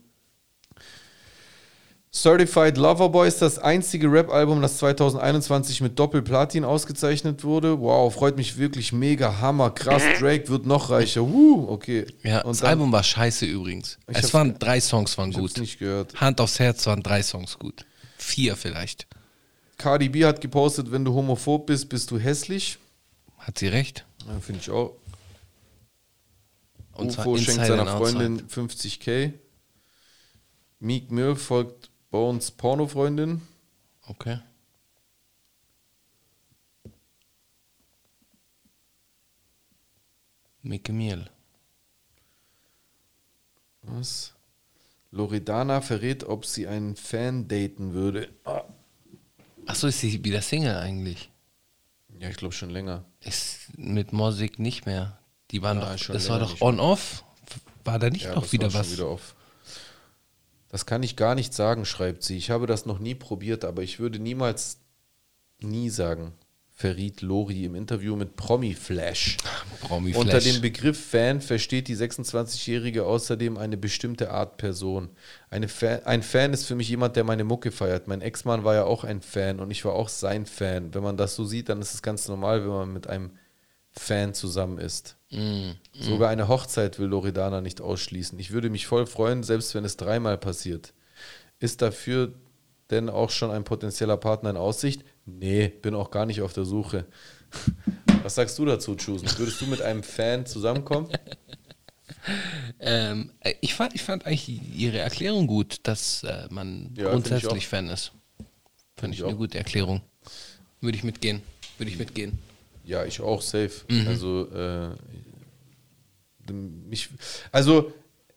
Certified 2.12 2.78
Lover 2.78 3.10
Boy 3.10 3.28
ist 3.28 3.42
das 3.42 3.58
einzige 3.58 4.10
Rap-Album, 4.10 4.62
das 4.62 4.78
2021 4.78 5.82
mit 5.82 5.98
Doppelplatin 5.98 6.64
ausgezeichnet 6.64 7.44
wurde. 7.44 7.78
Wow, 7.78 8.12
freut 8.14 8.38
mich 8.38 8.56
wirklich 8.56 8.90
mega, 8.92 9.38
hammer, 9.40 9.70
krass. 9.70 10.02
Drake 10.18 10.48
wird 10.48 10.64
noch 10.64 10.88
reicher. 10.88 11.20
Woo, 11.30 11.66
okay. 11.68 12.06
Ja, 12.22 12.40
Und 12.40 12.52
das 12.52 12.60
dann- 12.60 12.70
Album 12.70 12.90
war 12.90 13.02
scheiße 13.02 13.44
übrigens. 13.44 13.98
Ich 14.08 14.16
es 14.16 14.22
hab's- 14.24 14.34
waren 14.34 14.58
drei 14.58 14.80
Songs 14.80 15.18
waren 15.18 15.30
Ich 15.30 15.36
hab's 15.36 15.52
gut. 15.54 15.60
nicht 15.60 15.78
gehört. 15.78 16.18
Hand 16.18 16.40
aufs 16.40 16.58
Herz 16.58 16.86
waren 16.86 17.02
drei 17.02 17.22
Songs 17.22 17.58
gut. 17.58 17.84
Vier 18.16 18.56
vielleicht. 18.56 19.06
Cardi 19.76 20.08
B 20.08 20.24
hat 20.24 20.40
gepostet, 20.40 20.90
wenn 20.90 21.04
du 21.04 21.12
homophob 21.12 21.66
bist, 21.66 21.90
bist 21.90 22.10
du 22.10 22.18
hässlich. 22.18 22.78
Hat 23.36 23.58
sie 23.58 23.68
recht? 23.68 24.06
Ja, 24.26 24.40
Finde 24.40 24.62
ich 24.62 24.70
auch. 24.70 24.94
Und 26.96 27.18
UFO 27.18 27.36
schenkt 27.36 27.66
seiner 27.66 27.82
Outside. 27.94 28.18
Freundin 28.18 28.48
50k. 28.48 29.32
Meek 30.80 31.10
Mill 31.10 31.36
folgt 31.36 31.90
Bones 32.10 32.50
Pornofreundin. 32.50 33.42
Okay. 34.06 34.38
Micke 40.62 40.92
Miel. 40.92 41.30
Was? 43.82 44.34
Loredana 45.12 45.80
verrät, 45.80 46.24
ob 46.24 46.44
sie 46.44 46.66
einen 46.66 46.96
Fan 46.96 47.48
daten 47.48 47.94
würde. 47.94 48.28
Ah. 48.44 48.64
Achso, 49.66 49.86
ist 49.86 50.00
sie 50.00 50.24
wieder 50.24 50.42
Single 50.42 50.76
eigentlich? 50.76 51.30
Ja, 52.18 52.28
ich 52.28 52.36
glaube 52.36 52.54
schon 52.54 52.70
länger. 52.70 53.04
Ist 53.20 53.76
mit 53.76 54.12
Musik 54.12 54.58
nicht 54.58 54.86
mehr. 54.86 55.18
Die 55.50 55.62
waren 55.62 55.78
Ja, 55.78 55.92
doch, 55.92 55.98
schon 55.98 56.14
das 56.14 56.28
war 56.28 56.38
doch 56.38 56.54
mehr. 56.54 56.62
on-off. 56.62 57.24
War 57.84 57.98
da 57.98 58.10
nicht 58.10 58.24
Ja, 58.24 58.34
noch 58.34 58.50
wieder 58.52 58.64
war 58.64 58.70
schon 58.70 58.80
was? 58.80 58.92
Wieder. 58.92 59.18
Das 60.68 60.86
kann 60.86 61.02
ich 61.02 61.16
gar 61.16 61.34
nicht 61.34 61.54
sagen, 61.54 61.84
schreibt 61.84 62.22
sie. 62.22 62.36
Ich 62.36 62.50
habe 62.50 62.66
das 62.66 62.84
noch 62.86 62.98
nie 62.98 63.14
probiert, 63.14 63.64
aber 63.64 63.82
ich 63.82 63.98
würde 63.98 64.18
niemals 64.18 64.78
nie 65.60 65.88
sagen. 65.90 66.32
Verriet 66.78 67.22
Lori 67.22 67.64
im 67.64 67.74
Interview 67.74 68.16
mit 68.16 68.36
Promi 68.36 68.74
Flash. 68.74 69.38
Promi 69.80 70.14
Unter 70.14 70.32
Flash. 70.32 70.44
dem 70.44 70.60
Begriff 70.60 71.08
Fan 71.08 71.40
versteht 71.40 71.88
die 71.88 71.96
26-Jährige 71.96 73.06
außerdem 73.06 73.56
eine 73.56 73.78
bestimmte 73.78 74.30
Art 74.30 74.58
Person. 74.58 75.08
Fan, 75.68 76.04
ein 76.04 76.22
Fan 76.22 76.52
ist 76.52 76.66
für 76.66 76.74
mich 76.74 76.90
jemand, 76.90 77.16
der 77.16 77.24
meine 77.24 77.44
Mucke 77.44 77.70
feiert. 77.72 78.08
Mein 78.08 78.20
Ex-Mann 78.20 78.64
war 78.64 78.74
ja 78.74 78.84
auch 78.84 79.04
ein 79.04 79.22
Fan 79.22 79.60
und 79.60 79.70
ich 79.70 79.86
war 79.86 79.94
auch 79.94 80.10
sein 80.10 80.44
Fan. 80.44 80.92
Wenn 80.92 81.02
man 81.02 81.16
das 81.16 81.34
so 81.34 81.46
sieht, 81.46 81.70
dann 81.70 81.80
ist 81.80 81.94
es 81.94 82.02
ganz 82.02 82.28
normal, 82.28 82.60
wenn 82.62 82.68
man 82.70 82.92
mit 82.92 83.06
einem 83.06 83.30
Fan 83.98 84.34
zusammen 84.34 84.78
ist. 84.78 85.16
Mm, 85.30 85.70
Sogar 85.98 86.30
eine 86.30 86.48
Hochzeit 86.48 86.98
will 86.98 87.06
Loredana 87.08 87.60
nicht 87.60 87.80
ausschließen. 87.80 88.38
Ich 88.38 88.50
würde 88.50 88.70
mich 88.70 88.86
voll 88.86 89.06
freuen, 89.06 89.42
selbst 89.42 89.74
wenn 89.74 89.84
es 89.84 89.96
dreimal 89.96 90.38
passiert. 90.38 90.92
Ist 91.58 91.82
dafür 91.82 92.34
denn 92.90 93.08
auch 93.08 93.30
schon 93.30 93.50
ein 93.50 93.64
potenzieller 93.64 94.16
Partner 94.16 94.50
in 94.50 94.56
Aussicht? 94.56 95.04
Nee, 95.24 95.68
bin 95.68 95.94
auch 95.94 96.10
gar 96.10 96.26
nicht 96.26 96.42
auf 96.42 96.52
der 96.52 96.64
Suche. 96.64 97.06
Was 98.22 98.34
sagst 98.34 98.58
du 98.58 98.64
dazu, 98.64 98.94
Chusen? 98.96 99.28
Würdest 99.38 99.60
du 99.60 99.66
mit 99.66 99.80
einem 99.80 100.02
Fan 100.02 100.46
zusammenkommen? 100.46 101.08
Ähm, 102.80 103.30
äh, 103.40 103.54
ich, 103.60 103.74
fand, 103.74 103.94
ich 103.94 104.02
fand 104.02 104.26
eigentlich 104.26 104.48
Ihre 104.48 104.98
Erklärung 104.98 105.46
gut, 105.46 105.78
dass 105.84 106.24
äh, 106.24 106.46
man 106.50 106.90
Ja, 106.96 107.10
grundsätzlich 107.10 107.68
Fan 107.68 107.88
ist. 107.88 108.12
Fand 108.96 109.14
ich 109.14 109.20
ich 109.20 109.26
eine 109.26 109.36
gute 109.36 109.58
Erklärung. 109.58 110.02
Würde 110.80 110.96
ich 110.96 111.04
mitgehen. 111.04 111.42
Würde 111.78 111.90
ich 111.90 111.98
mitgehen. 111.98 112.38
Ja, 112.86 113.04
ich 113.04 113.20
auch, 113.20 113.42
safe. 113.42 113.72
Also, 114.06 114.48
äh, 114.52 114.90
mich, 116.52 117.10
also, 117.50 117.92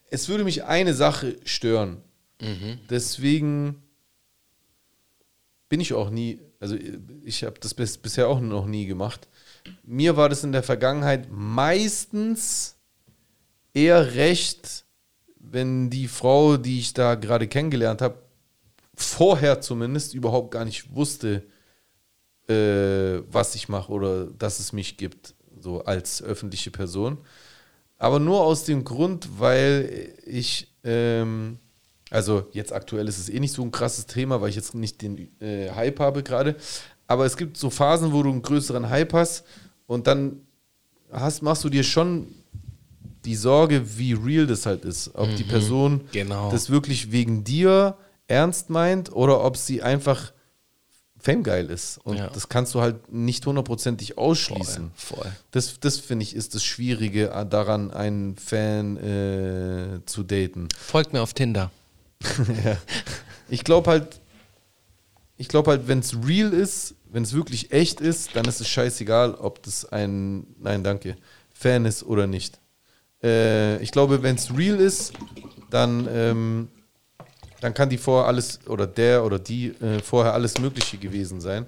es 0.09 0.27
würde 0.27 0.43
mich 0.43 0.63
eine 0.63 0.93
Sache 0.95 1.37
stören. 1.45 2.01
Deswegen 2.89 3.81
bin 5.69 5.79
ich 5.79 5.93
auch 5.93 6.09
nie, 6.09 6.39
also 6.59 6.75
ich 7.23 7.43
habe 7.43 7.59
das 7.59 7.75
bis, 7.75 7.97
bisher 7.97 8.27
auch 8.27 8.39
noch 8.39 8.65
nie 8.65 8.87
gemacht. 8.87 9.27
Mir 9.83 10.17
war 10.17 10.29
das 10.29 10.43
in 10.43 10.51
der 10.51 10.63
Vergangenheit 10.63 11.27
meistens 11.29 12.75
eher 13.73 14.15
recht, 14.15 14.85
wenn 15.35 15.91
die 15.91 16.07
Frau, 16.07 16.57
die 16.57 16.79
ich 16.79 16.93
da 16.93 17.13
gerade 17.15 17.47
kennengelernt 17.47 18.01
habe, 18.01 18.19
vorher 18.95 19.61
zumindest 19.61 20.15
überhaupt 20.15 20.51
gar 20.51 20.65
nicht 20.65 20.95
wusste, 20.95 21.43
äh, 22.49 23.21
was 23.31 23.55
ich 23.55 23.69
mache 23.69 23.91
oder 23.91 24.25
dass 24.25 24.59
es 24.59 24.73
mich 24.73 24.97
gibt, 24.97 25.35
so 25.59 25.83
als 25.83 26.21
öffentliche 26.21 26.71
Person. 26.71 27.17
Aber 27.97 28.19
nur 28.19 28.41
aus 28.41 28.63
dem 28.63 28.83
Grund, 28.83 29.27
weil 29.39 30.13
ich, 30.25 30.73
ähm, 30.83 31.59
also 32.09 32.47
jetzt 32.53 32.73
aktuell 32.73 33.07
ist 33.07 33.19
es 33.19 33.29
eh 33.29 33.39
nicht 33.39 33.53
so 33.53 33.61
ein 33.61 33.71
krasses 33.71 34.05
Thema, 34.05 34.41
weil 34.41 34.49
ich 34.49 34.55
jetzt 34.55 34.73
nicht 34.73 35.01
den 35.01 35.29
äh, 35.41 35.69
Hype 35.71 35.99
habe 35.99 36.23
gerade. 36.23 36.55
Aber 37.07 37.25
es 37.25 37.35
gibt 37.37 37.57
so 37.57 37.69
Phasen, 37.69 38.13
wo 38.13 38.23
du 38.23 38.29
einen 38.29 38.41
größeren 38.41 38.89
Hype 38.89 39.13
hast 39.13 39.43
und 39.85 40.07
dann 40.07 40.41
hast, 41.11 41.41
machst 41.41 41.63
du 41.63 41.69
dir 41.69 41.83
schon 41.83 42.27
die 43.25 43.35
Sorge, 43.35 43.97
wie 43.97 44.13
real 44.13 44.47
das 44.47 44.65
halt 44.65 44.85
ist. 44.85 45.11
Ob 45.13 45.35
die 45.35 45.43
Person 45.43 46.01
genau. 46.11 46.51
das 46.51 46.69
wirklich 46.69 47.11
wegen 47.11 47.43
dir 47.43 47.97
ernst 48.27 48.69
meint 48.69 49.11
oder 49.11 49.43
ob 49.43 49.57
sie 49.57 49.81
einfach 49.81 50.31
famegeil 51.19 51.69
ist. 51.69 51.99
Und 52.03 52.17
Ja. 52.17 52.27
das 52.29 52.49
kannst 52.49 52.73
du 52.75 52.81
halt 52.81 53.11
nicht 53.11 53.45
hundertprozentig 53.45 54.17
ausschließen. 54.17 54.91
Voll, 54.95 55.17
voll. 55.23 55.31
Das, 55.51 55.79
das 55.79 55.99
finde 55.99 56.23
ich, 56.23 56.35
ist 56.35 56.55
das 56.55 56.63
Schwierige 56.63 57.31
äh, 57.31 57.45
daran, 57.45 57.91
einen 57.91 58.37
Fan 58.37 58.97
äh, 58.97 59.99
zu 60.05 60.23
daten. 60.23 60.67
Folgt 60.77 61.13
mir 61.13 61.21
auf 61.21 61.33
Tinder. 61.33 61.71
Ich 63.51 63.63
glaube 63.63 63.89
halt, 63.89 64.21
ich 65.37 65.47
glaube 65.47 65.71
halt, 65.71 65.87
wenn 65.87 65.99
es 65.99 66.15
real 66.23 66.53
ist, 66.53 66.93
wenn 67.11 67.23
es 67.23 67.33
wirklich 67.33 67.71
echt 67.71 67.99
ist, 67.99 68.35
dann 68.35 68.45
ist 68.45 68.61
es 68.61 68.67
scheißegal, 68.67 69.33
ob 69.33 69.63
das 69.63 69.85
ein, 69.85 70.45
nein, 70.59 70.83
danke, 70.83 71.15
Fan 71.53 71.85
ist 71.85 72.03
oder 72.03 72.27
nicht. 72.27 72.59
Äh, 73.23 73.81
ich 73.81 73.91
glaube, 73.91 74.21
wenn 74.21 74.35
es 74.35 74.55
real 74.55 74.79
ist, 74.79 75.13
dann, 75.71 76.07
ähm, 76.11 76.67
dann 77.61 77.73
kann 77.73 77.89
die 77.89 77.97
vorher 77.97 78.27
alles, 78.27 78.59
oder 78.67 78.87
der 78.87 79.23
oder 79.23 79.39
die 79.39 79.67
äh, 79.81 79.99
vorher 79.99 80.33
alles 80.33 80.57
Mögliche 80.59 80.97
gewesen 80.97 81.41
sein. 81.41 81.65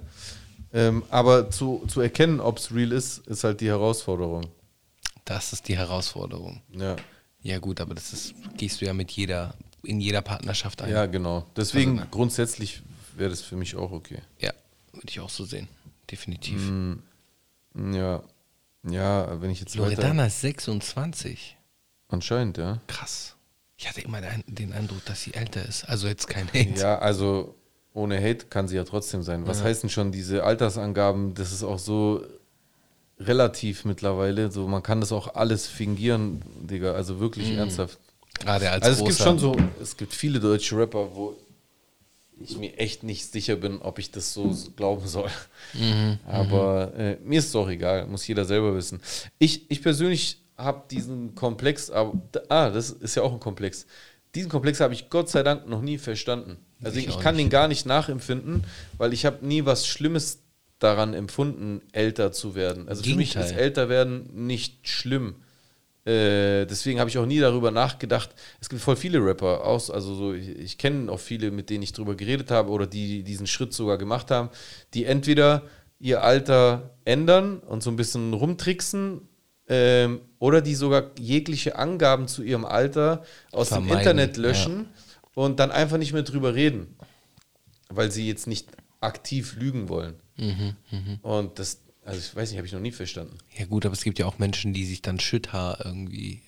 Ähm, 0.72 1.02
aber 1.10 1.50
zu, 1.50 1.84
zu 1.88 2.00
erkennen, 2.00 2.40
ob 2.40 2.58
es 2.58 2.74
real 2.74 2.92
ist, 2.92 3.26
ist 3.26 3.44
halt 3.44 3.60
die 3.60 3.68
Herausforderung. 3.68 4.46
Das 5.24 5.52
ist 5.52 5.68
die 5.68 5.76
Herausforderung. 5.76 6.62
Ja. 6.72 6.96
Ja, 7.42 7.58
gut, 7.58 7.80
aber 7.80 7.94
das 7.94 8.12
ist, 8.12 8.34
gehst 8.56 8.80
du 8.80 8.86
ja 8.86 8.94
mit 8.94 9.10
jeder, 9.10 9.54
in 9.82 10.00
jeder 10.00 10.22
Partnerschaft 10.22 10.80
ein. 10.82 10.90
Ja, 10.90 11.06
genau. 11.06 11.46
Deswegen 11.56 11.98
Also, 11.98 12.10
grundsätzlich 12.10 12.82
wäre 13.16 13.30
das 13.30 13.40
für 13.42 13.56
mich 13.56 13.76
auch 13.76 13.90
okay. 13.92 14.20
Ja, 14.38 14.52
würde 14.92 15.08
ich 15.08 15.20
auch 15.20 15.30
so 15.30 15.44
sehen. 15.44 15.68
Definitiv. 16.10 16.60
Mhm. 16.60 17.02
Ja. 17.92 18.22
Ja, 18.88 19.40
wenn 19.40 19.50
ich 19.50 19.60
jetzt 19.60 19.78
weiter... 19.78 19.90
Loredana 19.90 20.26
ist 20.26 20.40
26. 20.40 21.56
Anscheinend, 22.08 22.58
ja. 22.58 22.80
Krass. 22.86 23.36
Ich 23.82 23.88
hatte 23.88 24.00
immer 24.00 24.20
den, 24.46 24.72
Eindruck, 24.72 25.04
dass 25.06 25.22
sie 25.22 25.34
älter 25.34 25.66
ist. 25.68 25.82
Also 25.88 26.06
jetzt 26.06 26.28
kein 26.28 26.46
Hate. 26.46 26.78
Ja, 26.80 27.00
also 27.00 27.56
ohne 27.92 28.16
Hate 28.16 28.46
kann 28.46 28.68
sie 28.68 28.76
ja 28.76 28.84
trotzdem 28.84 29.24
sein. 29.24 29.44
Was 29.48 29.64
heißen 29.64 29.90
schon 29.90 30.12
diese 30.12 30.44
Altersangaben? 30.44 31.34
Das 31.34 31.50
ist 31.50 31.64
auch 31.64 31.80
so 31.80 32.24
relativ 33.18 33.84
mittlerweile. 33.84 34.52
So, 34.52 34.68
man 34.68 34.84
kann 34.84 35.00
das 35.00 35.10
auch 35.10 35.34
alles 35.34 35.66
fingieren, 35.66 36.42
Digga. 36.60 36.92
Also 36.92 37.18
wirklich 37.18 37.50
ernsthaft. 37.50 37.98
Gerade 38.38 38.70
als 38.70 38.84
Also 38.84 39.02
es 39.02 39.08
gibt 39.08 39.20
schon 39.20 39.40
so, 39.40 39.56
es 39.82 39.96
gibt 39.96 40.14
viele 40.14 40.38
deutsche 40.38 40.78
Rapper, 40.78 41.16
wo 41.16 41.34
ich 42.40 42.56
mir 42.56 42.78
echt 42.78 43.02
nicht 43.02 43.32
sicher 43.32 43.56
bin, 43.56 43.82
ob 43.82 43.98
ich 43.98 44.12
das 44.12 44.32
so 44.32 44.56
glauben 44.76 45.08
soll. 45.08 45.30
Aber 46.24 46.94
äh, 46.96 47.16
mir 47.24 47.40
ist 47.40 47.48
es 47.48 47.56
auch 47.56 47.68
egal, 47.68 48.06
muss 48.06 48.28
jeder 48.28 48.44
selber 48.44 48.76
wissen. 48.76 49.00
Ich, 49.40 49.68
ich 49.68 49.82
persönlich 49.82 50.41
habe 50.56 50.84
diesen 50.90 51.34
Komplex, 51.34 51.90
aber, 51.90 52.14
ah, 52.48 52.70
das 52.70 52.90
ist 52.90 53.14
ja 53.14 53.22
auch 53.22 53.32
ein 53.32 53.40
Komplex. 53.40 53.86
Diesen 54.34 54.50
Komplex 54.50 54.80
habe 54.80 54.94
ich 54.94 55.10
Gott 55.10 55.28
sei 55.28 55.42
Dank 55.42 55.68
noch 55.68 55.82
nie 55.82 55.98
verstanden. 55.98 56.56
Also 56.82 56.98
Ich 56.98 57.08
ich, 57.08 57.18
kann 57.20 57.36
nicht. 57.36 57.44
den 57.46 57.50
gar 57.50 57.68
nicht 57.68 57.86
nachempfinden, 57.86 58.64
weil 58.98 59.12
ich 59.12 59.26
habe 59.26 59.44
nie 59.46 59.64
was 59.64 59.86
Schlimmes 59.86 60.40
daran 60.78 61.14
empfunden, 61.14 61.80
älter 61.92 62.32
zu 62.32 62.54
werden. 62.54 62.88
Also 62.88 63.02
für 63.04 63.14
mich 63.14 63.30
ist 63.36 63.42
Gegenteil. 63.42 63.62
älter 63.62 63.88
werden 63.88 64.46
nicht 64.46 64.88
schlimm. 64.88 65.36
Äh, 66.04 66.66
deswegen 66.66 66.98
habe 66.98 67.08
ich 67.08 67.18
auch 67.18 67.26
nie 67.26 67.38
darüber 67.38 67.70
nachgedacht. 67.70 68.30
Es 68.60 68.68
gibt 68.68 68.82
voll 68.82 68.96
viele 68.96 69.24
Rapper, 69.24 69.64
aus, 69.64 69.88
also 69.90 70.14
so, 70.14 70.32
ich, 70.32 70.48
ich 70.48 70.78
kenne 70.78 71.12
auch 71.12 71.20
viele, 71.20 71.52
mit 71.52 71.70
denen 71.70 71.82
ich 71.84 71.92
drüber 71.92 72.16
geredet 72.16 72.50
habe 72.50 72.70
oder 72.70 72.88
die 72.88 73.22
diesen 73.22 73.46
Schritt 73.46 73.72
sogar 73.72 73.98
gemacht 73.98 74.32
haben, 74.32 74.48
die 74.94 75.04
entweder 75.04 75.62
ihr 76.00 76.24
Alter 76.24 76.90
ändern 77.04 77.60
und 77.60 77.84
so 77.84 77.90
ein 77.90 77.96
bisschen 77.96 78.32
rumtricksen 78.32 79.28
ähm, 79.72 80.20
oder 80.38 80.60
die 80.60 80.74
sogar 80.74 81.10
jegliche 81.18 81.76
Angaben 81.76 82.28
zu 82.28 82.42
ihrem 82.42 82.64
Alter 82.66 83.24
aus 83.52 83.68
dem 83.70 83.86
Vermeiden, 83.86 83.98
Internet 83.98 84.36
löschen 84.36 84.86
und 85.34 85.58
dann 85.60 85.70
einfach 85.70 85.96
nicht 85.96 86.12
mehr 86.12 86.22
drüber 86.24 86.54
reden, 86.54 86.94
weil 87.88 88.10
sie 88.10 88.28
jetzt 88.28 88.46
nicht 88.46 88.68
aktiv 89.00 89.54
lügen 89.58 89.88
wollen. 89.88 90.14
Mhm, 90.36 90.76
Und 91.22 91.58
das, 91.58 91.78
also 92.04 92.18
ich 92.18 92.34
weiß 92.36 92.50
nicht, 92.50 92.58
habe 92.58 92.66
ich 92.66 92.72
noch 92.72 92.80
nie 92.80 92.92
verstanden. 92.92 93.36
Ja 93.56 93.64
gut, 93.66 93.86
aber 93.86 93.94
es 93.94 94.04
gibt 94.04 94.18
ja 94.18 94.26
auch 94.26 94.38
Menschen, 94.38 94.72
die 94.74 94.84
sich 94.84 95.00
dann 95.02 95.18
Schütthaar 95.20 95.84
irgendwie... 95.84 96.42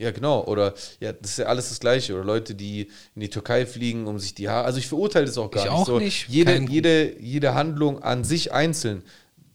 Ja, 0.00 0.12
genau. 0.12 0.44
Oder 0.44 0.74
ja, 1.00 1.12
das 1.12 1.32
ist 1.32 1.38
ja 1.38 1.46
alles 1.46 1.70
das 1.70 1.80
Gleiche. 1.80 2.14
Oder 2.14 2.22
Leute, 2.24 2.54
die 2.54 2.82
in 3.16 3.20
die 3.20 3.30
Türkei 3.30 3.66
fliegen, 3.66 4.06
um 4.06 4.20
sich 4.20 4.32
die 4.32 4.48
Haare. 4.48 4.64
Also 4.64 4.78
ich 4.78 4.86
verurteile 4.86 5.26
das 5.26 5.36
auch 5.38 5.50
gar 5.50 5.64
Ich 5.64 5.70
nicht. 5.70 5.76
auch 5.80 5.86
so, 5.86 5.98
nicht. 5.98 6.28
Jede, 6.28 6.52
Kein- 6.52 6.68
jede, 6.68 7.20
jede 7.20 7.54
Handlung 7.54 8.00
an 8.00 8.22
sich 8.22 8.52
einzeln. 8.52 9.02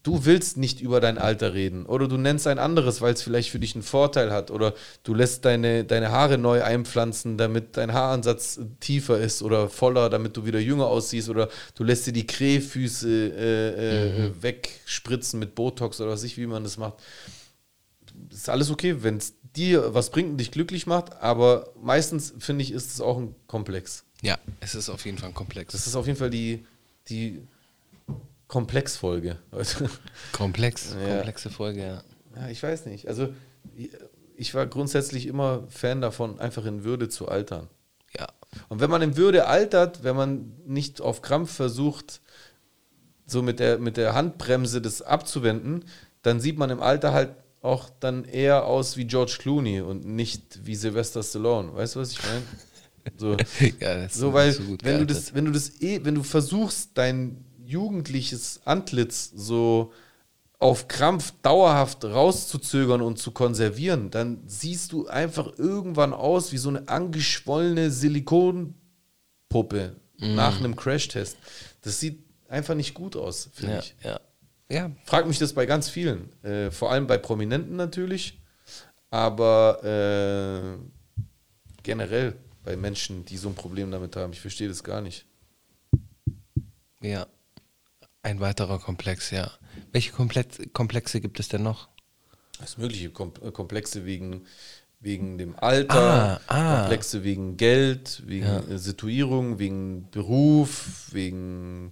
Du 0.04 0.26
willst 0.26 0.58
nicht 0.58 0.82
über 0.82 1.00
dein 1.00 1.18
Alter 1.18 1.54
reden. 1.54 1.86
Oder 1.86 2.10
du 2.10 2.18
nennst 2.18 2.46
ein 2.48 2.60
anderes, 2.60 3.02
weil 3.02 3.14
es 3.14 3.22
vielleicht 3.22 3.50
für 3.50 3.60
dich 3.60 3.74
einen 3.74 3.84
Vorteil 3.84 4.32
hat. 4.32 4.52
Oder 4.52 4.74
du 5.04 5.14
lässt 5.14 5.46
deine, 5.46 5.86
deine 5.86 6.12
Haare 6.12 6.38
neu 6.38 6.62
einpflanzen, 6.62 7.38
damit 7.38 7.78
dein 7.78 7.94
Haaransatz 7.94 8.60
tiefer 8.82 9.18
ist 9.18 9.42
oder 9.42 9.70
voller, 9.70 10.10
damit 10.10 10.36
du 10.36 10.46
wieder 10.46 10.60
jünger 10.60 10.88
aussiehst. 10.88 11.30
Oder 11.30 11.48
du 11.76 11.86
lässt 11.86 12.06
dir 12.06 12.12
die 12.14 12.28
Krähfüße 12.28 13.10
äh, 13.10 13.70
äh, 13.70 14.30
Mhm. 14.30 14.44
wegspritzen 14.44 15.40
mit 15.40 15.56
Botox 15.56 16.02
oder 16.02 16.12
was 16.12 16.24
ich, 16.24 16.38
wie 16.38 16.48
man 16.48 16.64
das 16.64 16.78
macht 16.78 16.96
ist 18.32 18.50
alles 18.50 18.70
okay, 18.70 18.98
wenn 19.02 19.18
es 19.18 19.34
dir 19.56 19.94
was 19.94 20.10
bringt 20.12 20.32
und 20.32 20.38
dich 20.38 20.52
glücklich 20.52 20.86
macht, 20.88 21.14
aber 21.22 21.72
meistens 21.82 22.34
finde 22.40 22.64
ich, 22.64 22.72
ist 22.72 22.92
es 22.94 23.02
auch 23.02 23.18
ein 23.18 23.36
Komplex. 23.48 24.04
Ja, 24.22 24.38
es 24.60 24.76
ist 24.76 24.90
auf 24.90 25.06
jeden 25.06 25.18
Fall 25.18 25.30
ein 25.30 25.36
Komplex. 25.36 25.72
Das 25.74 25.88
ist 25.88 25.96
auf 25.96 26.06
jeden 26.08 26.18
Fall 26.18 26.30
die, 26.30 26.66
die 27.10 27.42
Komplexfolge 28.54 29.38
komplex, 30.32 30.96
Ja. 31.02 31.16
komplexe 31.16 31.50
Folge, 31.50 31.82
ja. 31.82 32.04
Ja, 32.36 32.50
ich 32.50 32.62
weiß 32.62 32.86
nicht. 32.86 33.08
Also, 33.08 33.30
ich- 33.76 34.54
war 34.54 34.68
grundsätzlich 34.68 35.26
immer 35.26 35.64
Fan 35.70 36.02
davon, 36.02 36.40
einfach 36.40 36.66
in 36.66 36.84
Würde 36.84 37.10
zu 37.10 37.28
altern. 37.30 37.68
Ja, 38.16 38.28
Und 38.70 38.80
wenn 38.80 38.92
man 38.92 39.02
in 39.02 39.18
Würde 39.18 39.48
altert, 39.48 40.04
wenn 40.04 40.16
man 40.16 40.52
nicht 40.68 41.02
auf 41.02 41.24
Krampf 41.24 41.52
versucht, 41.52 42.22
so 43.26 43.42
mit 43.42 43.60
der, 43.60 43.80
mit 43.80 43.98
der 43.98 44.14
Handbremse 44.14 44.82
das 44.82 45.02
abzuwenden, 45.02 45.86
dann 46.22 46.40
sieht 46.40 46.60
man 46.60 46.70
im 46.70 46.80
Alter 46.82 47.12
halt 47.14 47.32
auch 47.64 47.90
dann 48.00 48.24
eher 48.26 48.66
aus 48.66 48.98
wie 48.98 49.06
George 49.06 49.38
Clooney 49.40 49.82
und 49.82 50.06
nicht 50.06 50.60
wie 50.64 50.76
Sylvester 50.76 51.24
Stallone. 51.24 51.74
Weißt 51.74 51.96
du, 51.96 52.02
was 52.02 52.12
ich 52.12 52.20
meine? 52.24 52.44
So, 53.18 53.36
ja 53.80 54.08
so 54.10 54.32
weil, 54.34 54.52
so 54.52 54.78
wenn 54.84 55.00
du 55.00 55.06
das, 55.08 55.34
wenn 55.34 55.46
du 55.46 55.52
das 55.52 55.82
eh, 55.82 56.02
wenn 56.04 56.16
du 56.16 56.24
versuchst, 56.24 56.92
dein 56.96 57.44
jugendliches 57.66 58.62
Antlitz 58.66 59.32
so 59.36 59.92
auf 60.60 60.88
Krampf 60.88 61.34
dauerhaft 61.42 62.06
rauszuzögern 62.06 63.02
und 63.02 63.18
zu 63.20 63.32
konservieren, 63.32 64.12
dann 64.12 64.44
siehst 64.48 64.92
du 64.94 65.08
einfach 65.08 65.58
irgendwann 65.58 66.14
aus 66.14 66.52
wie 66.54 66.58
so 66.58 66.70
eine 66.70 66.88
angeschwollene 66.88 67.92
Silikonpuppe 67.92 68.76
Mhm. 70.24 70.36
nach 70.36 70.58
einem 70.60 70.76
Crashtest. 70.76 71.38
Das 71.82 72.00
sieht 72.00 72.24
einfach 72.48 72.76
nicht 72.76 72.94
gut 72.94 73.16
aus, 73.16 73.50
finde 73.54 73.74
ja, 73.74 73.80
ich. 73.80 73.96
ja. 74.04 74.20
ja, 74.70 74.92
Frag 75.06 75.28
mich 75.28 75.40
das 75.40 75.54
bei 75.54 75.66
ganz 75.66 75.90
vielen. 75.90 76.32
Äh, 76.44 76.72
vor 76.72 76.92
allem 76.92 77.08
bei 77.08 77.18
Prominenten 77.18 77.76
natürlich, 77.76 78.40
aber 79.10 79.84
äh, 79.84 80.78
generell 81.84 82.36
bei 82.64 82.78
Menschen, 82.78 83.26
die 83.26 83.38
so 83.38 83.50
ein 83.50 83.56
Problem 83.56 83.92
damit 83.92 84.16
haben. 84.16 84.34
Ich 84.34 84.40
verstehe 84.42 84.70
das 84.70 84.84
gar 84.84 85.02
nicht. 85.02 85.26
Ja. 87.02 87.28
Ein 88.24 88.40
weiterer 88.40 88.80
Komplex, 88.80 89.32
ja. 89.32 89.52
Welche 89.92 90.12
Komplex 90.14 90.58
Komplexe 90.72 91.20
gibt 91.20 91.40
es 91.42 91.50
denn 91.50 91.62
noch? 91.64 91.90
Das 92.60 92.78
mögliche 92.78 93.08
äh, 93.08 93.52
Komplexe 93.52 94.06
wegen, 94.06 94.46
wegen 95.02 95.38
dem 95.38 95.56
Alter, 95.60 96.40
Ah, 96.48 96.54
ah. 96.56 96.80
Komplexe 96.80 97.24
wegen 97.26 97.58
Geld, 97.58 98.24
wegen 98.26 98.46
äh, 98.46 98.78
Situierung, 98.78 99.60
wegen 99.60 100.10
Beruf, 100.12 101.10
wegen 101.12 101.92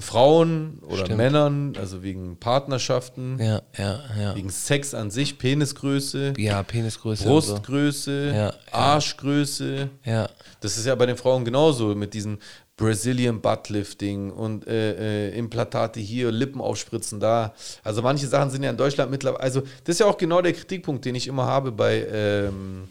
Frauen 0.00 0.78
oder 0.80 1.04
Stimmt. 1.04 1.18
Männern, 1.18 1.74
also 1.76 2.02
wegen 2.02 2.38
Partnerschaften, 2.38 3.38
Ja, 3.38 3.60
ja, 3.76 4.00
ja. 4.18 4.34
wegen 4.36 4.48
Sex 4.48 4.94
an 4.94 5.10
sich, 5.10 5.36
Penisgröße, 5.36 6.32
Ja, 6.38 6.62
Penisgröße. 6.62 7.24
so. 7.24 7.28
Brustgröße, 7.28 8.26
Ja, 8.28 8.32
ja. 8.34 8.54
Arschgröße. 8.72 9.90
Ja. 10.04 10.30
Das 10.60 10.78
ist 10.78 10.86
ja 10.86 10.94
bei 10.94 11.04
den 11.04 11.18
Frauen 11.18 11.44
genauso 11.44 11.94
mit 11.94 12.14
diesen 12.14 12.38
Brazilian 12.78 13.40
Buttlifting 13.40 14.30
und 14.30 14.66
äh, 14.66 15.28
äh, 15.28 15.36
Implantate 15.36 16.00
hier, 16.00 16.30
Lippen 16.30 16.60
aufspritzen 16.60 17.20
da. 17.20 17.52
Also 17.82 18.00
manche 18.00 18.28
Sachen 18.28 18.50
sind 18.50 18.62
ja 18.62 18.70
in 18.70 18.76
Deutschland 18.76 19.10
mittlerweile, 19.10 19.42
also 19.42 19.60
das 19.84 19.96
ist 19.96 19.98
ja 19.98 20.06
auch 20.06 20.16
genau 20.16 20.40
der 20.40 20.54
Kritikpunkt, 20.54 21.04
den 21.04 21.16
ich 21.16 21.26
immer 21.26 21.44
habe 21.44 21.72
bei, 21.72 22.06
ähm, 22.10 22.84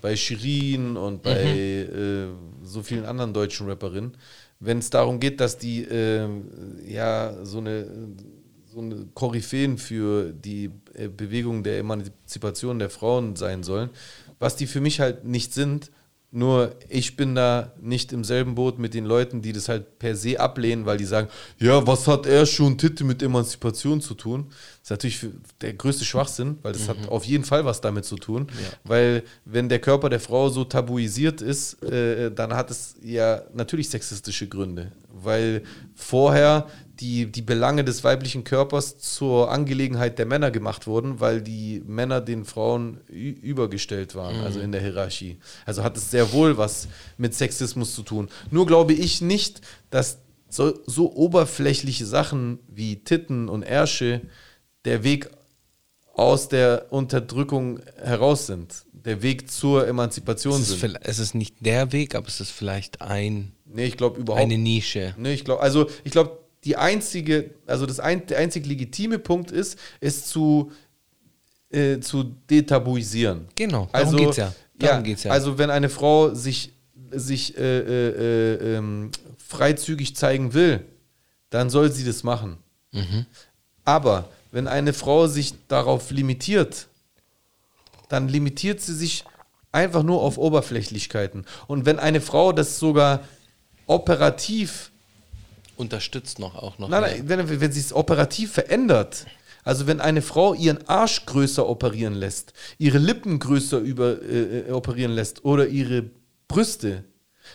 bei 0.00 0.16
Shirin 0.16 0.96
und 0.96 1.22
bei 1.22 1.44
äh, 1.44 2.26
so 2.64 2.82
vielen 2.82 3.04
anderen 3.04 3.34
deutschen 3.34 3.68
Rapperinnen, 3.68 4.16
wenn 4.60 4.78
es 4.78 4.88
darum 4.88 5.20
geht, 5.20 5.40
dass 5.40 5.58
die 5.58 5.82
ähm, 5.84 6.46
ja 6.86 7.44
so 7.44 7.58
eine 7.58 7.86
so 8.70 8.80
eine 8.80 9.06
Koryphäen 9.14 9.78
für 9.78 10.32
die 10.32 10.70
äh, 10.94 11.08
Bewegung 11.08 11.62
der 11.62 11.78
Emanzipation 11.78 12.78
der 12.78 12.90
Frauen 12.90 13.34
sein 13.36 13.62
sollen, 13.62 13.90
was 14.38 14.56
die 14.56 14.66
für 14.66 14.80
mich 14.80 15.00
halt 15.00 15.24
nicht 15.24 15.52
sind. 15.52 15.90
Nur 16.30 16.74
ich 16.90 17.16
bin 17.16 17.34
da 17.34 17.72
nicht 17.80 18.12
im 18.12 18.22
selben 18.22 18.54
Boot 18.54 18.78
mit 18.78 18.92
den 18.92 19.06
Leuten, 19.06 19.40
die 19.40 19.54
das 19.54 19.70
halt 19.70 19.98
per 19.98 20.14
se 20.14 20.38
ablehnen, 20.38 20.84
weil 20.84 20.98
die 20.98 21.06
sagen, 21.06 21.28
ja, 21.58 21.86
was 21.86 22.06
hat 22.06 22.26
er 22.26 22.44
schon 22.44 22.76
Titte 22.76 23.02
mit 23.04 23.22
Emanzipation 23.22 24.02
zu 24.02 24.12
tun? 24.12 24.48
Das 24.50 24.82
ist 24.82 24.90
natürlich 24.90 25.26
der 25.62 25.72
größte 25.72 26.04
Schwachsinn, 26.04 26.58
weil 26.60 26.74
das 26.74 26.86
hat 26.86 27.08
auf 27.08 27.24
jeden 27.24 27.44
Fall 27.44 27.64
was 27.64 27.80
damit 27.80 28.04
zu 28.04 28.16
tun. 28.16 28.48
Weil 28.84 29.22
wenn 29.46 29.70
der 29.70 29.78
Körper 29.78 30.10
der 30.10 30.20
Frau 30.20 30.50
so 30.50 30.64
tabuisiert 30.64 31.40
ist, 31.40 31.82
äh, 31.82 32.30
dann 32.30 32.52
hat 32.52 32.70
es 32.70 32.96
ja 33.02 33.40
natürlich 33.54 33.88
sexistische 33.88 34.48
Gründe. 34.48 34.92
Weil 35.10 35.62
vorher 35.94 36.66
die, 37.00 37.26
die 37.30 37.42
Belange 37.42 37.84
des 37.84 38.02
weiblichen 38.04 38.44
Körpers 38.44 38.98
zur 38.98 39.50
Angelegenheit 39.50 40.18
der 40.18 40.26
Männer 40.26 40.50
gemacht 40.50 40.86
wurden, 40.86 41.20
weil 41.20 41.40
die 41.40 41.82
Männer 41.86 42.20
den 42.20 42.44
Frauen 42.44 43.00
übergestellt 43.08 44.14
waren, 44.14 44.40
also 44.40 44.60
in 44.60 44.72
der 44.72 44.80
Hierarchie. 44.80 45.38
Also 45.64 45.82
hat 45.84 45.96
es 45.96 46.10
sehr 46.10 46.32
wohl 46.32 46.56
was 46.58 46.88
mit 47.16 47.34
Sexismus 47.34 47.94
zu 47.94 48.02
tun. 48.02 48.28
Nur 48.50 48.66
glaube 48.66 48.92
ich 48.92 49.20
nicht, 49.20 49.60
dass 49.90 50.18
so, 50.48 50.78
so 50.86 51.12
oberflächliche 51.14 52.06
Sachen 52.06 52.58
wie 52.68 52.96
Titten 53.04 53.48
und 53.48 53.62
Ärsche 53.62 54.22
der 54.84 55.04
Weg 55.04 55.30
aus 56.14 56.48
der 56.48 56.86
Unterdrückung 56.90 57.80
heraus 57.96 58.46
sind. 58.46 58.84
Der 58.92 59.22
Weg 59.22 59.50
zur 59.50 59.86
Emanzipation 59.86 60.60
Es 60.60 60.70
ist, 60.70 60.80
sind. 60.80 60.98
es 61.02 61.18
ist 61.20 61.34
nicht 61.34 61.56
der 61.60 61.92
Weg, 61.92 62.14
aber 62.14 62.26
es 62.26 62.40
ist 62.40 62.50
vielleicht 62.50 63.00
ein, 63.00 63.52
Nee, 63.70 63.84
ich 63.84 63.96
glaube 63.96 64.18
überhaupt 64.20 64.42
eine 64.42 64.58
Nische. 64.58 65.14
Ne, 65.18 65.32
ich 65.32 65.44
glaube, 65.44 65.62
also 65.62 65.88
ich 66.02 66.10
glaube, 66.12 66.38
die 66.64 66.76
einzige, 66.76 67.50
also 67.66 67.86
das 67.86 68.00
ein, 68.00 68.26
der 68.26 68.38
einzig 68.38 68.66
legitime 68.66 69.18
Punkt 69.18 69.50
ist, 69.50 69.78
es 70.00 70.26
zu, 70.26 70.72
äh, 71.70 72.00
zu 72.00 72.24
detabuisieren. 72.50 73.46
Genau, 73.54 73.88
darum 73.92 74.08
also, 74.08 74.16
geht's 74.16 74.36
ja. 74.36 74.54
Darum 74.78 74.96
ja, 74.96 75.02
geht's 75.02 75.24
ja. 75.24 75.30
Also 75.30 75.58
wenn 75.58 75.70
eine 75.70 75.88
Frau 75.88 76.34
sich, 76.34 76.72
sich 77.10 77.56
äh, 77.56 77.78
äh, 77.78 78.08
äh, 78.08 78.76
ähm, 78.76 79.10
freizügig 79.38 80.16
zeigen 80.16 80.54
will, 80.54 80.84
dann 81.50 81.70
soll 81.70 81.90
sie 81.90 82.04
das 82.04 82.22
machen. 82.22 82.58
Mhm. 82.92 83.26
Aber 83.84 84.28
wenn 84.50 84.66
eine 84.66 84.92
Frau 84.92 85.26
sich 85.26 85.54
darauf 85.68 86.10
limitiert, 86.10 86.88
dann 88.08 88.28
limitiert 88.28 88.80
sie 88.80 88.94
sich 88.94 89.24
einfach 89.72 90.02
nur 90.02 90.22
auf 90.22 90.38
Oberflächlichkeiten. 90.38 91.44
Und 91.66 91.86
wenn 91.86 91.98
eine 91.98 92.20
Frau 92.20 92.52
das 92.52 92.78
sogar 92.78 93.20
operativ 93.86 94.90
Unterstützt 95.78 96.38
noch 96.38 96.56
auch 96.56 96.78
noch. 96.78 96.88
Nein, 96.88 97.00
mehr. 97.00 97.36
nein, 97.36 97.48
wenn, 97.48 97.60
wenn 97.60 97.72
sie 97.72 97.80
es 97.80 97.92
operativ 97.92 98.52
verändert, 98.52 99.26
also 99.64 99.86
wenn 99.86 100.00
eine 100.00 100.22
Frau 100.22 100.54
ihren 100.54 100.88
Arsch 100.88 101.26
größer 101.26 101.68
operieren 101.68 102.14
lässt, 102.14 102.52
ihre 102.78 102.98
Lippen 102.98 103.38
größer 103.38 103.78
über, 103.78 104.20
äh, 104.22 104.68
äh, 104.68 104.72
operieren 104.72 105.12
lässt 105.12 105.44
oder 105.44 105.68
ihre 105.68 106.10
Brüste, 106.48 107.04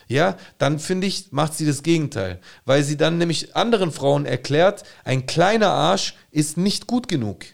ja, 0.08 0.36
dann 0.58 0.78
finde 0.78 1.06
ich, 1.06 1.32
macht 1.32 1.54
sie 1.54 1.66
das 1.66 1.82
Gegenteil. 1.82 2.40
Weil 2.64 2.82
sie 2.82 2.96
dann 2.96 3.18
nämlich 3.18 3.54
anderen 3.56 3.92
Frauen 3.92 4.26
erklärt, 4.26 4.84
ein 5.04 5.26
kleiner 5.26 5.70
Arsch 5.70 6.14
ist 6.30 6.56
nicht 6.56 6.86
gut 6.86 7.08
genug. 7.08 7.44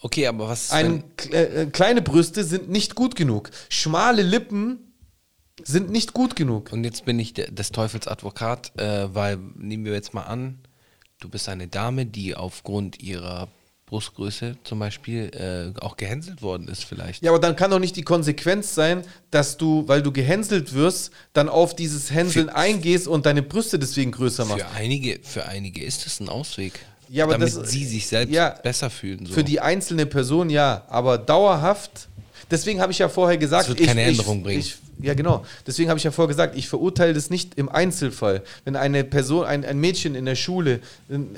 Okay, 0.00 0.26
aber 0.26 0.48
was 0.48 0.64
ist 0.64 0.72
Ein, 0.72 1.04
äh, 1.30 1.66
kleine 1.66 2.02
Brüste 2.02 2.44
sind 2.44 2.68
nicht 2.68 2.94
gut 2.94 3.16
genug. 3.16 3.50
Schmale 3.68 4.22
Lippen 4.22 4.93
sind 5.62 5.90
nicht 5.90 6.12
gut 6.12 6.36
genug. 6.36 6.72
Und 6.72 6.84
jetzt 6.84 7.04
bin 7.04 7.18
ich 7.18 7.34
des 7.34 7.70
Teufels 7.70 8.08
Advokat, 8.08 8.72
äh, 8.78 9.14
weil 9.14 9.38
nehmen 9.56 9.84
wir 9.84 9.92
jetzt 9.92 10.14
mal 10.14 10.22
an, 10.22 10.58
du 11.20 11.28
bist 11.28 11.48
eine 11.48 11.68
Dame, 11.68 12.06
die 12.06 12.34
aufgrund 12.34 13.00
ihrer 13.02 13.48
Brustgröße 13.86 14.56
zum 14.64 14.78
Beispiel 14.78 15.30
äh, 15.76 15.78
auch 15.80 15.96
gehänselt 15.96 16.42
worden 16.42 16.68
ist 16.68 16.84
vielleicht. 16.84 17.22
Ja, 17.22 17.30
aber 17.30 17.38
dann 17.38 17.54
kann 17.54 17.70
doch 17.70 17.78
nicht 17.78 17.96
die 17.96 18.02
Konsequenz 18.02 18.74
sein, 18.74 19.02
dass 19.30 19.56
du, 19.56 19.86
weil 19.86 20.02
du 20.02 20.10
gehänselt 20.10 20.72
wirst, 20.72 21.12
dann 21.34 21.48
auf 21.48 21.76
dieses 21.76 22.10
Hänseln 22.10 22.48
eingehst 22.48 23.06
und 23.06 23.26
deine 23.26 23.42
Brüste 23.42 23.78
deswegen 23.78 24.10
größer 24.10 24.46
machst. 24.46 24.64
Für 24.64 24.70
einige, 24.72 25.20
für 25.22 25.46
einige 25.46 25.84
ist 25.84 26.06
es 26.06 26.18
ein 26.18 26.28
Ausweg. 26.28 26.80
Ja, 27.10 27.24
aber 27.24 27.34
damit 27.34 27.54
das- 27.54 27.70
sie 27.70 27.84
sich 27.84 28.06
selbst 28.06 28.32
ja, 28.34 28.50
besser 28.50 28.88
fühlen. 28.88 29.26
So. 29.26 29.34
Für 29.34 29.44
die 29.44 29.60
einzelne 29.60 30.06
Person 30.06 30.48
ja, 30.50 30.84
aber 30.88 31.18
dauerhaft. 31.18 32.08
Deswegen 32.50 32.80
habe 32.80 32.90
ich 32.92 32.98
ja 32.98 33.08
vorher 33.08 33.36
gesagt, 33.38 33.64
Das 33.64 33.68
wird 33.68 33.80
ich, 33.80 33.86
keine 33.86 34.02
ich, 34.02 34.08
Änderung 34.08 34.42
bringen. 34.42 34.60
Ich, 34.60 34.76
ja, 35.00 35.14
genau. 35.14 35.44
Deswegen 35.66 35.88
habe 35.88 35.98
ich 35.98 36.04
ja 36.04 36.10
vorher 36.10 36.28
gesagt, 36.28 36.56
ich 36.56 36.68
verurteile 36.68 37.14
das 37.14 37.30
nicht 37.30 37.54
im 37.56 37.68
Einzelfall. 37.68 38.42
Wenn 38.64 38.76
eine 38.76 39.04
Person, 39.04 39.44
ein, 39.44 39.64
ein 39.64 39.78
Mädchen 39.78 40.14
in 40.14 40.24
der 40.24 40.36
Schule 40.36 40.80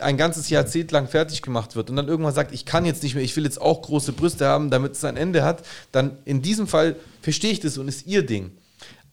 ein 0.00 0.16
ein 0.16 0.16
ganzes 0.16 0.48
Jahrzehnt 0.48 0.92
lang 0.92 1.08
fertig 1.08 1.42
gemacht 1.42 1.76
wird 1.76 1.90
und 1.90 1.96
dann 1.96 2.08
irgendwann 2.08 2.34
sagt, 2.34 2.52
ich 2.52 2.64
kann 2.64 2.84
jetzt 2.84 3.02
nicht 3.02 3.14
mehr, 3.14 3.24
ich 3.24 3.36
will 3.36 3.44
jetzt 3.44 3.60
auch 3.60 3.82
große 3.82 4.12
Brüste 4.12 4.46
haben, 4.46 4.70
damit 4.70 4.92
es 4.92 5.04
ein 5.04 5.16
Ende 5.16 5.44
hat, 5.44 5.64
dann 5.92 6.16
in 6.24 6.42
diesem 6.42 6.66
Fall 6.66 6.96
verstehe 7.20 7.52
ich 7.52 7.60
das 7.60 7.76
und 7.78 7.88
ist 7.88 8.06
ihr 8.06 8.24
Ding. 8.24 8.52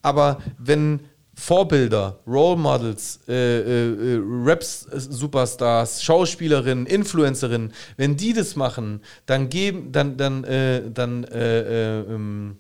Aber 0.02 0.42
wenn 0.58 1.02
Vorbilder, 1.36 2.20
Role 2.28 2.58
Models, 2.58 3.20
äh, 3.28 3.34
äh, 3.34 4.16
äh, 4.16 4.22
Raps-Superstars, 4.24 6.04
Schauspielerinnen, 6.04 6.86
Influencerinnen, 6.86 7.74
wenn 7.98 8.16
die 8.16 8.34
das 8.34 8.56
machen, 8.56 9.02
dann 9.26 9.50
geben, 9.50 9.92
dann, 9.92 10.16
dann, 10.16 10.44
äh, 10.44 10.84
dann, 10.94 11.24
äh, 11.24 12.00
äh, 12.00 12.00
ähm, 12.02 12.58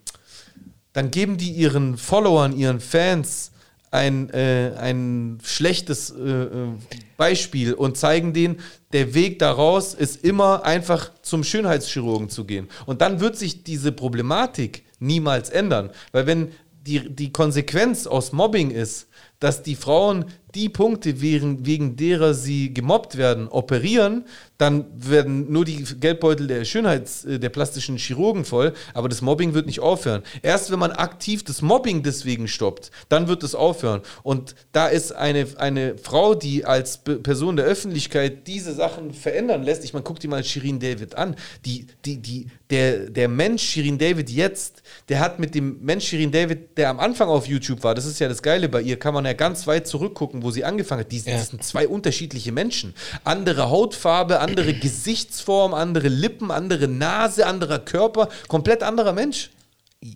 dann 0.93 1.11
geben 1.11 1.37
die 1.37 1.51
ihren 1.51 1.97
Followern, 1.97 2.55
ihren 2.55 2.79
Fans 2.79 3.51
ein, 3.93 4.31
äh, 4.31 4.71
ein 4.77 5.37
schlechtes 5.43 6.09
äh, 6.09 6.21
äh, 6.23 6.67
Beispiel 7.15 7.73
und 7.73 7.95
zeigen 7.95 8.33
denen, 8.33 8.59
der 8.91 9.13
Weg 9.13 9.37
daraus 9.37 9.93
ist 9.93 10.23
immer 10.23 10.63
einfach 10.63 11.11
zum 11.21 11.43
Schönheitschirurgen 11.43 12.29
zu 12.29 12.45
gehen. 12.45 12.69
Und 12.87 13.01
dann 13.01 13.19
wird 13.19 13.37
sich 13.37 13.63
diese 13.63 13.91
Problematik 13.91 14.83
niemals 14.99 15.51
ändern. 15.51 15.91
Weil 16.11 16.25
wenn 16.25 16.51
die, 16.87 17.07
die 17.07 17.31
Konsequenz 17.31 18.07
aus 18.07 18.31
Mobbing 18.31 18.71
ist, 18.71 19.07
dass 19.39 19.61
die 19.61 19.75
Frauen 19.75 20.25
die 20.55 20.69
Punkte, 20.69 21.21
wegen, 21.21 21.65
wegen 21.65 21.95
derer 21.95 22.33
sie 22.33 22.73
gemobbt 22.73 23.17
werden, 23.17 23.47
operieren, 23.47 24.25
dann 24.57 24.85
werden 24.95 25.51
nur 25.51 25.65
die 25.65 25.83
Geldbeutel 25.83 26.47
der 26.47 26.63
Schönheits-, 26.63 27.25
äh, 27.25 27.39
der 27.39 27.49
plastischen 27.49 27.97
Chirurgen 27.97 28.45
voll, 28.45 28.73
aber 28.93 29.09
das 29.09 29.21
Mobbing 29.21 29.53
wird 29.53 29.65
nicht 29.65 29.79
aufhören. 29.79 30.21
Erst 30.41 30.71
wenn 30.71 30.79
man 30.79 30.91
aktiv 30.91 31.43
das 31.43 31.61
Mobbing 31.61 32.03
deswegen 32.03 32.47
stoppt, 32.47 32.91
dann 33.09 33.27
wird 33.27 33.43
es 33.43 33.55
aufhören. 33.55 34.01
Und 34.21 34.55
da 34.71 34.87
ist 34.87 35.11
eine, 35.11 35.47
eine 35.57 35.97
Frau, 35.97 36.35
die 36.35 36.65
als 36.65 36.99
Person 36.99 37.55
der 37.55 37.65
Öffentlichkeit 37.65 38.47
diese 38.47 38.73
Sachen 38.73 39.13
verändern 39.13 39.63
lässt, 39.63 39.83
ich 39.83 39.93
meine, 39.93 40.03
guck 40.03 40.19
dir 40.19 40.27
mal 40.27 40.43
Shirin 40.43 40.79
David 40.79 41.15
an, 41.15 41.35
die, 41.65 41.87
die, 42.05 42.17
die, 42.17 42.47
der, 42.69 43.09
der 43.09 43.27
Mensch 43.27 43.63
Shirin 43.63 43.97
David 43.97 44.29
jetzt, 44.29 44.83
der 45.09 45.19
hat 45.19 45.39
mit 45.39 45.55
dem 45.55 45.79
Mensch 45.81 46.07
Shirin 46.07 46.31
David, 46.31 46.77
der 46.77 46.89
am 46.89 46.99
Anfang 46.99 47.27
auf 47.27 47.47
YouTube 47.47 47.83
war, 47.83 47.95
das 47.95 48.05
ist 48.05 48.19
ja 48.19 48.27
das 48.29 48.43
Geile 48.43 48.69
bei 48.69 48.81
ihr, 48.81 48.97
kann 48.97 49.13
man 49.13 49.25
ja 49.25 49.33
ganz 49.33 49.67
weit 49.67 49.87
zurückgucken, 49.87 50.42
wo 50.43 50.51
sie 50.51 50.63
angefangen 50.65 51.01
hat. 51.01 51.11
Die, 51.11 51.19
Ja. 51.19 51.37
Das 51.37 51.49
sind 51.49 51.63
zwei 51.63 51.87
unterschiedliche 51.87 52.51
Menschen. 52.51 52.93
Andere 53.23 53.69
Hautfarbe, 53.69 54.39
andere 54.39 54.73
Gesichtsform, 54.79 55.73
andere 55.73 56.09
Lippen, 56.09 56.51
andere 56.51 56.87
Nase, 56.87 57.45
anderer 57.47 57.79
Körper, 57.79 58.29
komplett 58.47 58.83
anderer 58.83 59.13
Mensch. 59.13 59.49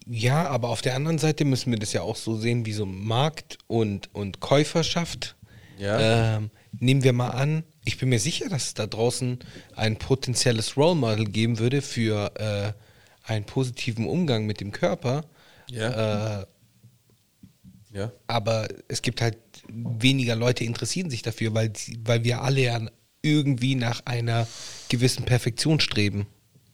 Ja, 0.06 0.48
aber 0.50 0.70
auf 0.70 0.82
der 0.82 0.96
anderen 0.96 1.18
Seite 1.18 1.46
müssen 1.46 1.72
wir 1.72 1.80
das 1.80 1.94
ja 1.94 2.02
auch 2.02 2.18
so 2.18 2.36
sehen 2.36 2.66
wie 2.66 2.74
so 2.74 2.86
Markt 2.86 3.58
und, 3.68 4.14
und 4.14 4.42
Käuferschaft. 4.42 5.36
Ja. 5.78 6.36
Ähm, 6.38 6.50
nehmen 6.80 7.04
wir 7.04 7.14
mal 7.14 7.30
an, 7.30 7.64
ich 7.86 7.98
bin 7.98 8.10
mir 8.10 8.20
sicher, 8.20 8.50
dass 8.50 8.66
es 8.66 8.74
da 8.74 8.86
draußen 8.86 9.40
ein 9.76 9.96
potenzielles 9.98 10.76
Role 10.76 10.96
Model 10.96 11.26
geben 11.26 11.58
würde 11.60 11.82
für 11.82 12.32
äh, 12.36 12.74
einen 13.32 13.46
positiven 13.46 14.08
Umgang 14.08 14.46
mit 14.46 14.60
dem 14.60 14.72
Körper. 14.72 15.24
Ja. 15.70 16.42
Äh, 16.42 16.46
Ja. 17.94 18.12
Aber 18.28 18.68
es 18.90 19.02
gibt 19.02 19.22
halt 19.22 19.38
weniger 19.70 20.36
Leute 20.36 20.64
interessieren 20.64 21.10
sich 21.10 21.22
dafür, 21.22 21.54
weil, 21.54 21.72
weil 22.04 22.24
wir 22.24 22.42
alle 22.42 22.62
ja 22.62 22.82
irgendwie 23.22 23.76
nach 23.76 24.06
einer 24.06 24.48
gewissen 24.90 25.26
Perfektion 25.26 25.80
streben, 25.80 26.28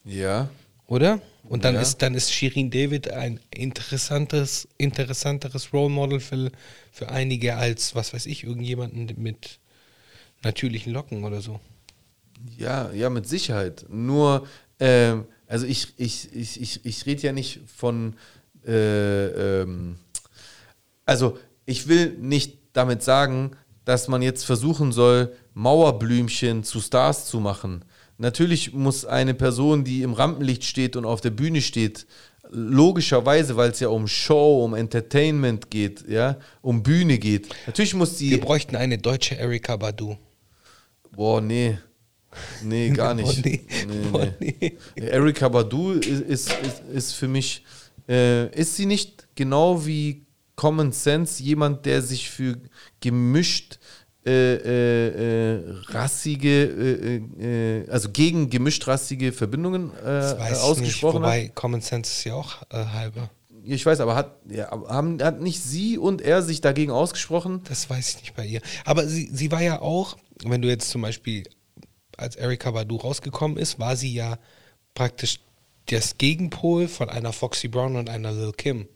Ja. 0.06 0.50
oder? 0.88 1.22
Und 1.44 1.66
dann 1.66 1.76
Ja. 1.76 1.82
ist 1.82 2.02
dann 2.02 2.16
ist 2.16 2.32
Shirin 2.34 2.72
David 2.72 3.10
ein 3.12 3.40
interessantes, 3.54 4.68
interessanteres 4.78 5.74
Role 5.74 5.90
Model 5.90 6.20
für, 6.20 6.52
für 6.92 7.10
einige 7.10 7.56
als, 7.58 7.96
was 7.96 8.14
weiß 8.14 8.28
ich, 8.28 8.44
irgendjemanden 8.46 9.12
mit 9.18 9.60
natürlichen 10.44 10.94
Locken 10.94 11.24
oder 11.24 11.42
so. 11.42 11.60
Ja, 12.58 12.92
ja, 12.92 13.10
mit 13.10 13.28
Sicherheit. 13.28 13.86
Nur, 13.90 14.48
ähm, 14.80 15.26
also 15.48 15.66
ich, 15.66 15.94
ich, 15.98 16.34
ich, 16.34 16.62
ich, 16.62 16.86
ich 16.86 17.06
rede 17.06 17.22
ja 17.24 17.32
nicht 17.34 17.60
von, 17.66 18.16
äh, 18.66 19.62
ähm, 19.62 19.98
also 21.06 21.38
ich 21.66 21.88
will 21.88 22.18
nicht 22.20 22.58
damit 22.74 23.04
sagen, 23.04 23.52
dass 23.86 24.08
man 24.08 24.22
jetzt 24.22 24.46
versuchen 24.46 24.92
soll, 24.92 25.34
Mauerblümchen 25.54 26.64
zu 26.64 26.82
Stars 26.82 27.26
zu 27.26 27.40
machen. 27.40 27.86
Natürlich 28.18 28.74
muss 28.74 29.06
eine 29.06 29.34
Person, 29.34 29.84
die 29.84 30.02
im 30.02 30.14
Rampenlicht 30.14 30.64
steht 30.64 30.96
und 30.96 31.06
auf 31.06 31.22
der 31.22 31.32
Bühne 31.32 31.62
steht, 31.62 32.06
logischerweise, 32.50 33.56
weil 33.56 33.72
es 33.72 33.80
ja 33.80 33.88
um 33.88 34.08
Show, 34.08 34.64
um 34.64 34.76
Entertainment 34.76 35.72
geht, 35.72 36.08
ja, 36.08 36.38
um 36.62 36.84
Bühne 36.84 37.18
geht. 37.18 37.50
Natürlich 37.66 37.96
muss 37.96 38.18
die. 38.18 38.32
Wir 38.32 38.42
bräuchten 38.42 38.76
eine 38.76 38.98
deutsche 38.98 39.36
Erika 39.36 39.76
Badu. 39.76 40.18
Boah, 41.12 41.42
nee. 41.42 41.78
Nee, 42.64 42.90
gar 42.90 43.14
nicht. 43.16 43.42
Boah, 43.42 43.52
nee. 43.88 44.08
Boah, 44.12 44.34
nee. 44.40 44.78
Erika 44.96 45.50
Badu 45.50 45.94
ist, 45.94 46.08
ist, 46.08 46.52
ist, 46.52 46.82
ist 46.94 47.14
für 47.14 47.28
mich, 47.28 47.64
äh, 48.08 48.48
ist 48.56 48.76
sie 48.76 48.86
nicht 48.86 49.28
genau 49.36 49.86
wie 49.86 50.26
Common 50.56 50.92
Sense 50.92 51.42
jemand, 51.42 51.86
der 51.86 52.02
sich 52.02 52.30
für 52.30 52.58
gemischt 53.02 53.80
äh, 54.26 54.54
äh, 54.56 55.56
äh, 55.58 55.76
rassige, 55.88 56.64
äh, 56.64 57.82
äh, 57.82 57.90
also 57.90 58.10
gegen 58.10 58.50
gemischt 58.50 58.88
rassige 58.88 59.34
Verbindungen 59.34 59.92
äh, 59.98 60.04
Das 60.04 60.40
weiß 60.40 60.46
ich 60.46 60.50
nicht, 60.52 60.62
ausgesprochen 60.62 61.16
hat? 61.16 61.24
wobei 61.24 61.52
Common 61.54 61.82
Sense 61.82 62.10
ist 62.10 62.24
ja 62.24 62.36
auch 62.36 62.62
äh, 62.70 62.86
halber. 62.86 63.30
Ich 63.66 63.86
weiß, 63.86 64.00
aber 64.00 64.16
hat, 64.16 64.38
ja, 64.50 64.72
haben, 64.72 65.22
hat 65.22 65.42
nicht 65.42 65.62
sie 65.62 65.98
und 65.98 66.22
er 66.22 66.42
sich 66.42 66.62
dagegen 66.62 66.92
ausgesprochen? 66.92 67.62
Das 67.68 67.90
weiß 67.90 68.10
ich 68.10 68.22
nicht 68.22 68.36
bei 68.36 68.46
ihr. 68.46 68.62
Aber 68.86 69.08
sie, 69.08 69.30
sie 69.32 69.52
war 69.52 69.62
ja 69.62 69.82
auch, 69.82 70.18
wenn 70.44 70.62
du 70.62 70.70
jetzt 70.70 70.90
zum 70.90 71.02
Beispiel, 71.02 71.44
als 72.18 72.36
Erika 72.36 72.72
Badu 72.72 72.98
rausgekommen 72.98 73.58
ist, 73.58 73.80
war 73.80 73.96
sie 73.96 74.14
ja 74.14 74.38
praktisch 74.94 75.40
das 75.88 76.18
Gegenpol 76.18 76.88
von 76.88 77.10
einer 77.10 77.34
Foxy 77.34 77.68
Brown 77.68 77.96
und 77.96 78.10
einer 78.10 78.32
Lil 78.32 78.54
Kim. 78.54 78.88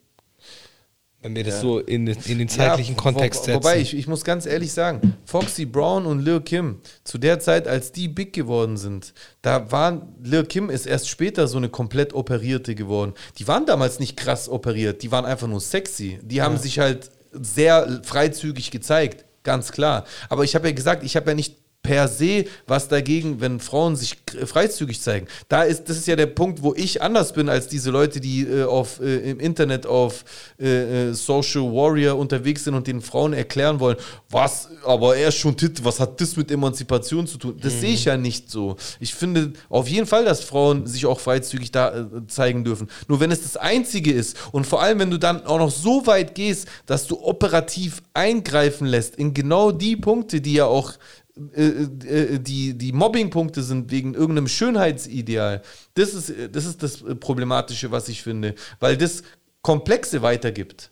Wenn 1.21 1.35
wir 1.35 1.43
das 1.43 1.55
Ja. 1.55 1.61
so 1.61 1.79
in, 1.79 2.05
den- 2.05 2.17
in 2.25 2.37
den 2.37 2.47
zeitlichen 2.47 2.95
Ja, 2.95 3.01
Kontext 3.01 3.45
setzen. 3.45 3.55
Wobei, 3.55 3.79
ich, 3.79 3.95
ich 3.97 4.07
muss 4.07 4.23
ganz 4.23 4.45
ehrlich 4.45 4.71
sagen, 4.71 5.15
Foxy 5.25 5.65
Brown 5.65 6.05
und 6.05 6.19
Lil 6.23 6.41
Kim, 6.41 6.79
zu 7.03 7.17
der 7.17 7.39
Zeit, 7.39 7.67
als 7.67 7.91
die 7.91 8.07
big 8.07 8.33
geworden 8.33 8.77
sind, 8.77 9.13
da 9.41 9.71
waren, 9.71 10.03
Lil 10.23 10.45
Kim 10.45 10.69
ist 10.69 10.85
erst 10.85 11.09
später 11.09 11.47
so 11.47 11.57
eine 11.57 11.69
komplett 11.69 12.13
operierte 12.13 12.75
geworden. 12.75 13.13
Die 13.39 13.47
waren 13.47 13.65
damals 13.65 13.99
nicht 13.99 14.15
krass 14.15 14.47
operiert, 14.47 15.01
die 15.01 15.11
waren 15.11 15.25
einfach 15.25 15.47
nur 15.47 15.59
sexy. 15.59 16.19
Die 16.21 16.41
haben 16.43 16.57
sich 16.57 16.77
halt 16.79 17.09
sehr 17.31 18.01
freizügig 18.03 18.69
gezeigt, 18.71 19.25
ganz 19.43 19.71
klar. 19.71 20.05
Aber 20.29 20.43
ich 20.43 20.53
habe 20.55 20.67
ja 20.67 20.73
gesagt, 20.73 21.03
ich 21.03 21.15
habe 21.15 21.31
ja 21.31 21.35
nicht 21.35 21.55
per 21.87 22.09
se 22.09 22.43
was 22.67 22.89
dagegen, 22.89 23.39
wenn 23.39 23.61
Frauen 23.61 23.95
sich 23.95 24.17
freizügig 24.45 25.01
zeigen. 25.01 25.27
Da 25.47 25.63
ist, 25.63 25.85
das 25.87 25.95
ist 25.95 26.05
ja 26.05 26.17
der 26.17 26.25
Punkt, 26.25 26.61
wo 26.61 26.73
ich 26.75 27.01
anders 27.01 27.31
bin 27.31 27.47
als 27.47 27.69
diese 27.69 27.91
Leute, 27.91 28.19
die 28.19 28.41
äh, 28.41 28.65
auf, 28.65 28.99
äh, 28.99 29.31
im 29.31 29.39
Internet 29.39 29.85
auf 29.85 30.25
äh, 30.59 31.11
äh, 31.11 31.13
Social 31.13 31.61
Warrior 31.61 32.17
unterwegs 32.17 32.65
sind 32.65 32.73
und 32.73 32.87
den 32.87 32.99
Frauen 32.99 33.31
erklären 33.31 33.79
wollen, 33.79 33.95
was, 34.29 34.67
aber 34.83 35.15
er 35.15 35.29
ist 35.29 35.37
schon 35.37 35.55
Tit, 35.55 35.85
was 35.85 36.01
hat 36.01 36.19
das 36.19 36.35
mit 36.35 36.51
Emanzipation 36.51 37.25
zu 37.25 37.37
tun? 37.37 37.57
Das 37.61 37.79
sehe 37.79 37.93
ich 37.93 38.03
ja 38.03 38.17
nicht 38.17 38.51
so. 38.51 38.75
Ich 38.99 39.15
finde 39.15 39.53
auf 39.69 39.87
jeden 39.87 40.07
Fall, 40.07 40.25
dass 40.25 40.43
Frauen 40.43 40.87
sich 40.87 41.05
auch 41.05 41.21
freizügig 41.21 41.71
da 41.71 41.97
äh, 41.97 42.05
zeigen 42.27 42.65
dürfen. 42.65 42.89
Nur 43.07 43.21
wenn 43.21 43.31
es 43.31 43.43
das 43.43 43.55
Einzige 43.55 44.11
ist 44.11 44.35
und 44.51 44.67
vor 44.67 44.81
allem, 44.81 44.99
wenn 44.99 45.11
du 45.11 45.17
dann 45.17 45.45
auch 45.45 45.59
noch 45.59 45.71
so 45.71 46.05
weit 46.05 46.35
gehst, 46.35 46.67
dass 46.85 47.07
du 47.07 47.23
operativ 47.23 48.03
eingreifen 48.13 48.87
lässt 48.87 49.15
in 49.15 49.33
genau 49.33 49.71
die 49.71 49.95
Punkte, 49.95 50.41
die 50.41 50.55
ja 50.55 50.65
auch 50.65 50.91
die, 51.37 52.77
die 52.77 52.91
Mobbing-Punkte 52.91 53.61
sind 53.61 53.91
wegen 53.91 54.13
irgendeinem 54.13 54.47
Schönheitsideal. 54.47 55.61
Das 55.93 56.13
ist, 56.13 56.29
äh, 56.29 56.49
das 56.49 56.65
ist 56.65 56.83
das 56.83 57.01
äh, 57.01 57.15
Problematische, 57.15 57.91
was 57.91 58.09
ich 58.09 58.23
finde, 58.23 58.55
weil 58.79 58.97
das 58.97 59.23
Komplexe 59.61 60.21
weitergibt. 60.21 60.91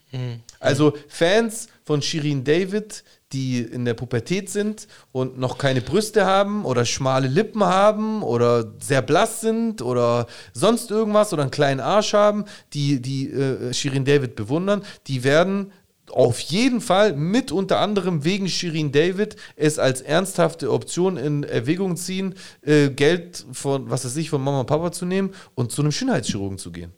Also 0.59 0.97
Fans 1.07 1.67
von 1.83 2.01
Shirin 2.01 2.43
David, 2.43 3.03
die 3.31 3.59
in 3.61 3.85
der 3.85 3.93
Pubertät 3.93 4.49
sind 4.49 4.87
und 5.11 5.37
noch 5.37 5.57
keine 5.57 5.81
Brüste 5.81 6.25
haben 6.25 6.65
oder 6.65 6.83
schmale 6.85 7.27
Lippen 7.27 7.63
haben 7.63 8.21
oder 8.21 8.73
sehr 8.79 9.01
blass 9.01 9.41
sind 9.41 9.81
oder 9.81 10.27
sonst 10.53 10.91
irgendwas 10.91 11.31
oder 11.31 11.43
einen 11.43 11.51
kleinen 11.51 11.79
Arsch 11.79 12.13
haben, 12.13 12.45
die, 12.73 13.01
die 13.01 13.29
äh, 13.31 13.73
Shirin 13.73 14.03
David 14.03 14.35
bewundern, 14.35 14.83
die 15.07 15.23
werden 15.23 15.71
auf 16.15 16.39
jeden 16.39 16.79
Fall 16.79 17.13
mit 17.13 17.51
unter 17.51 17.79
anderem 17.79 18.23
wegen 18.23 18.47
Shirin 18.47 18.91
David 18.93 19.35
es 19.57 19.77
als 19.79 19.99
ernsthafte 19.99 20.71
Option 20.71 21.17
in 21.17 21.43
Erwägung 21.43 21.97
ziehen, 21.97 22.35
äh, 22.61 22.89
Geld 22.89 23.45
von, 23.51 23.89
was 23.89 24.05
weiß 24.05 24.15
ich, 24.15 24.29
von 24.29 24.41
Mama 24.41 24.61
und 24.61 24.65
Papa 24.65 24.93
zu 24.93 25.05
nehmen 25.05 25.33
und 25.55 25.73
zu 25.73 25.81
einem 25.81 25.91
Schönheitschirurgen 25.91 26.57
zu 26.57 26.71
gehen. 26.71 26.93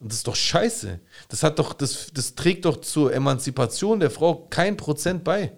Und 0.00 0.10
das 0.12 0.18
ist 0.18 0.26
doch 0.28 0.36
scheiße. 0.36 1.00
Das 1.30 1.42
hat 1.42 1.58
doch, 1.58 1.72
das, 1.72 2.08
das 2.12 2.34
trägt 2.34 2.66
doch 2.66 2.82
zur 2.82 3.14
Emanzipation 3.14 4.00
der 4.00 4.10
Frau 4.10 4.46
kein 4.50 4.76
Prozent 4.76 5.24
bei. 5.24 5.52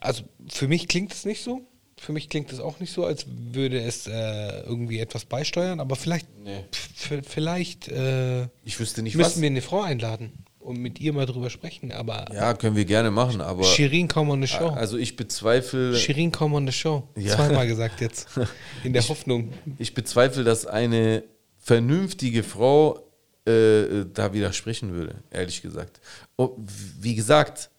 also 0.00 0.22
für 0.48 0.68
mich 0.68 0.88
klingt 0.88 1.12
es 1.12 1.26
nicht 1.26 1.42
so. 1.44 1.60
Für 2.00 2.12
mich 2.12 2.30
klingt 2.30 2.50
es 2.52 2.60
auch 2.60 2.80
nicht 2.80 2.92
so, 2.92 3.04
als 3.04 3.26
würde 3.28 3.80
es 3.82 4.06
äh, 4.06 4.60
irgendwie 4.60 5.00
etwas 5.00 5.24
beisteuern. 5.26 5.80
Aber 5.80 5.96
vielleicht, 5.96 6.28
Nee. 6.42 6.64
vielleicht 7.26 7.88
äh, 7.88 8.44
Ich 8.64 8.78
wüsste 8.80 9.02
nicht, 9.02 9.16
müssen 9.16 9.26
was. 9.32 9.40
wir 9.42 9.48
eine 9.50 9.60
Frau 9.62 9.82
einladen 9.82 10.32
und 10.68 10.78
mit 10.78 11.00
ihr 11.00 11.12
mal 11.12 11.26
drüber 11.26 11.48
sprechen. 11.50 11.90
Aber 11.92 12.26
Ja, 12.32 12.52
können 12.54 12.76
wir 12.76 12.84
gerne 12.84 13.10
machen, 13.10 13.40
aber 13.40 13.64
Shirin, 13.64 14.06
komm 14.06 14.28
on 14.30 14.42
the 14.42 14.46
show. 14.46 14.68
also 14.68 14.98
ich 14.98 15.16
bezweifle, 15.16 15.96
Shirin, 15.96 16.30
komm 16.30 16.52
on 16.54 16.66
the 16.66 16.72
show. 16.72 17.08
Ja. 17.16 17.34
Zweimal 17.36 17.66
gesagt 17.66 18.00
jetzt. 18.00 18.28
In 18.84 18.92
der 18.92 19.08
Hoffnung. 19.08 19.52
ich 19.78 19.94
bezweifle, 19.94 20.44
dass 20.44 20.66
eine 20.66 21.24
vernünftige 21.56 22.42
Frau 22.42 23.00
äh, 23.46 24.04
da 24.12 24.32
widersprechen 24.32 24.92
würde, 24.92 25.16
ehrlich 25.30 25.62
gesagt. 25.62 26.00
Und 26.36 26.52
wie 27.00 27.14
gesagt, 27.14 27.70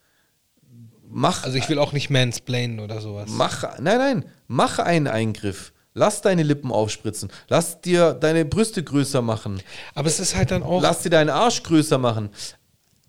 mach 1.08 1.44
Also 1.44 1.58
ich 1.58 1.70
will 1.70 1.78
auch 1.80 1.94
nicht 1.94 2.10
mansplainen 2.10 2.80
oder 2.80 3.02
sowas. 3.02 3.30
Mach, 3.32 3.80
nein, 3.80 3.98
nein, 3.98 4.26
mach 4.48 4.80
einen 4.80 5.08
Eingriff. 5.08 5.74
Lass 5.96 6.22
deine 6.22 6.44
Lippen 6.44 6.72
aufspritzen. 6.72 7.30
Lass 7.50 7.82
dir 7.82 8.14
deine 8.14 8.46
Brüste 8.46 8.84
größer 8.84 9.22
machen. 9.22 9.60
Aber 9.96 10.08
es 10.08 10.20
ist 10.20 10.36
halt 10.36 10.52
dann 10.52 10.64
auch. 10.64 10.82
Lass 10.82 11.02
dir 11.02 11.10
deinen 11.10 11.30
Arsch 11.30 11.64
größer 11.64 11.98
machen. 11.98 12.30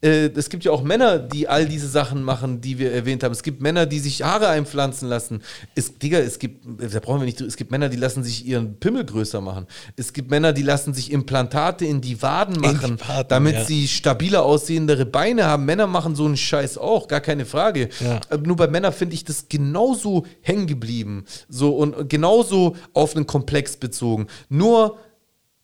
Äh, 0.03 0.31
Es 0.35 0.49
gibt 0.49 0.65
ja 0.65 0.73
auch 0.73 0.83
Männer, 0.83 1.19
die 1.19 1.49
all 1.49 1.67
diese 1.67 1.89
Sachen 1.89 2.23
machen, 2.23 2.61
die 2.61 2.79
wir 2.79 2.93
erwähnt 2.93 3.23
haben. 3.23 3.33
Es 3.33 3.43
gibt 3.43 3.61
Männer, 3.61 3.87
die 3.87 3.99
sich 3.99 4.23
Haare 4.23 4.49
einpflanzen 4.49 5.09
lassen. 5.09 5.43
Es, 5.75 5.99
Digga, 5.99 6.19
es 6.19 6.39
gibt, 6.39 6.65
da 6.65 7.01
brauchen 7.01 7.21
wir 7.21 7.27
nicht, 7.27 7.41
es 7.41 7.57
gibt 7.57 7.71
Männer, 7.71 7.89
die 7.89 7.97
lassen 7.97 8.25
sich 8.25 8.47
ihren 8.47 8.79
Pimmel 8.79 9.05
größer 9.05 9.41
machen. 9.41 9.67
Es 9.97 10.13
gibt 10.13 10.31
Männer, 10.31 10.53
die 10.53 10.63
lassen 10.63 10.95
sich 10.95 11.13
Implantate 11.13 11.85
in 11.85 12.01
die 12.01 12.23
Waden 12.23 12.55
die 12.55 12.61
machen, 12.61 13.01
Waden, 13.01 13.29
damit 13.29 13.55
ja. 13.55 13.65
sie 13.65 13.89
stabiler 13.89 14.45
aussehendere 14.45 15.07
Beine 15.07 15.45
haben. 15.45 15.65
Männer 15.65 15.87
machen 15.87 16.15
so 16.15 16.25
einen 16.25 16.37
Scheiß 16.37 16.79
auch, 16.79 17.09
gar 17.09 17.21
keine 17.21 17.45
Frage. 17.45 17.89
Ja. 18.01 18.21
Aber 18.31 18.47
nur 18.47 18.57
bei 18.57 18.69
Männern 18.69 18.93
finde 18.93 19.15
ich 19.15 19.25
das 19.25 19.49
genauso 19.49 20.27
hängen 20.41 20.67
geblieben. 20.67 21.25
So 21.49 21.77
und 21.77 22.09
genauso 22.09 22.77
auf 22.93 23.17
einen 23.17 23.27
Komplex 23.27 23.77
bezogen. 23.77 24.27
Nur 24.49 24.99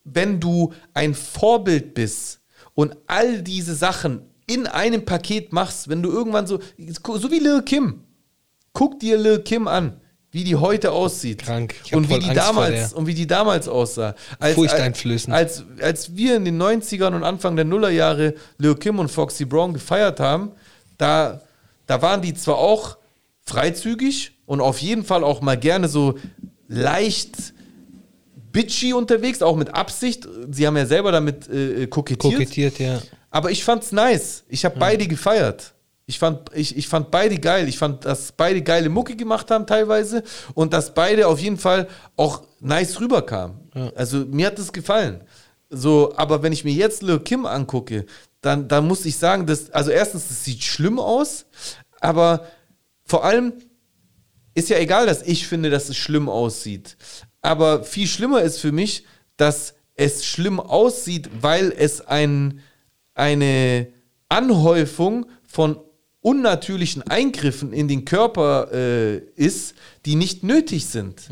wenn 0.05 0.41
du 0.41 0.72
ein 0.95 1.14
Vorbild 1.14 1.95
bist 1.95 2.41
und 2.76 2.96
all 3.08 3.42
diese 3.42 3.74
Sachen 3.74 4.22
in 4.46 4.68
einem 4.68 5.04
Paket 5.04 5.52
machst, 5.52 5.88
wenn 5.88 6.02
du 6.02 6.10
irgendwann 6.10 6.46
so, 6.46 6.60
so 6.78 7.30
wie 7.32 7.40
Lil 7.40 7.62
Kim, 7.62 8.04
guck 8.72 9.00
dir 9.00 9.18
Lil 9.18 9.40
Kim 9.40 9.66
an, 9.66 10.00
wie 10.30 10.44
die 10.44 10.54
heute 10.54 10.92
aussieht. 10.92 11.42
Krank. 11.42 11.74
Und 11.90 12.08
wie, 12.08 12.18
die 12.18 12.26
Angst 12.26 12.36
damals, 12.36 12.92
und 12.92 13.06
wie 13.06 13.14
die 13.14 13.26
damals 13.26 13.66
aussah. 13.66 14.14
Als, 14.38 14.54
Furchteinflößend. 14.54 15.34
Als, 15.34 15.64
als 15.80 16.14
wir 16.14 16.36
in 16.36 16.44
den 16.44 16.62
90ern 16.62 17.14
und 17.14 17.24
Anfang 17.24 17.56
der 17.56 17.64
Nullerjahre 17.64 18.34
Lil 18.58 18.76
Kim 18.76 18.98
und 18.98 19.10
Foxy 19.10 19.46
Brown 19.46 19.72
gefeiert 19.72 20.20
haben, 20.20 20.52
da, 20.98 21.40
da 21.86 22.02
waren 22.02 22.20
die 22.20 22.34
zwar 22.34 22.58
auch 22.58 22.98
freizügig 23.40 24.32
und 24.44 24.60
auf 24.60 24.78
jeden 24.78 25.04
Fall 25.04 25.24
auch 25.24 25.40
mal 25.40 25.56
gerne 25.56 25.88
so 25.88 26.18
leicht 26.68 27.54
bitchy 28.57 28.94
unterwegs, 28.94 29.42
auch 29.42 29.54
mit 29.54 29.74
Absicht. 29.74 30.26
Sie 30.50 30.66
haben 30.66 30.78
ja 30.78 30.86
selber 30.86 31.12
damit 31.12 31.46
äh, 31.50 31.86
kokettiert. 31.86 32.32
kokettiert, 32.32 32.78
ja. 32.78 33.02
Aber 33.30 33.50
ich 33.50 33.62
fand's 33.62 33.92
nice. 33.92 34.44
Ich 34.48 34.64
habe 34.64 34.78
beide 34.78 35.07
gefeiert. 35.07 35.74
Ich 36.07 36.18
fand, 36.18 36.50
ich, 36.54 36.74
ich 36.74 36.88
fand 36.88 37.11
beide 37.11 37.36
geil. 37.36 37.68
Ich 37.68 37.76
fand, 37.76 38.07
dass 38.07 38.32
beide 38.32 38.62
geile 38.62 38.88
Mucke 38.88 39.14
gemacht 39.14 39.50
haben 39.50 39.66
teilweise 39.66 40.22
und 40.54 40.72
dass 40.72 40.94
beide 40.94 41.26
auf 41.26 41.38
jeden 41.38 41.59
Fall 41.59 41.86
auch 42.16 42.44
nice 42.61 42.98
rüberkamen. 42.98 43.57
Also 43.94 44.24
mir 44.24 44.46
hat 44.46 44.59
das 44.59 44.72
gefallen. 44.72 45.22
So, 45.68 46.14
aber 46.16 46.42
wenn 46.42 46.52
ich 46.52 46.64
mir 46.64 46.72
jetzt 46.72 47.02
Lil 47.02 47.18
Kim 47.20 47.44
angucke, 47.44 48.07
dann, 48.40 48.68
dann 48.68 48.86
muss 48.86 49.04
ich 49.04 49.18
sagen, 49.18 49.46
dass, 49.46 49.68
also 49.70 49.90
erstens, 49.90 50.28
das 50.28 50.44
sieht 50.44 50.62
schlimm 50.62 50.98
aus, 50.98 51.44
aber 52.00 52.46
vor 53.04 53.24
allem 53.24 53.52
ist 54.54 54.70
ja 54.70 54.78
egal, 54.78 55.04
dass 55.04 55.20
ich 55.22 55.46
finde, 55.46 55.68
dass 55.68 55.90
es 55.90 55.96
schlimm 55.96 56.30
aussieht. 56.30 56.96
Aber 57.47 57.84
viel 57.84 58.09
schlimmer 58.09 58.42
ist 58.42 58.59
für 58.59 58.72
mich, 58.72 59.05
dass 59.36 59.74
es 59.94 60.24
schlimm 60.24 60.59
aussieht, 60.59 61.30
weil 61.40 61.72
es 61.76 62.01
ein, 62.01 62.61
eine 63.14 63.86
Anhäufung 64.28 65.26
von 65.47 65.78
unnatürlichen 66.20 67.03
Eingriffen 67.05 67.72
in 67.72 67.86
den 67.86 68.05
Körper 68.05 68.72
äh, 68.72 69.18
ist, 69.36 69.74
die 70.07 70.16
nicht 70.16 70.42
nötig 70.42 70.86
sind. 70.86 71.22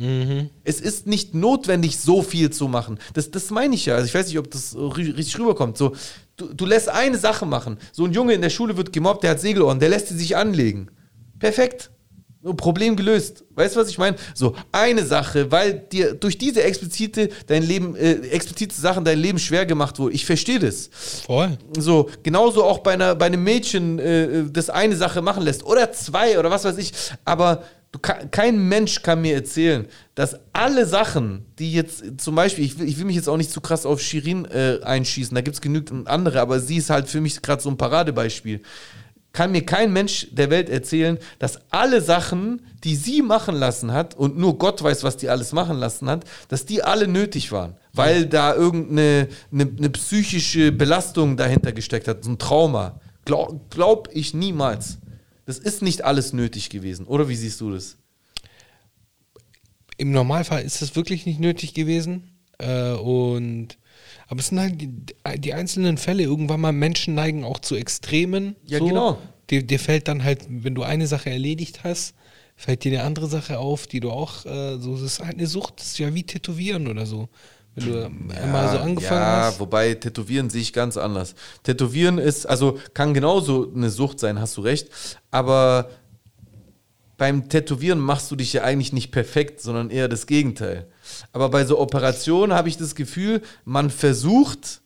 Es 0.62 0.80
ist 0.80 1.08
nicht 1.08 1.34
notwendig, 1.34 1.98
so 1.98 2.22
viel 2.22 2.50
zu 2.50 2.68
machen. 2.68 2.98
Das, 3.12 3.30
das 3.32 3.50
meine 3.50 3.74
ich 3.74 3.86
ja. 3.86 3.96
Also 3.96 4.06
ich 4.06 4.14
weiß 4.14 4.28
nicht, 4.28 4.38
ob 4.38 4.48
das 4.52 4.76
ri- 4.76 5.16
richtig 5.16 5.36
rüberkommt. 5.40 5.76
So, 5.76 5.96
du, 6.36 6.54
du 6.54 6.64
lässt 6.64 6.88
eine 6.88 7.18
Sache 7.18 7.44
machen. 7.44 7.76
So 7.90 8.04
ein 8.04 8.12
Junge 8.12 8.34
in 8.34 8.40
der 8.40 8.50
Schule 8.50 8.76
wird 8.76 8.92
gemobbt, 8.92 9.24
der 9.24 9.32
hat 9.32 9.40
Segelohren, 9.40 9.80
der 9.80 9.88
lässt 9.88 10.08
sie 10.08 10.16
sich 10.16 10.36
anlegen. 10.36 10.88
Perfekt. 11.40 11.90
Problem 12.56 12.94
gelöst. 12.96 13.44
Weißt 13.54 13.74
du, 13.74 13.80
was 13.80 13.88
ich 13.88 13.98
meine? 13.98 14.16
So, 14.34 14.54
eine 14.70 15.04
Sache, 15.06 15.50
weil 15.50 15.72
dir 15.90 16.14
durch 16.14 16.36
diese 16.36 16.62
explizite 16.62 17.30
dein 17.46 17.62
Leben, 17.62 17.96
äh, 17.96 18.12
explizite 18.28 18.74
Sachen 18.78 19.04
dein 19.04 19.18
Leben 19.18 19.38
schwer 19.38 19.64
gemacht 19.64 19.98
wurde. 19.98 20.14
Ich 20.14 20.26
verstehe 20.26 20.58
das. 20.58 20.90
Voll. 21.26 21.56
So, 21.78 22.10
genauso 22.22 22.64
auch 22.64 22.78
bei, 22.78 22.92
einer, 22.92 23.14
bei 23.14 23.26
einem 23.26 23.42
Mädchen 23.42 23.98
äh, 23.98 24.44
das 24.52 24.70
eine 24.70 24.96
Sache 24.96 25.22
machen 25.22 25.42
lässt. 25.42 25.64
Oder 25.64 25.92
zwei 25.92 26.38
oder 26.38 26.50
was 26.50 26.64
weiß 26.64 26.76
ich. 26.78 26.92
Aber 27.24 27.62
du, 27.92 27.98
ka- 27.98 28.26
kein 28.30 28.68
Mensch 28.68 29.02
kann 29.02 29.22
mir 29.22 29.34
erzählen, 29.34 29.86
dass 30.14 30.36
alle 30.52 30.84
Sachen, 30.86 31.46
die 31.58 31.72
jetzt 31.72 32.02
zum 32.18 32.34
Beispiel, 32.34 32.64
ich 32.64 32.78
will, 32.78 32.88
ich 32.88 32.98
will 32.98 33.04
mich 33.06 33.16
jetzt 33.16 33.28
auch 33.28 33.36
nicht 33.36 33.50
zu 33.50 33.60
krass 33.60 33.86
auf 33.86 34.00
Shirin 34.00 34.44
äh, 34.44 34.80
einschießen, 34.82 35.34
da 35.34 35.40
gibt 35.40 35.54
es 35.54 35.60
genügend 35.60 36.08
andere, 36.08 36.40
aber 36.40 36.60
sie 36.60 36.76
ist 36.76 36.90
halt 36.90 37.08
für 37.08 37.20
mich 37.20 37.40
gerade 37.40 37.62
so 37.62 37.70
ein 37.70 37.76
Paradebeispiel. 37.76 38.60
Kann 39.34 39.50
mir 39.50 39.66
kein 39.66 39.92
Mensch 39.92 40.28
der 40.30 40.48
Welt 40.48 40.70
erzählen, 40.70 41.18
dass 41.40 41.58
alle 41.72 42.00
Sachen, 42.00 42.62
die 42.84 42.94
sie 42.94 43.20
machen 43.20 43.56
lassen 43.56 43.92
hat, 43.92 44.14
und 44.14 44.38
nur 44.38 44.58
Gott 44.58 44.80
weiß, 44.80 45.02
was 45.02 45.16
die 45.16 45.28
alles 45.28 45.52
machen 45.52 45.76
lassen 45.76 46.08
hat, 46.08 46.24
dass 46.48 46.66
die 46.66 46.84
alle 46.84 47.08
nötig 47.08 47.50
waren. 47.50 47.74
Weil 47.92 48.26
da 48.26 48.54
irgendeine 48.54 49.28
eine, 49.52 49.68
eine 49.76 49.90
psychische 49.90 50.70
Belastung 50.70 51.36
dahinter 51.36 51.72
gesteckt 51.72 52.06
hat, 52.06 52.22
so 52.22 52.30
ein 52.30 52.38
Trauma. 52.38 53.00
Glaub, 53.24 53.70
glaub 53.70 54.08
ich 54.12 54.34
niemals. 54.34 54.98
Das 55.46 55.58
ist 55.58 55.82
nicht 55.82 56.02
alles 56.02 56.32
nötig 56.32 56.70
gewesen. 56.70 57.04
Oder 57.04 57.28
wie 57.28 57.34
siehst 57.34 57.60
du 57.60 57.72
das? 57.72 57.96
Im 59.96 60.12
Normalfall 60.12 60.62
ist 60.62 60.80
es 60.80 60.94
wirklich 60.94 61.26
nicht 61.26 61.40
nötig 61.40 61.74
gewesen. 61.74 62.38
Äh, 62.58 62.92
und 62.92 63.78
aber 64.28 64.40
es 64.40 64.48
sind 64.48 64.60
halt 64.60 64.80
die, 64.80 64.90
die 65.38 65.54
einzelnen 65.54 65.98
Fälle. 65.98 66.22
Irgendwann 66.22 66.60
mal 66.60 66.72
Menschen 66.72 67.14
neigen 67.14 67.44
auch 67.44 67.58
zu 67.58 67.76
Extremen. 67.76 68.56
Ja, 68.64 68.78
genau. 68.78 69.18
Dir, 69.50 69.62
dir 69.62 69.78
fällt 69.78 70.08
dann 70.08 70.24
halt, 70.24 70.46
wenn 70.48 70.74
du 70.74 70.82
eine 70.82 71.06
Sache 71.06 71.30
erledigt 71.30 71.84
hast, 71.84 72.14
fällt 72.56 72.84
dir 72.84 72.92
eine 72.92 73.02
andere 73.02 73.26
Sache 73.26 73.58
auf, 73.58 73.86
die 73.86 74.00
du 74.00 74.10
auch, 74.10 74.46
äh, 74.46 74.78
so, 74.78 74.92
das 74.92 75.02
ist 75.02 75.20
halt 75.20 75.34
eine 75.34 75.46
Sucht, 75.46 75.80
das 75.80 75.88
ist 75.88 75.98
ja 75.98 76.14
wie 76.14 76.22
Tätowieren 76.22 76.86
oder 76.86 77.04
so. 77.04 77.28
Wenn 77.74 77.92
du 77.92 78.04
einmal 78.40 78.70
so 78.70 78.78
angefangen 78.78 79.20
ja, 79.20 79.42
hast. 79.46 79.58
wobei 79.58 79.94
Tätowieren 79.94 80.48
sehe 80.48 80.62
ich 80.62 80.72
ganz 80.72 80.96
anders. 80.96 81.34
Tätowieren 81.64 82.18
ist, 82.18 82.46
also 82.46 82.78
kann 82.94 83.14
genauso 83.14 83.72
eine 83.74 83.90
Sucht 83.90 84.20
sein, 84.20 84.38
hast 84.38 84.56
du 84.56 84.60
recht. 84.60 84.88
Aber 85.32 85.90
beim 87.16 87.48
Tätowieren 87.48 87.98
machst 87.98 88.30
du 88.30 88.36
dich 88.36 88.52
ja 88.52 88.62
eigentlich 88.62 88.92
nicht 88.92 89.10
perfekt, 89.10 89.60
sondern 89.60 89.90
eher 89.90 90.08
das 90.08 90.26
Gegenteil. 90.26 90.86
Aber 91.32 91.48
bei 91.48 91.64
so 91.64 91.78
Operationen 91.78 92.52
habe 92.54 92.68
ich 92.68 92.76
das 92.76 92.94
Gefühl, 92.94 93.42
man 93.64 93.90
versucht, 93.90 94.80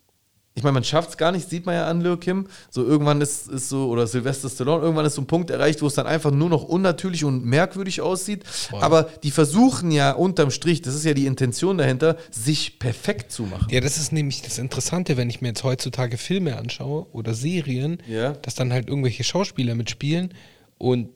ich 0.54 0.64
meine, 0.64 0.72
man 0.74 0.82
schafft 0.82 1.10
es 1.10 1.16
gar 1.16 1.30
nicht, 1.30 1.48
sieht 1.48 1.66
man 1.66 1.76
ja 1.76 1.86
an 1.86 2.00
Lil 2.00 2.16
Kim. 2.16 2.48
So 2.68 2.84
irgendwann 2.84 3.20
ist, 3.20 3.46
ist 3.46 3.68
so, 3.68 3.86
oder 3.90 4.08
Sylvester 4.08 4.48
Stallone, 4.50 4.82
irgendwann 4.82 5.06
ist 5.06 5.14
so 5.14 5.22
ein 5.22 5.26
Punkt 5.28 5.50
erreicht, 5.50 5.82
wo 5.82 5.86
es 5.86 5.94
dann 5.94 6.08
einfach 6.08 6.32
nur 6.32 6.48
noch 6.48 6.64
unnatürlich 6.64 7.24
und 7.24 7.44
merkwürdig 7.44 8.00
aussieht. 8.00 8.42
Aber 8.72 9.04
die 9.22 9.30
versuchen 9.30 9.92
ja 9.92 10.10
unterm 10.10 10.50
Strich, 10.50 10.82
das 10.82 10.96
ist 10.96 11.04
ja 11.04 11.14
die 11.14 11.26
Intention 11.26 11.78
dahinter, 11.78 12.16
sich 12.32 12.80
perfekt 12.80 13.30
zu 13.30 13.44
machen. 13.44 13.68
Ja, 13.70 13.80
das 13.80 13.98
ist 13.98 14.10
nämlich 14.10 14.42
das 14.42 14.58
Interessante, 14.58 15.16
wenn 15.16 15.30
ich 15.30 15.40
mir 15.40 15.48
jetzt 15.48 15.62
heutzutage 15.62 16.18
Filme 16.18 16.56
anschaue 16.56 17.06
oder 17.12 17.34
Serien, 17.34 17.98
Ja. 18.08 18.32
dass 18.32 18.56
dann 18.56 18.72
halt 18.72 18.88
irgendwelche 18.88 19.22
Schauspieler 19.22 19.76
mitspielen 19.76 20.34
und 20.76 21.10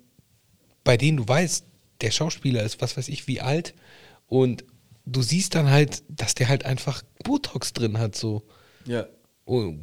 bei 0.85 0.97
denen 0.97 1.17
du 1.17 1.27
weißt, 1.27 1.65
der 2.01 2.11
Schauspieler 2.13 2.63
ist 2.63 2.81
was 2.81 2.97
weiß 2.97 3.09
ich 3.09 3.27
wie 3.27 3.41
alt 3.41 3.75
und 4.29 4.65
du 5.05 5.23
siehst 5.23 5.55
dann 5.55 5.71
halt, 5.71 6.03
dass 6.09 6.35
der 6.35 6.49
halt 6.49 6.65
einfach 6.65 7.03
Botox 7.25 7.73
drin 7.73 7.99
hat 7.99 8.15
so. 8.15 8.43
Ja. 8.85 9.07
Oh, 9.45 9.75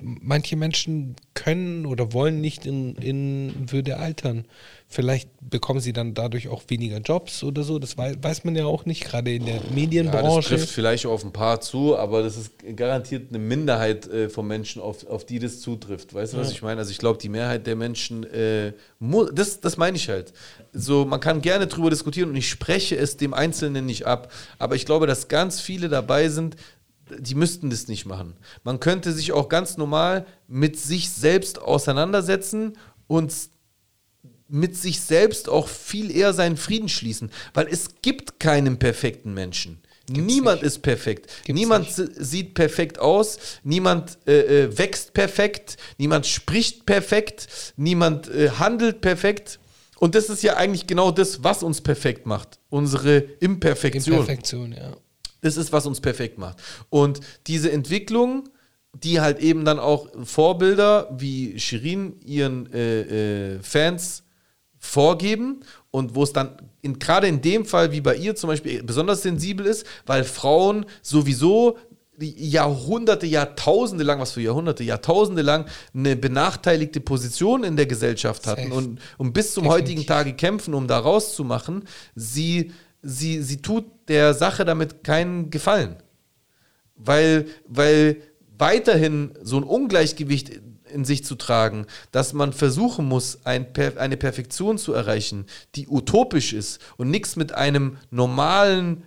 manche 0.00 0.56
Menschen 0.56 1.16
können 1.34 1.86
oder 1.86 2.12
wollen 2.12 2.40
nicht 2.40 2.66
in, 2.66 2.94
in 2.96 3.70
Würde 3.70 3.98
altern. 3.98 4.44
Vielleicht 4.90 5.28
bekommen 5.40 5.80
sie 5.80 5.92
dann 5.92 6.14
dadurch 6.14 6.48
auch 6.48 6.62
weniger 6.68 6.98
Jobs 6.98 7.44
oder 7.44 7.62
so. 7.62 7.78
Das 7.78 7.98
weiß, 7.98 8.16
weiß 8.22 8.44
man 8.44 8.56
ja 8.56 8.64
auch 8.64 8.86
nicht, 8.86 9.04
gerade 9.04 9.34
in 9.34 9.44
der 9.44 9.56
Ja, 9.56 9.60
das 9.60 9.70
Medienbranche. 9.70 10.48
trifft 10.48 10.70
vielleicht 10.70 11.04
auf 11.04 11.24
ein 11.24 11.32
paar 11.32 11.60
zu, 11.60 11.96
aber 11.96 12.22
das 12.22 12.36
ist 12.38 12.52
garantiert 12.74 13.28
eine 13.28 13.38
Minderheit 13.38 14.06
äh, 14.08 14.28
von 14.30 14.46
Menschen, 14.46 14.80
auf, 14.80 15.06
auf 15.06 15.26
die 15.26 15.38
das 15.38 15.60
zutrifft. 15.60 16.14
Weißt 16.14 16.32
du, 16.32 16.38
was 16.38 16.50
ich 16.52 16.62
meine? 16.62 16.80
Also 16.80 16.90
ich 16.90 16.98
glaube, 16.98 17.18
die 17.18 17.28
Mehrheit 17.28 17.66
der 17.66 17.76
Menschen, 17.76 18.24
äh, 18.24 18.72
das, 19.32 19.60
das 19.60 19.76
meine 19.76 19.96
ich 19.96 20.08
halt. 20.08 20.32
So, 20.72 21.04
man 21.04 21.20
kann 21.20 21.42
gerne 21.42 21.66
drüber 21.66 21.90
diskutieren 21.90 22.30
und 22.30 22.36
ich 22.36 22.48
spreche 22.48 22.96
es 22.96 23.16
dem 23.18 23.34
Einzelnen 23.34 23.84
nicht 23.84 24.06
ab. 24.06 24.32
Aber 24.58 24.74
ich 24.74 24.86
glaube, 24.86 25.06
dass 25.06 25.28
ganz 25.28 25.60
viele 25.60 25.88
dabei 25.90 26.28
sind, 26.30 26.56
die 27.18 27.34
müssten 27.34 27.70
das 27.70 27.88
nicht 27.88 28.06
machen. 28.06 28.34
Man 28.64 28.80
könnte 28.80 29.12
sich 29.12 29.32
auch 29.32 29.48
ganz 29.48 29.76
normal 29.76 30.26
mit 30.46 30.78
sich 30.78 31.10
selbst 31.10 31.60
auseinandersetzen 31.60 32.76
und 33.06 33.32
mit 34.48 34.76
sich 34.76 35.00
selbst 35.00 35.48
auch 35.48 35.68
viel 35.68 36.10
eher 36.14 36.32
seinen 36.32 36.56
Frieden 36.56 36.88
schließen, 36.88 37.30
weil 37.54 37.66
es 37.70 38.00
gibt 38.02 38.40
keinen 38.40 38.78
perfekten 38.78 39.34
Menschen. 39.34 39.82
niemand 40.08 40.62
ist 40.62 40.80
perfekt. 40.80 41.26
Gibt's 41.44 41.58
niemand 41.60 41.84
nicht. 41.84 41.96
si- 41.96 42.08
sieht 42.24 42.54
perfekt 42.54 42.98
aus. 42.98 43.38
Niemand 43.62 44.16
äh, 44.26 44.64
äh, 44.64 44.78
wächst 44.78 45.12
perfekt. 45.12 45.76
Niemand 45.98 46.26
spricht 46.26 46.86
perfekt. 46.86 47.46
Niemand 47.76 48.28
äh, 48.28 48.48
handelt 48.58 49.02
perfekt. 49.02 49.58
Und 49.98 50.14
das 50.14 50.30
ist 50.30 50.42
ja 50.42 50.56
eigentlich 50.56 50.86
genau 50.86 51.10
das, 51.10 51.42
was 51.44 51.62
uns 51.62 51.82
perfekt 51.82 52.24
macht. 52.24 52.58
Unsere 52.70 53.18
Imperfektion. 53.18 54.14
Imperfektion, 54.20 54.72
ja. 54.72 54.96
Das 55.40 55.56
ist, 55.56 55.72
was 55.72 55.86
uns 55.86 56.00
perfekt 56.00 56.38
macht. 56.38 56.58
Und 56.90 57.20
diese 57.46 57.70
Entwicklung, 57.70 58.48
die 58.92 59.20
halt 59.20 59.38
eben 59.38 59.64
dann 59.64 59.78
auch 59.78 60.08
Vorbilder 60.24 61.08
wie 61.16 61.58
Shirin 61.58 62.16
ihren 62.24 62.72
äh, 62.72 63.54
äh, 63.54 63.62
Fans 63.62 64.24
vorgeben 64.78 65.60
und 65.90 66.14
wo 66.14 66.22
es 66.22 66.32
dann 66.32 66.56
gerade 66.82 67.26
in 67.26 67.40
dem 67.40 67.64
Fall 67.64 67.92
wie 67.92 68.00
bei 68.00 68.16
ihr 68.16 68.34
zum 68.36 68.48
Beispiel 68.48 68.82
besonders 68.82 69.22
sensibel 69.22 69.66
ist, 69.66 69.84
weil 70.06 70.24
Frauen 70.24 70.86
sowieso 71.02 71.76
Jahrhunderte, 72.20 73.26
Jahrtausende 73.26 74.02
lang, 74.02 74.18
was 74.18 74.32
für 74.32 74.40
Jahrhunderte, 74.40 74.82
Jahrtausende 74.82 75.42
lang 75.42 75.66
eine 75.94 76.16
benachteiligte 76.16 77.00
Position 77.00 77.62
in 77.62 77.76
der 77.76 77.86
Gesellschaft 77.86 78.46
hatten 78.46 78.70
Safe. 78.70 78.74
und, 78.74 79.00
und 79.18 79.32
bis 79.32 79.54
zum 79.54 79.64
Definitiv. 79.64 79.88
heutigen 79.88 80.06
Tage 80.06 80.32
kämpfen, 80.32 80.74
um 80.74 80.88
da 80.88 80.98
rauszumachen. 80.98 81.84
Sie, 82.16 82.72
sie, 83.02 83.42
sie 83.42 83.62
tut 83.62 83.84
der 84.08 84.34
Sache 84.34 84.64
damit 84.64 85.04
keinen 85.04 85.50
Gefallen. 85.50 85.96
Weil, 86.96 87.46
weil 87.66 88.16
weiterhin 88.56 89.32
so 89.42 89.56
ein 89.58 89.64
Ungleichgewicht 89.64 90.60
in 90.90 91.04
sich 91.04 91.24
zu 91.24 91.34
tragen, 91.34 91.86
dass 92.12 92.32
man 92.32 92.52
versuchen 92.52 93.06
muss, 93.06 93.44
ein, 93.44 93.66
eine 93.96 94.16
Perfektion 94.16 94.78
zu 94.78 94.92
erreichen, 94.92 95.46
die 95.74 95.86
utopisch 95.86 96.52
ist 96.52 96.80
und 96.96 97.10
nichts 97.10 97.36
mit 97.36 97.52
einem 97.52 97.98
normalen 98.10 99.04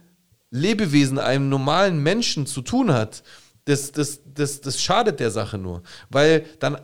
Lebewesen, 0.52 1.18
einem 1.18 1.50
normalen 1.50 2.02
Menschen 2.04 2.46
zu 2.46 2.62
tun 2.62 2.94
hat, 2.94 3.24
das, 3.66 3.92
das, 3.92 4.22
das, 4.34 4.62
das 4.62 4.82
schadet 4.82 5.20
der 5.20 5.32
Sache 5.32 5.58
nur. 5.58 5.82
Weil 6.10 6.46
dann 6.60 6.78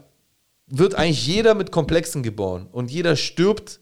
wird 0.68 0.96
eigentlich 0.96 1.26
jeder 1.26 1.54
mit 1.54 1.72
Komplexen 1.72 2.24
geboren 2.24 2.68
und 2.72 2.92
jeder 2.92 3.16
stirbt 3.16 3.80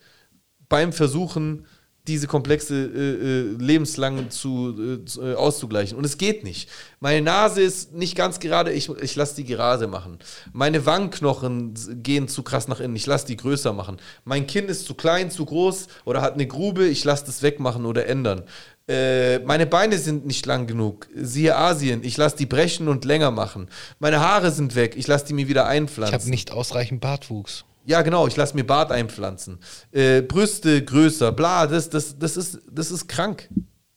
beim 0.69 0.93
Versuchen, 0.93 1.65
diese 2.07 2.27
komplexe 2.27 2.75
äh, 2.75 2.99
äh, 2.99 3.41
lebenslang 3.57 4.29
zu, 4.29 4.75
äh, 5.19 5.31
äh, 5.31 5.35
auszugleichen. 5.35 5.97
Und 5.97 6.05
es 6.05 6.17
geht 6.17 6.43
nicht. 6.43 6.69
Meine 6.99 7.21
Nase 7.21 7.61
ist 7.61 7.93
nicht 7.93 8.15
ganz 8.15 8.39
gerade, 8.39 8.71
ich, 8.71 8.89
ich 8.89 9.15
lasse 9.15 9.35
die 9.35 9.45
gerade 9.45 9.87
machen. 9.87 10.19
Meine 10.53 10.85
Wangenknochen 10.85 11.73
gehen 12.03 12.27
zu 12.27 12.43
krass 12.43 12.67
nach 12.67 12.79
innen, 12.79 12.95
ich 12.95 13.05
lasse 13.05 13.27
die 13.27 13.37
größer 13.37 13.73
machen. 13.73 13.97
Mein 14.23 14.47
Kinn 14.47 14.65
ist 14.65 14.85
zu 14.85 14.93
klein, 14.93 15.31
zu 15.31 15.45
groß 15.45 15.87
oder 16.05 16.21
hat 16.21 16.33
eine 16.35 16.47
Grube, 16.47 16.85
ich 16.87 17.03
lasse 17.03 17.25
das 17.25 17.41
wegmachen 17.41 17.85
oder 17.85 18.05
ändern. 18.07 18.43
Äh, 18.87 19.39
meine 19.39 19.65
Beine 19.65 19.97
sind 19.97 20.27
nicht 20.27 20.45
lang 20.45 20.67
genug. 20.67 21.07
Siehe 21.15 21.55
Asien, 21.55 22.03
ich 22.03 22.17
lasse 22.17 22.37
die 22.37 22.45
brechen 22.45 22.87
und 22.87 23.03
länger 23.03 23.31
machen. 23.31 23.67
Meine 23.99 24.19
Haare 24.19 24.51
sind 24.51 24.75
weg, 24.75 24.95
ich 24.95 25.07
lasse 25.07 25.25
die 25.25 25.33
mir 25.33 25.47
wieder 25.47 25.63
Ich 25.63 25.69
einpflanzen. 25.69 26.19
habe 26.19 26.29
nicht 26.29 26.51
ausreichend 26.51 27.01
Bartwuchs. 27.01 27.65
Ja, 27.85 28.01
genau, 28.01 28.27
ich 28.27 28.35
lasse 28.35 28.55
mir 28.55 28.63
Bart 28.63 28.91
einpflanzen. 28.91 29.59
Äh, 29.91 30.21
Brüste 30.21 30.83
größer, 30.83 31.31
bla, 31.31 31.67
das, 31.67 31.89
das, 31.89 32.17
das, 32.17 32.35
ist, 32.35 32.59
das 32.69 32.91
ist 32.91 33.07
krank. 33.07 33.49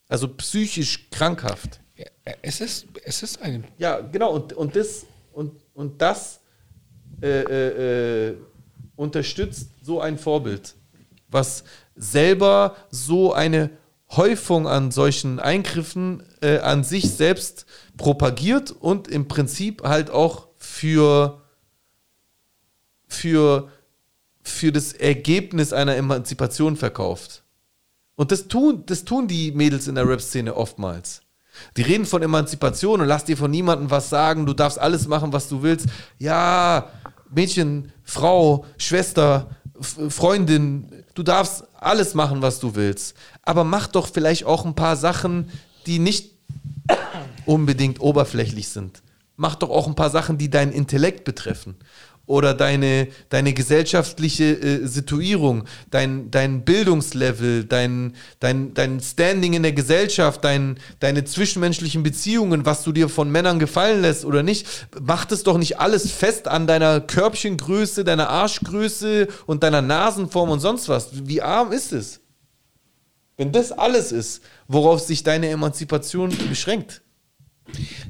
Also 0.07 0.27
psychisch 0.27 1.09
krankhaft. 1.09 1.79
Ja, 1.95 2.05
Es 2.41 2.61
ist, 2.61 2.85
es 3.03 3.23
ist 3.23 3.41
ein. 3.41 3.65
Ja, 3.77 3.99
genau, 3.99 4.33
und, 4.33 4.53
und 4.53 4.75
das, 4.75 5.05
und, 5.33 5.53
und 5.73 6.01
das 6.01 6.39
äh, 7.21 7.41
äh, 7.41 8.27
äh, 8.29 8.37
unterstützt 8.95 9.71
so 9.81 9.99
ein 10.01 10.17
Vorbild, 10.17 10.75
was 11.27 11.63
selber 11.95 12.75
so 12.91 13.33
eine 13.33 13.71
Häufung 14.11 14.67
an 14.67 14.91
solchen 14.91 15.39
Eingriffen 15.39 16.23
äh, 16.41 16.59
an 16.59 16.83
sich 16.83 17.09
selbst 17.11 17.65
propagiert 17.97 18.71
und 18.71 19.07
im 19.07 19.27
Prinzip 19.27 19.83
halt 19.83 20.09
auch 20.09 20.47
für, 20.57 21.41
für, 23.07 23.69
für 24.49 24.71
das 24.71 24.93
Ergebnis 24.93 25.73
einer 25.73 25.95
Emanzipation 25.95 26.75
verkauft. 26.75 27.43
Und 28.15 28.31
das 28.31 28.47
tun, 28.47 28.83
das 28.85 29.05
tun 29.05 29.27
die 29.27 29.51
Mädels 29.51 29.87
in 29.87 29.95
der 29.95 30.07
Rap-Szene 30.07 30.55
oftmals. 30.55 31.21
Die 31.77 31.81
reden 31.81 32.05
von 32.05 32.21
Emanzipation 32.21 33.01
und 33.01 33.07
lass 33.07 33.25
dir 33.25 33.37
von 33.37 33.51
niemandem 33.51 33.89
was 33.91 34.09
sagen, 34.09 34.45
du 34.45 34.53
darfst 34.53 34.79
alles 34.79 35.07
machen, 35.07 35.33
was 35.33 35.49
du 35.49 35.61
willst. 35.61 35.87
Ja, 36.17 36.89
Mädchen, 37.29 37.91
Frau, 38.03 38.65
Schwester, 38.77 39.49
Freundin, 39.81 41.03
du 41.13 41.23
darfst 41.23 41.63
alles 41.75 42.13
machen, 42.13 42.41
was 42.41 42.59
du 42.59 42.75
willst. 42.75 43.15
Aber 43.43 43.63
mach 43.63 43.87
doch 43.87 44.07
vielleicht 44.07 44.45
auch 44.45 44.65
ein 44.65 44.75
paar 44.75 44.95
Sachen, 44.95 45.49
die 45.85 45.99
nicht 45.99 46.33
unbedingt 47.45 48.01
oberflächlich 48.01 48.69
sind. 48.69 49.01
Mach 49.37 49.55
doch 49.55 49.69
auch 49.69 49.87
ein 49.87 49.95
paar 49.95 50.09
Sachen, 50.09 50.37
die 50.37 50.49
deinen 50.49 50.73
Intellekt 50.73 51.23
betreffen. 51.23 51.77
Oder 52.29 52.53
deine, 52.53 53.07
deine 53.29 53.53
gesellschaftliche 53.53 54.43
äh, 54.43 54.85
Situierung, 54.85 55.63
dein, 55.89 56.29
dein 56.29 56.63
Bildungslevel, 56.63 57.63
dein, 57.63 58.13
dein, 58.39 58.75
dein 58.75 58.99
Standing 58.99 59.53
in 59.53 59.63
der 59.63 59.71
Gesellschaft, 59.71 60.43
dein, 60.43 60.77
deine 60.99 61.23
zwischenmenschlichen 61.23 62.03
Beziehungen, 62.03 62.67
was 62.67 62.83
du 62.83 62.91
dir 62.91 63.09
von 63.09 63.31
Männern 63.31 63.57
gefallen 63.57 64.03
lässt 64.03 64.25
oder 64.25 64.43
nicht. 64.43 64.67
Mach 65.01 65.25
das 65.25 65.41
doch 65.41 65.57
nicht 65.57 65.79
alles 65.79 66.11
fest 66.11 66.47
an 66.47 66.67
deiner 66.67 67.01
Körbchengröße, 67.01 68.03
deiner 68.03 68.29
Arschgröße 68.29 69.27
und 69.47 69.63
deiner 69.63 69.81
Nasenform 69.81 70.51
und 70.51 70.59
sonst 70.59 70.87
was. 70.87 71.07
Wie 71.27 71.41
arm 71.41 71.71
ist 71.71 71.91
es? 71.93 72.19
Wenn 73.37 73.51
das 73.51 73.71
alles 73.71 74.11
ist, 74.11 74.43
worauf 74.67 74.99
sich 74.99 75.23
deine 75.23 75.49
Emanzipation 75.49 76.31
beschränkt. 76.47 77.01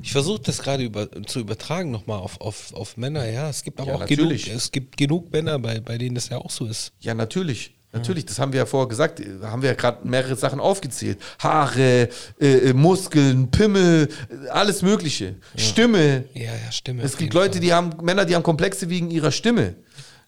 Ich 0.01 0.11
versuche 0.11 0.41
das 0.41 0.59
gerade 0.59 0.83
über, 0.83 1.09
zu 1.25 1.39
übertragen 1.39 1.91
nochmal 1.91 2.19
auf, 2.19 2.39
auf, 2.41 2.73
auf 2.73 2.97
Männer, 2.97 3.29
ja. 3.29 3.49
Es 3.49 3.63
gibt 3.63 3.79
aber 3.79 3.89
Ja, 3.91 3.95
auch 3.95 4.05
genug, 4.05 4.25
natürlich. 4.31 4.49
es 4.49 4.71
gibt 4.71 4.97
genug 4.97 5.31
Männer, 5.31 5.59
bei, 5.59 5.79
bei 5.79 5.97
denen 5.97 6.15
das 6.15 6.29
ja 6.29 6.37
auch 6.37 6.49
so 6.49 6.65
ist. 6.65 6.91
Ja, 6.99 7.13
natürlich. 7.13 7.75
Natürlich, 7.91 8.25
das 8.25 8.37
haben 8.37 8.53
wir 8.53 8.59
ja 8.59 8.65
vorher 8.67 8.87
gesagt, 8.87 9.19
Da 9.41 9.49
haben 9.49 9.63
wir 9.63 9.69
ja 9.69 9.75
gerade 9.75 10.07
mehrere 10.07 10.35
Sachen 10.35 10.59
aufgezählt. 10.59 11.17
Haare, 11.39 12.09
äh, 12.39 12.69
äh, 12.69 12.73
Muskeln, 12.73 13.49
Pimmel, 13.49 14.09
alles 14.51 14.83
Mögliche. 14.83 15.35
Stimme. 15.55 16.25
Ja, 16.35 16.53
ja, 16.53 16.71
Stimme. 16.71 17.01
Es 17.01 17.17
gibt 17.17 17.33
Leute, 17.33 17.53
Fall. 17.53 17.61
die 17.61 17.73
haben, 17.73 17.93
Männer, 18.03 18.25
die 18.25 18.35
haben 18.35 18.43
Komplexe 18.43 18.89
wegen 18.89 19.09
ihrer 19.09 19.31
Stimme. 19.31 19.73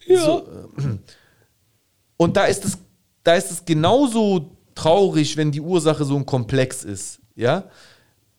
Ja. 0.07 0.19
So, 0.25 0.39
äh, 0.79 0.97
und 2.17 2.35
da 2.35 2.45
ist 2.45 2.65
es, 2.65 2.79
da 3.23 3.35
ist 3.35 3.51
es 3.51 3.63
genauso 3.63 4.57
traurig, 4.73 5.37
wenn 5.37 5.51
die 5.51 5.61
Ursache 5.61 6.03
so 6.03 6.15
ein 6.15 6.25
Komplex 6.25 6.83
ist, 6.83 7.19
ja. 7.35 7.65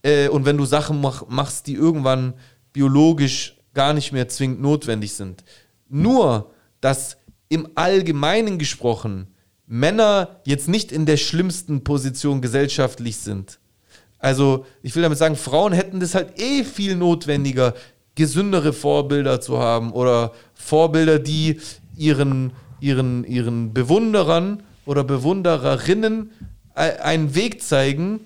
Äh, 0.02 0.28
und 0.28 0.44
wenn 0.44 0.56
du 0.56 0.64
Sachen 0.64 1.00
mach, 1.00 1.28
machst, 1.28 1.66
die 1.66 1.74
irgendwann 1.74 2.34
biologisch 2.72 3.58
gar 3.74 3.92
nicht 3.92 4.12
mehr 4.12 4.28
zwingend 4.28 4.60
notwendig 4.60 5.14
sind. 5.14 5.44
Nur, 5.88 6.50
dass 6.80 7.16
im 7.48 7.68
Allgemeinen 7.74 8.58
gesprochen 8.58 9.28
Männer 9.66 10.40
jetzt 10.44 10.68
nicht 10.68 10.92
in 10.92 11.06
der 11.06 11.16
schlimmsten 11.16 11.84
Position 11.84 12.42
gesellschaftlich 12.42 13.16
sind. 13.16 13.58
Also, 14.18 14.66
ich 14.82 14.94
will 14.94 15.02
damit 15.02 15.18
sagen, 15.18 15.36
Frauen 15.36 15.72
hätten 15.72 15.98
das 15.98 16.14
halt 16.14 16.38
eh 16.40 16.62
viel 16.64 16.96
notwendiger, 16.96 17.74
gesündere 18.14 18.72
Vorbilder 18.72 19.40
zu 19.40 19.58
haben 19.58 19.92
oder 19.92 20.32
Vorbilder, 20.54 21.18
die 21.18 21.60
ihren, 21.96 22.52
ihren, 22.80 23.24
ihren 23.24 23.72
Bewunderern 23.72 24.62
oder 24.84 25.04
Bewundererinnen 25.04 26.30
e- 26.76 27.00
einen 27.00 27.34
Weg 27.34 27.62
zeigen, 27.62 28.20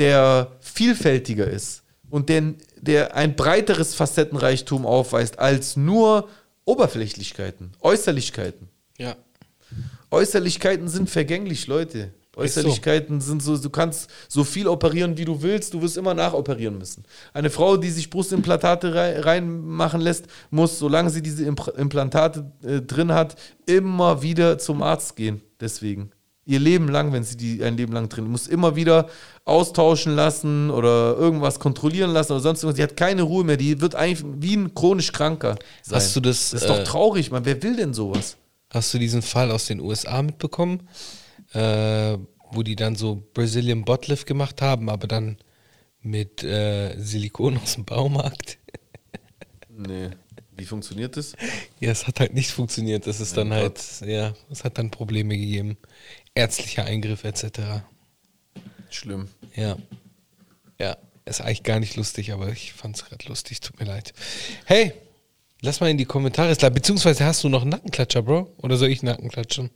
der 0.00 0.50
vielfältiger 0.60 1.46
ist 1.46 1.82
und 2.10 2.28
der, 2.28 2.54
der 2.80 3.14
ein 3.14 3.36
breiteres 3.36 3.94
Facettenreichtum 3.94 4.84
aufweist 4.84 5.38
als 5.38 5.76
nur 5.76 6.28
Oberflächlichkeiten, 6.64 7.72
Äußerlichkeiten. 7.80 8.68
Ja. 8.98 9.14
Äußerlichkeiten 10.10 10.88
sind 10.88 11.08
vergänglich, 11.08 11.68
Leute. 11.68 12.12
Äußerlichkeiten 12.36 13.20
sind 13.20 13.42
so, 13.42 13.58
du 13.58 13.70
kannst 13.70 14.08
so 14.28 14.44
viel 14.44 14.68
operieren, 14.68 15.18
wie 15.18 15.24
du 15.24 15.42
willst, 15.42 15.74
du 15.74 15.82
wirst 15.82 15.96
immer 15.96 16.14
nachoperieren 16.14 16.78
müssen. 16.78 17.04
Eine 17.32 17.50
Frau, 17.50 17.76
die 17.76 17.90
sich 17.90 18.08
Brustimplantate 18.08 18.94
rei- 18.94 19.20
reinmachen 19.20 20.00
lässt, 20.00 20.26
muss, 20.50 20.78
solange 20.78 21.10
sie 21.10 21.22
diese 21.22 21.44
Implantate 21.44 22.50
äh, 22.62 22.80
drin 22.80 23.12
hat, 23.12 23.36
immer 23.66 24.22
wieder 24.22 24.58
zum 24.58 24.82
Arzt 24.82 25.16
gehen. 25.16 25.42
Deswegen. 25.60 26.12
Ihr 26.50 26.58
Leben 26.58 26.88
lang, 26.88 27.12
wenn 27.12 27.22
sie 27.22 27.36
die 27.36 27.62
ein 27.62 27.76
Leben 27.76 27.92
lang 27.92 28.08
drin, 28.08 28.26
muss 28.26 28.48
immer 28.48 28.74
wieder 28.74 29.08
austauschen 29.44 30.16
lassen 30.16 30.68
oder 30.70 31.16
irgendwas 31.16 31.60
kontrollieren 31.60 32.10
lassen 32.10 32.32
oder 32.32 32.40
sonst 32.40 32.64
irgendwas. 32.64 32.76
Die 32.76 32.82
hat 32.82 32.96
keine 32.96 33.22
Ruhe 33.22 33.44
mehr. 33.44 33.56
Die 33.56 33.80
wird 33.80 33.94
eigentlich 33.94 34.24
wie 34.40 34.56
ein 34.56 34.74
chronisch 34.74 35.12
Kranker. 35.12 35.56
Sein. 35.82 35.96
Hast 35.96 36.16
du 36.16 36.20
das, 36.20 36.50
Das 36.50 36.62
ist 36.62 36.68
doch 36.68 36.80
äh, 36.80 36.84
traurig, 36.84 37.30
man. 37.30 37.44
Wer 37.44 37.62
will 37.62 37.76
denn 37.76 37.94
sowas? 37.94 38.36
Hast 38.68 38.92
du 38.92 38.98
diesen 38.98 39.22
Fall 39.22 39.52
aus 39.52 39.66
den 39.66 39.78
USA 39.78 40.22
mitbekommen, 40.22 40.88
äh, 41.52 42.18
wo 42.50 42.64
die 42.64 42.74
dann 42.74 42.96
so 42.96 43.22
Brazilian 43.32 43.84
Botlift 43.84 44.26
gemacht 44.26 44.60
haben, 44.60 44.90
aber 44.90 45.06
dann 45.06 45.38
mit 46.02 46.42
äh, 46.42 46.98
Silikon 46.98 47.58
aus 47.62 47.74
dem 47.74 47.84
Baumarkt? 47.84 48.58
Nee. 49.68 50.10
Wie 50.60 50.66
funktioniert 50.66 51.16
das? 51.16 51.32
Ja, 51.80 51.90
es 51.90 52.06
hat 52.06 52.20
halt 52.20 52.34
nicht 52.34 52.50
funktioniert. 52.50 53.06
Das 53.06 53.18
ist 53.18 53.34
dann 53.34 53.48
Mein 53.48 53.60
halt, 53.60 53.80
ja, 54.04 54.34
es 54.50 54.62
hat 54.62 54.76
dann 54.76 54.90
Probleme 54.90 55.34
gegeben. 55.38 55.78
Ärztlicher 56.34 56.84
Eingriff 56.84 57.24
etc. 57.24 57.82
Schlimm. 58.90 59.28
Ja. 59.54 59.76
Ja, 60.78 60.96
ist 61.24 61.40
eigentlich 61.40 61.62
gar 61.62 61.80
nicht 61.80 61.96
lustig, 61.96 62.32
aber 62.32 62.48
ich 62.48 62.72
fand 62.72 62.96
es 62.96 63.04
gerade 63.04 63.28
lustig, 63.28 63.60
tut 63.60 63.78
mir 63.78 63.86
leid. 63.86 64.12
Hey, 64.64 64.92
lass 65.60 65.80
mal 65.80 65.90
in 65.90 65.98
die 65.98 66.04
Kommentare. 66.06 66.54
Beziehungsweise 66.70 67.24
hast 67.24 67.44
du 67.44 67.48
noch 67.48 67.62
einen 67.62 67.70
Nackenklatscher, 67.70 68.22
Bro? 68.22 68.52
Oder 68.58 68.76
soll 68.76 68.88
ich 68.88 69.02
Nackenklatschen? 69.02 69.70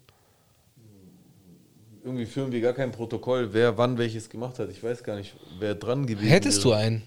Irgendwie 2.02 2.26
führen 2.26 2.52
wir 2.52 2.60
gar 2.60 2.74
kein 2.74 2.92
Protokoll, 2.92 3.52
wer 3.52 3.78
wann 3.78 3.96
welches 3.96 4.28
gemacht 4.28 4.58
hat. 4.58 4.70
Ich 4.70 4.82
weiß 4.82 5.02
gar 5.02 5.16
nicht, 5.16 5.34
wer 5.58 5.74
dran 5.74 6.06
gewesen 6.06 6.28
Hättest 6.28 6.62
du 6.64 6.70
wäre. 6.70 6.78
einen? 6.78 7.02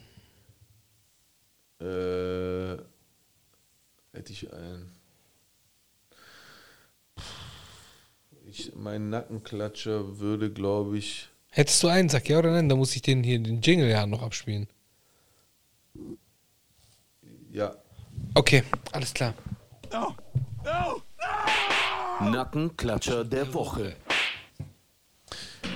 Äh, 1.79 2.81
hätte 4.17 4.31
ich 4.31 4.51
einen. 4.51 4.91
Ich, 8.49 8.71
mein 8.75 9.09
Nackenklatscher 9.09 10.19
würde, 10.19 10.51
glaube 10.51 10.97
ich. 10.97 11.27
Hättest 11.49 11.83
du 11.83 11.87
einen? 11.87 12.07
Sag 12.07 12.29
ja 12.29 12.39
oder 12.39 12.51
nein, 12.51 12.69
dann 12.69 12.77
muss 12.77 12.95
ich 12.95 13.01
den 13.01 13.23
hier, 13.23 13.39
den 13.39 13.61
Jingle 13.61 13.89
ja 13.89 14.05
noch 14.05 14.21
abspielen. 14.21 14.67
Ja. 17.51 17.75
Okay, 18.35 18.63
alles 18.91 19.13
klar. 19.13 19.33
Nackenklatscher 22.21 23.25
der 23.25 23.53
Woche. 23.53 23.95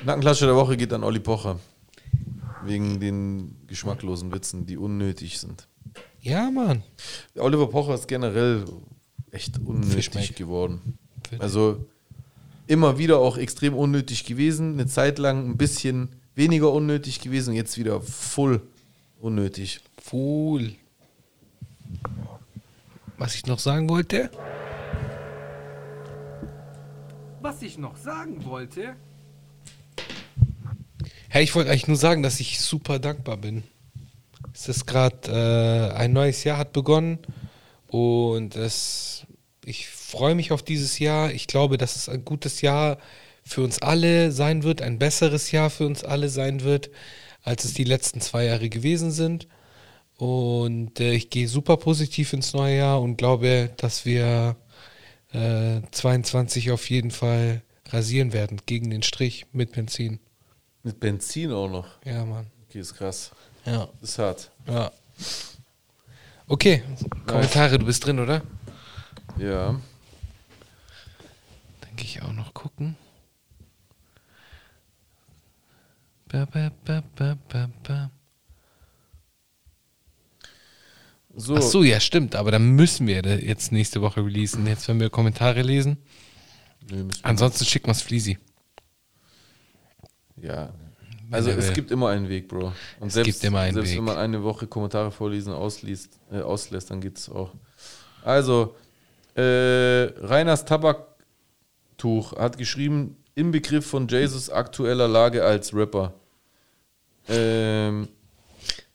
Nackenklatscher 0.05 0.45
der 0.45 0.55
Woche 0.55 0.77
geht 0.77 0.93
an 0.93 1.03
Olli 1.03 1.19
Pocher. 1.19 1.59
Wegen 2.63 2.99
den 2.99 3.67
geschmacklosen 3.67 4.31
Witzen, 4.31 4.65
die 4.65 4.77
unnötig 4.77 5.39
sind. 5.39 5.67
Ja, 6.21 6.49
Mann. 6.51 6.83
Oliver 7.35 7.67
Pocher 7.67 7.95
ist 7.95 8.07
generell 8.07 8.65
echt 9.31 9.57
unnötig 9.57 10.09
Fischmeck. 10.09 10.35
geworden. 10.35 10.97
Also 11.39 11.87
immer 12.71 12.97
wieder 12.97 13.19
auch 13.19 13.37
extrem 13.37 13.75
unnötig 13.75 14.23
gewesen. 14.23 14.73
Eine 14.73 14.87
Zeit 14.87 15.19
lang 15.19 15.49
ein 15.49 15.57
bisschen 15.57 16.09
weniger 16.35 16.71
unnötig 16.71 17.19
gewesen 17.19 17.49
und 17.49 17.57
jetzt 17.57 17.77
wieder 17.77 17.99
full 17.99 18.61
unnötig. 19.19 19.81
Fool. 20.01 20.71
Was 23.17 23.35
ich 23.35 23.45
noch 23.45 23.59
sagen 23.59 23.89
wollte? 23.89 24.31
Was 27.41 27.61
ich 27.61 27.77
noch 27.77 27.97
sagen 27.97 28.45
wollte, 28.45 28.95
Hey, 31.33 31.45
ich 31.45 31.55
wollte 31.55 31.69
eigentlich 31.69 31.87
nur 31.87 31.95
sagen, 31.95 32.23
dass 32.23 32.41
ich 32.41 32.59
super 32.59 32.99
dankbar 32.99 33.37
bin. 33.37 33.63
Es 34.53 34.67
ist 34.67 34.85
gerade 34.85 35.31
äh, 35.31 35.97
ein 35.97 36.11
neues 36.11 36.43
Jahr 36.43 36.57
hat 36.57 36.73
begonnen 36.73 37.19
und 37.87 38.57
es, 38.57 39.25
ich 39.63 39.87
freue 40.11 40.35
mich 40.35 40.51
auf 40.51 40.61
dieses 40.61 40.99
Jahr. 40.99 41.31
Ich 41.31 41.47
glaube, 41.47 41.77
dass 41.77 41.95
es 41.95 42.09
ein 42.09 42.25
gutes 42.25 42.61
Jahr 42.61 42.97
für 43.43 43.63
uns 43.63 43.81
alle 43.81 44.31
sein 44.31 44.63
wird, 44.63 44.81
ein 44.81 44.99
besseres 44.99 45.51
Jahr 45.51 45.69
für 45.69 45.85
uns 45.85 46.03
alle 46.03 46.29
sein 46.29 46.61
wird, 46.61 46.91
als 47.43 47.63
es 47.63 47.73
die 47.73 47.85
letzten 47.85 48.21
zwei 48.21 48.45
Jahre 48.45 48.69
gewesen 48.69 49.11
sind. 49.11 49.47
Und 50.17 50.99
äh, 50.99 51.13
ich 51.13 51.29
gehe 51.29 51.47
super 51.47 51.77
positiv 51.77 52.33
ins 52.33 52.53
neue 52.53 52.77
Jahr 52.77 53.01
und 53.01 53.17
glaube, 53.17 53.71
dass 53.77 54.05
wir 54.05 54.57
äh, 55.31 55.81
22 55.89 56.71
auf 56.71 56.89
jeden 56.89 57.11
Fall 57.11 57.63
rasieren 57.87 58.33
werden 58.33 58.59
gegen 58.65 58.89
den 58.91 59.03
Strich 59.03 59.47
mit 59.53 59.71
Benzin. 59.71 60.19
Mit 60.83 60.99
Benzin 60.99 61.51
auch 61.51 61.69
noch. 61.69 61.87
Ja, 62.05 62.25
Mann. 62.25 62.47
Okay, 62.67 62.79
ist 62.79 62.95
krass. 62.95 63.31
Ja. 63.65 63.87
Ist 64.01 64.19
hart. 64.19 64.51
Ja. 64.67 64.91
Okay, 66.47 66.83
Kommentare, 67.25 67.79
du 67.79 67.85
bist 67.85 68.05
drin, 68.05 68.19
oder? 68.19 68.41
Ja. 69.37 69.79
Ich 72.01 72.21
auch 72.21 72.33
noch 72.33 72.53
gucken. 72.53 72.95
Ba, 76.27 76.45
ba, 76.45 76.71
ba. 77.83 78.11
So, 81.33 81.55
Ach 81.55 81.61
so, 81.61 81.83
ja, 81.83 81.99
stimmt, 81.99 82.35
aber 82.35 82.51
dann 82.51 82.71
müssen 82.71 83.07
wir 83.07 83.21
jetzt 83.21 83.71
nächste 83.71 84.01
Woche 84.01 84.25
releasen. 84.25 84.67
Jetzt, 84.67 84.87
wenn 84.87 84.99
wir 84.99 85.09
Kommentare 85.09 85.61
lesen. 85.61 85.97
Nee, 86.89 87.05
Ansonsten 87.23 87.65
schicken 87.65 87.87
wir 87.87 87.91
es 87.91 88.01
Fleasy. 88.01 88.37
ja. 90.37 90.73
Also 91.33 91.49
er 91.49 91.57
es 91.59 91.71
gibt 91.71 91.91
immer 91.91 92.09
einen 92.09 92.27
Weg, 92.27 92.49
Bro. 92.49 92.73
Und 92.99 93.07
Es 93.07 93.13
selbst, 93.13 93.25
gibt 93.39 93.43
immer 93.45 93.59
einen 93.61 93.73
selbst 93.75 93.91
Weg. 93.91 93.99
wenn 93.99 94.03
man 94.03 94.17
eine 94.17 94.43
Woche 94.43 94.67
Kommentare 94.67 95.11
vorlesen 95.11 95.53
ausliest, 95.53 96.19
äh, 96.29 96.41
auslässt, 96.41 96.91
dann 96.91 96.99
geht 96.99 97.17
es 97.17 97.29
auch. 97.29 97.53
Also, 98.25 98.75
äh, 99.37 100.11
Reiners 100.19 100.65
Tabaktuch 102.01 102.33
hat 102.37 102.57
geschrieben, 102.57 103.15
im 103.35 103.51
Begriff 103.51 103.85
von 103.85 104.07
Jesus 104.07 104.49
aktueller 104.49 105.07
Lage 105.07 105.43
als 105.43 105.71
Rapper. 105.73 106.13
Ähm, 107.29 108.07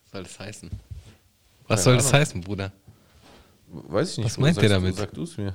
Was 0.02 0.12
soll 0.12 0.22
das 0.24 0.38
heißen? 0.40 0.70
Was 1.68 1.84
soll 1.84 1.96
das 1.96 2.08
Ahnung. 2.08 2.20
heißen, 2.20 2.40
Bruder? 2.42 2.72
weiß 3.68 4.12
ich 4.12 4.18
nicht. 4.18 4.26
Was 4.26 4.38
meint 4.38 4.56
du- 4.60 4.68
damit? 4.68 4.96
Sag 4.96 5.12
du 5.14 5.22
es 5.22 5.36
mir. 5.36 5.54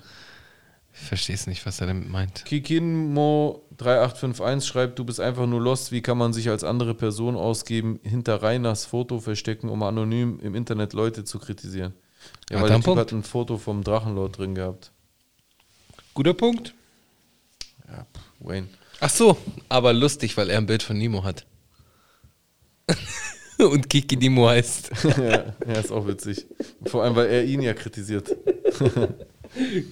Ich 0.93 0.99
verstehe 1.07 1.35
es 1.35 1.47
nicht, 1.47 1.65
was 1.65 1.79
er 1.79 1.87
damit 1.87 2.09
meint. 2.09 2.43
Kikinmo3851 2.45 4.65
schreibt, 4.67 4.99
du 4.99 5.05
bist 5.05 5.21
einfach 5.21 5.47
nur 5.47 5.61
lost. 5.61 5.93
Wie 5.93 6.01
kann 6.01 6.17
man 6.17 6.33
sich 6.33 6.49
als 6.49 6.65
andere 6.65 6.93
Person 6.93 7.37
ausgeben, 7.37 7.97
hinter 8.03 8.43
Reiners 8.43 8.83
Foto 8.85 9.21
verstecken, 9.21 9.69
um 9.69 9.81
anonym 9.83 10.41
im 10.41 10.53
Internet 10.53 10.91
Leute 10.91 11.23
zu 11.23 11.39
kritisieren? 11.39 11.93
Ja, 12.49 12.57
Hat 12.57 12.63
weil 12.63 12.71
er 12.71 12.73
der 12.73 12.75
Typ 12.79 12.85
Punkt. 12.85 12.99
hat 12.99 13.11
ein 13.13 13.23
Foto 13.23 13.57
vom 13.57 13.85
Drachenlord 13.85 14.37
drin 14.37 14.53
gehabt. 14.53 14.91
Guter 16.13 16.33
Punkt. 16.33 16.73
Ja, 17.91 18.05
pff, 18.13 18.21
Wayne. 18.39 18.67
Ach 18.99 19.09
so, 19.09 19.37
aber 19.69 19.93
lustig, 19.93 20.37
weil 20.37 20.49
er 20.49 20.57
ein 20.57 20.65
Bild 20.65 20.83
von 20.83 20.97
Nemo 20.97 21.23
hat. 21.23 21.45
Und 23.57 23.89
Kiki 23.89 24.15
Nemo 24.17 24.47
heißt. 24.49 24.91
ja, 25.17 25.53
ja, 25.67 25.73
ist 25.79 25.91
auch 25.91 26.07
witzig. 26.07 26.45
Vor 26.85 27.03
allem, 27.03 27.15
weil 27.15 27.27
er 27.27 27.43
ihn 27.43 27.61
ja 27.61 27.73
kritisiert. 27.73 28.35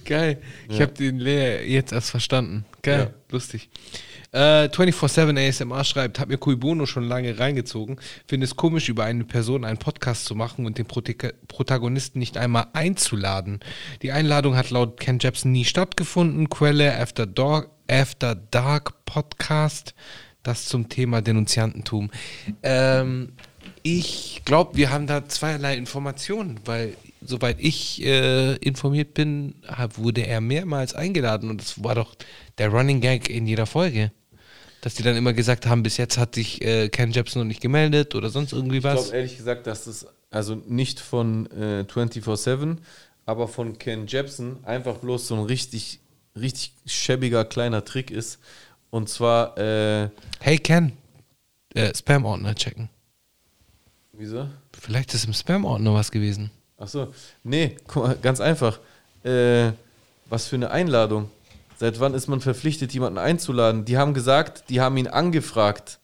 Geil. 0.04 0.40
Ich 0.68 0.80
habe 0.80 0.92
den 0.92 1.18
Lehr 1.18 1.66
jetzt 1.68 1.92
erst 1.92 2.10
verstanden. 2.10 2.64
Geil, 2.82 3.12
Ja. 3.12 3.14
lustig. 3.30 3.68
Äh, 4.32 4.68
24-7 4.68 5.48
ASMR 5.48 5.84
schreibt, 5.84 6.20
hat 6.20 6.28
mir 6.28 6.38
Cui 6.38 6.54
Bono 6.54 6.86
schon 6.86 7.04
lange 7.04 7.38
reingezogen. 7.38 7.98
Finde 8.26 8.44
es 8.44 8.54
komisch, 8.54 8.88
über 8.88 9.04
eine 9.04 9.24
Person 9.24 9.64
einen 9.64 9.78
Podcast 9.78 10.24
zu 10.24 10.34
machen 10.34 10.66
und 10.66 10.78
den 10.78 10.86
Protika- 10.86 11.32
Protagonisten 11.48 12.20
nicht 12.20 12.36
einmal 12.36 12.66
einzuladen. 12.72 13.60
Die 14.02 14.12
Einladung 14.12 14.56
hat 14.56 14.70
laut 14.70 15.00
Ken 15.00 15.18
Jebsen 15.18 15.50
nie 15.50 15.64
stattgefunden. 15.64 16.48
Quelle 16.48 16.96
After 17.00 17.26
Dark, 17.26 17.70
After 17.90 18.34
Dark 18.36 19.04
Podcast. 19.04 19.94
Das 20.42 20.66
zum 20.66 20.88
Thema 20.88 21.20
Denunziantentum. 21.20 22.10
Ähm, 22.62 23.32
ich 23.82 24.42
glaube, 24.44 24.76
wir 24.76 24.90
haben 24.90 25.06
da 25.06 25.26
zweierlei 25.28 25.76
Informationen, 25.76 26.60
weil 26.64 26.96
soweit 27.20 27.56
ich 27.60 28.02
äh, 28.04 28.54
informiert 28.56 29.12
bin, 29.14 29.54
wurde 29.96 30.26
er 30.26 30.40
mehrmals 30.40 30.94
eingeladen 30.94 31.50
und 31.50 31.60
das 31.60 31.82
war 31.82 31.94
doch 31.94 32.14
der 32.58 32.68
Running 32.68 33.00
Gag 33.00 33.28
in 33.28 33.46
jeder 33.46 33.66
Folge. 33.66 34.12
Dass 34.82 34.94
die 34.94 35.02
dann 35.02 35.16
immer 35.16 35.32
gesagt 35.34 35.66
haben, 35.66 35.82
bis 35.82 35.96
jetzt 35.98 36.16
hat 36.16 36.34
sich 36.34 36.62
äh, 36.62 36.88
Ken 36.88 37.10
Jebsen 37.12 37.40
noch 37.40 37.46
nicht 37.46 37.60
gemeldet 37.60 38.14
oder 38.14 38.30
sonst 38.30 38.52
irgendwie 38.52 38.78
Ich 38.78 38.84
was. 38.84 39.02
glaube 39.04 39.16
ehrlich 39.16 39.36
gesagt, 39.36 39.66
dass 39.66 39.84
das 39.84 40.06
also 40.30 40.54
nicht 40.66 41.00
von 41.00 41.46
äh, 41.50 41.84
24-7, 41.88 42.78
aber 43.26 43.48
von 43.48 43.78
Ken 43.78 44.06
Jebsen 44.06 44.64
einfach 44.64 44.96
bloß 44.98 45.28
so 45.28 45.34
ein 45.34 45.44
richtig, 45.44 46.00
richtig 46.34 46.72
schäbiger 46.86 47.44
kleiner 47.44 47.84
Trick 47.84 48.10
ist. 48.10 48.38
Und 48.90 49.08
zwar, 49.08 49.56
äh, 49.58 50.08
Hey 50.40 50.58
Ken, 50.58 50.92
äh, 51.74 51.92
Spam-Ordner 51.94 52.54
checken. 52.54 52.88
wieso? 54.12 54.48
Vielleicht 54.72 55.12
ist 55.14 55.26
im 55.26 55.32
Spam-Ordner 55.34 55.92
was 55.94 56.10
gewesen. 56.10 56.50
Ach 56.78 56.88
so, 56.88 57.12
nee, 57.44 57.76
guck 57.86 58.02
mal, 58.04 58.16
ganz 58.16 58.40
einfach. 58.40 58.80
Äh, 59.24 59.72
was 60.26 60.46
für 60.46 60.56
eine 60.56 60.70
Einladung. 60.70 61.30
Seit 61.80 61.98
wann 61.98 62.12
ist 62.12 62.28
man 62.28 62.42
verpflichtet, 62.42 62.92
jemanden 62.92 63.16
einzuladen? 63.16 63.86
Die 63.86 63.96
haben 63.96 64.12
gesagt, 64.12 64.64
die 64.68 64.82
haben 64.82 64.98
ihn 64.98 65.06
angefragt. 65.06 65.98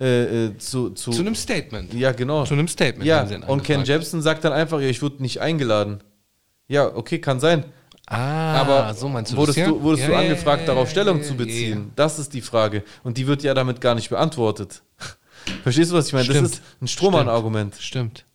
Äh, 0.00 0.44
äh, 0.44 0.58
zu, 0.58 0.90
zu, 0.90 1.10
Zu 1.10 1.20
einem 1.22 1.34
Statement. 1.34 1.92
ja, 1.94 2.12
genau. 2.12 2.44
Zu 2.44 2.54
einem 2.54 2.68
Statement 2.68 3.04
Ja, 3.04 3.26
und 3.48 3.64
Ken. 3.64 3.82
Jebsen 3.82 4.22
sagt 4.22 4.44
dann 4.44 4.52
einfach, 4.52 4.78
ja, 4.78 4.86
ich 4.86 5.02
wurde 5.02 5.20
nicht 5.20 5.40
eingeladen. 5.40 5.98
Ja, 6.68 6.94
okay, 6.94 7.18
kann 7.18 7.40
sein. 7.40 7.64
Ah, 8.06 8.60
Aber 8.60 8.94
so 8.94 9.08
meinst 9.08 9.32
du 9.32 9.36
wurdest 9.36 9.58
das, 9.58 9.66
ja? 9.66 9.72
du, 9.72 9.82
wurdest 9.82 10.02
Ja, 10.02 10.08
du 10.10 10.12
ja, 10.12 10.20
angefragt, 10.20 10.68
darauf 10.68 10.88
Stellung 10.90 11.24
zu 11.24 11.34
beziehen? 11.34 11.90
Das 11.96 12.20
ist 12.20 12.32
die 12.32 12.40
Frage. 12.40 12.84
Und 13.02 13.18
die 13.18 13.26
wird 13.26 13.42
ja 13.42 13.52
damit 13.52 13.80
gar 13.80 13.96
nicht 13.96 14.10
beantwortet. 14.10 14.82
Verstehst 15.64 15.90
du, 15.90 15.96
was 15.96 16.06
ich 16.06 16.12
meine? 16.12 16.26
Das 16.26 16.36
Stimmt. 16.36 16.52
ist 16.52 16.62
ein 16.80 16.86
Strohmann-Argument. 16.86 17.74
Stimmt. 17.80 18.26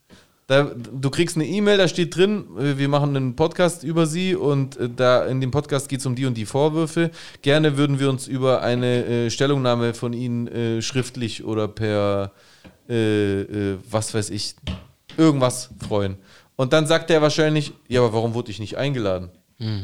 Da, 0.52 0.64
du 0.64 1.10
kriegst 1.10 1.38
eine 1.38 1.46
E-Mail, 1.46 1.78
da 1.78 1.88
steht 1.88 2.14
drin, 2.14 2.44
äh, 2.60 2.78
wir 2.78 2.90
machen 2.90 3.16
einen 3.16 3.38
Podcast 3.38 3.86
über 3.86 4.06
sie 4.06 4.36
und 4.36 4.76
äh, 4.76 4.90
da 4.94 5.26
in 5.26 5.40
dem 5.40 5.50
Podcast 5.50 5.88
geht 5.88 6.02
es 6.02 6.06
um 6.06 6.14
die 6.14 6.26
und 6.26 6.36
die 6.36 6.46
Vorwürfe. 6.46 7.10
Gerne 7.42 7.78
würden 7.78 8.02
wir 8.02 8.10
uns 8.10 8.28
über 8.28 8.62
eine 8.62 9.06
äh, 9.06 9.30
Stellungnahme 9.30 9.94
von 9.94 10.12
Ihnen 10.12 10.50
äh, 10.50 10.82
schriftlich 10.82 11.46
oder 11.46 11.70
per 11.70 12.34
äh, 12.90 13.44
äh, 13.44 13.78
was 13.90 14.14
weiß 14.14 14.30
ich, 14.30 14.56
irgendwas 15.16 15.70
freuen. 15.88 16.18
Und 16.58 16.74
dann 16.74 16.86
sagt 16.86 17.10
er 17.12 17.22
wahrscheinlich, 17.22 17.72
ja, 17.88 18.02
aber 18.02 18.12
warum 18.12 18.34
wurde 18.34 18.52
ich 18.52 18.60
nicht 18.60 18.76
eingeladen? 18.76 19.30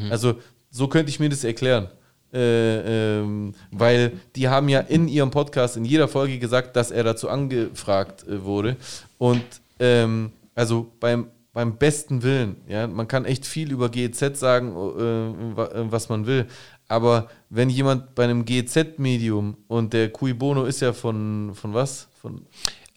Also 0.09 0.35
so 0.69 0.89
könnte 0.89 1.09
ich 1.09 1.21
mir 1.21 1.29
das 1.29 1.45
erklären. 1.45 1.87
Äh, 2.33 3.19
ähm, 3.19 3.53
weil 3.71 4.19
die 4.35 4.49
haben 4.49 4.67
ja 4.67 4.81
in 4.81 5.07
ihrem 5.07 5.31
Podcast 5.31 5.77
in 5.77 5.85
jeder 5.85 6.09
Folge 6.09 6.39
gesagt, 6.39 6.75
dass 6.75 6.91
er 6.91 7.05
dazu 7.05 7.29
angefragt 7.29 8.27
äh, 8.27 8.43
wurde. 8.43 8.75
Und 9.17 9.45
ähm, 9.79 10.33
also 10.57 10.91
beim, 10.99 11.29
beim 11.53 11.77
besten 11.77 12.21
Willen, 12.23 12.57
ja, 12.67 12.85
man 12.87 13.07
kann 13.07 13.25
echt 13.25 13.45
viel 13.45 13.71
über 13.71 13.89
GEZ 13.89 14.37
sagen, 14.39 14.75
äh, 14.75 15.61
äh, 15.61 15.91
was 15.91 16.09
man 16.09 16.25
will. 16.25 16.47
Aber 16.89 17.29
wenn 17.49 17.69
jemand 17.69 18.15
bei 18.15 18.23
einem 18.25 18.45
GEZ-Medium 18.45 19.57
und 19.67 19.93
der 19.93 20.09
Cui 20.11 20.33
Bono 20.33 20.65
ist 20.65 20.81
ja 20.81 20.93
von, 20.93 21.51
von 21.53 21.73
was? 21.73 22.07
Von, 22.21 22.45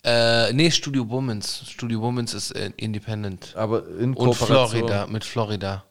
Äh, 0.04 0.52
nee, 0.52 0.70
Studio 0.70 1.08
Womans. 1.10 1.64
Studio 1.68 2.00
Womans 2.00 2.32
ist 2.34 2.52
äh, 2.52 2.70
independent. 2.76 3.52
aber 3.56 3.86
in 3.98 4.14
Und 4.14 4.14
Kooperation. 4.14 4.68
Florida, 4.68 5.06
mit 5.06 5.24
Florida. 5.24 5.84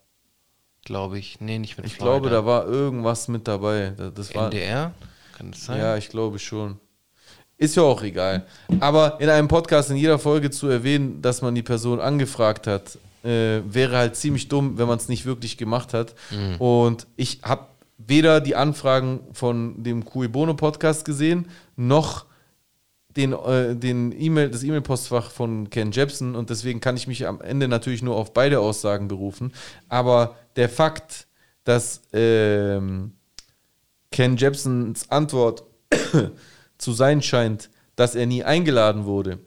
Glaube 0.85 1.19
ich. 1.19 1.39
Nee, 1.41 1.59
nicht 1.59 1.77
mit 1.77 1.85
Ich 1.85 1.93
Florida. 1.95 2.19
glaube, 2.19 2.29
da 2.31 2.45
war 2.45 2.65
irgendwas 2.65 3.27
mit 3.27 3.47
dabei. 3.47 3.93
Das- 3.97 4.13
Das 4.13 4.33
war, 4.35 4.45
NDR? 4.45 4.93
Kann 5.37 5.51
das 5.51 5.65
sein? 5.65 5.77
Ja, 5.79 5.97
ich 5.97 6.09
glaube 6.09 6.39
schon. 6.39 6.79
Ist 7.59 7.75
ja 7.75 7.83
auch 7.83 8.01
egal. 8.03 8.45
Aber 8.79 9.19
in 9.19 9.29
einem 9.29 9.49
Podcast 9.49 9.91
in 9.91 9.97
jeder 9.97 10.17
Folge 10.17 10.49
zu 10.49 10.69
erwähnen, 10.69 11.21
dass 11.21 11.41
man 11.41 11.53
die 11.53 11.61
Person 11.61 11.99
angefragt 11.99 12.67
hat, 12.67 12.97
äh, 13.23 13.59
wäre 13.67 13.97
halt 13.97 14.15
ziemlich 14.15 14.47
dumm, 14.47 14.77
wenn 14.77 14.87
man 14.87 14.97
es 14.97 15.09
nicht 15.09 15.25
wirklich 15.25 15.57
gemacht 15.57 15.93
hat. 15.93 16.15
Und 16.57 17.05
ich 17.17 17.41
habe 17.43 17.65
weder 17.97 18.39
die 18.39 18.55
Anfragen 18.55 19.19
von 19.33 19.83
dem 19.83 20.05
Cui 20.05 20.29
Bono 20.29 20.53
Podcast 20.53 21.03
gesehen, 21.03 21.49
noch 21.75 22.25
den, 23.17 23.33
äh, 23.33 23.75
den 23.75 24.15
E-Mail, 24.17 24.49
das 24.49 24.63
E-Mail-Postfach 24.63 25.29
von 25.29 25.69
Ken 25.69 25.91
Jebsen 25.91 26.35
und 26.35 26.49
deswegen 26.49 26.79
kann 26.79 26.95
ich 26.95 27.07
mich 27.07 27.27
am 27.27 27.41
Ende 27.41 27.67
natürlich 27.67 28.01
nur 28.01 28.15
auf 28.15 28.33
beide 28.33 28.61
Aussagen 28.61 29.09
berufen. 29.09 29.51
Aber 29.89 30.35
der 30.55 30.69
Fakt, 30.69 31.27
dass 31.65 32.03
ähm, 32.13 33.11
Ken 34.11 34.37
Jebsens 34.37 35.09
Antwort 35.11 35.63
zu 36.79 36.91
sein 36.93 37.21
scheint, 37.21 37.69
dass 37.95 38.15
er 38.15 38.25
nie 38.25 38.43
eingeladen 38.43 39.05
wurde, 39.05 39.37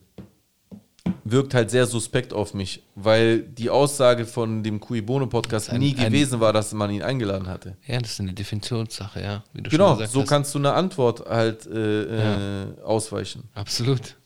wirkt 1.24 1.54
halt 1.54 1.70
sehr 1.70 1.86
suspekt 1.86 2.32
auf 2.32 2.52
mich, 2.54 2.82
weil 2.94 3.40
die 3.40 3.70
Aussage 3.70 4.24
von 4.26 4.62
dem 4.62 4.78
Cui 4.80 5.00
Bono 5.00 5.26
Podcast 5.26 5.70
ein- 5.70 5.80
nie 5.80 5.96
ein- 5.96 6.06
gewesen 6.12 6.38
war, 6.40 6.52
dass 6.52 6.72
man 6.72 6.90
ihn 6.90 7.02
eingeladen 7.02 7.48
hatte. 7.48 7.76
Ja, 7.86 7.98
das 7.98 8.12
ist 8.12 8.20
eine 8.20 8.32
Definitionssache, 8.34 9.20
ja. 9.22 9.42
Genau, 9.54 9.96
so 10.06 10.20
hast. 10.20 10.28
kannst 10.28 10.54
du 10.54 10.58
eine 10.58 10.72
Antwort 10.74 11.24
halt 11.28 11.66
äh, 11.66 12.62
äh, 12.64 12.80
ausweichen. 12.82 13.48
Absolut. 13.54 14.16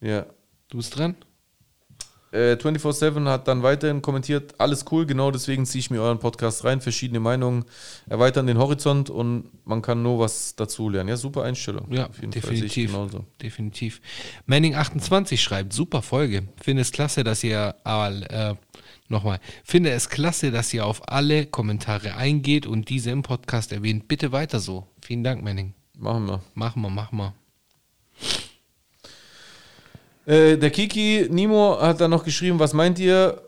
Ja. 0.00 0.26
Du 0.68 0.78
bist 0.78 0.96
dran? 0.96 1.14
Äh, 2.32 2.54
24-7 2.54 3.28
hat 3.28 3.46
dann 3.46 3.62
weiterhin 3.62 4.02
kommentiert, 4.02 4.54
alles 4.58 4.84
cool, 4.90 5.06
genau 5.06 5.30
deswegen 5.30 5.64
ziehe 5.64 5.80
ich 5.80 5.90
mir 5.90 6.02
euren 6.02 6.18
Podcast 6.18 6.64
rein, 6.64 6.80
verschiedene 6.80 7.20
Meinungen 7.20 7.64
erweitern 8.08 8.46
den 8.46 8.58
Horizont 8.58 9.10
und 9.10 9.44
man 9.64 9.80
kann 9.80 10.02
nur 10.02 10.18
was 10.18 10.56
dazu 10.56 10.88
lernen. 10.88 11.08
Ja, 11.08 11.16
super 11.16 11.44
Einstellung. 11.44 11.86
Ja, 11.90 12.08
Auf 12.08 12.20
jeden 12.20 12.32
Fall 12.32 12.56
sehe 12.56 12.66
ich 12.66 12.74
definitiv. 12.74 13.24
Definitiv. 13.40 14.00
Manning28 14.48 15.38
schreibt, 15.38 15.72
super 15.72 16.02
Folge. 16.02 16.48
Finde 16.60 16.82
es 16.82 16.90
klasse, 16.90 17.22
dass 17.22 17.44
ihr, 17.44 17.76
äh, 17.84 18.54
nochmal, 19.08 19.38
finde 19.64 19.90
es 19.90 20.08
klasse, 20.08 20.50
dass 20.50 20.74
ihr 20.74 20.84
auf 20.84 21.08
alle 21.08 21.46
Kommentare 21.46 22.16
eingeht 22.16 22.66
und 22.66 22.88
diese 22.88 23.10
im 23.10 23.22
Podcast 23.22 23.72
erwähnt. 23.72 24.08
Bitte 24.08 24.32
weiter 24.32 24.58
so. 24.58 24.88
Vielen 25.00 25.22
Dank, 25.22 25.44
Manning. 25.44 25.74
Machen 25.96 26.26
wir. 26.26 26.42
Machen 26.54 26.82
wir, 26.82 26.90
machen 26.90 27.18
wir. 27.18 27.34
Äh, 30.26 30.58
der 30.58 30.70
Kiki 30.70 31.28
Nimo 31.30 31.78
hat 31.80 32.00
dann 32.00 32.10
noch 32.10 32.24
geschrieben, 32.24 32.58
was 32.58 32.74
meint 32.74 32.98
ihr, 32.98 33.42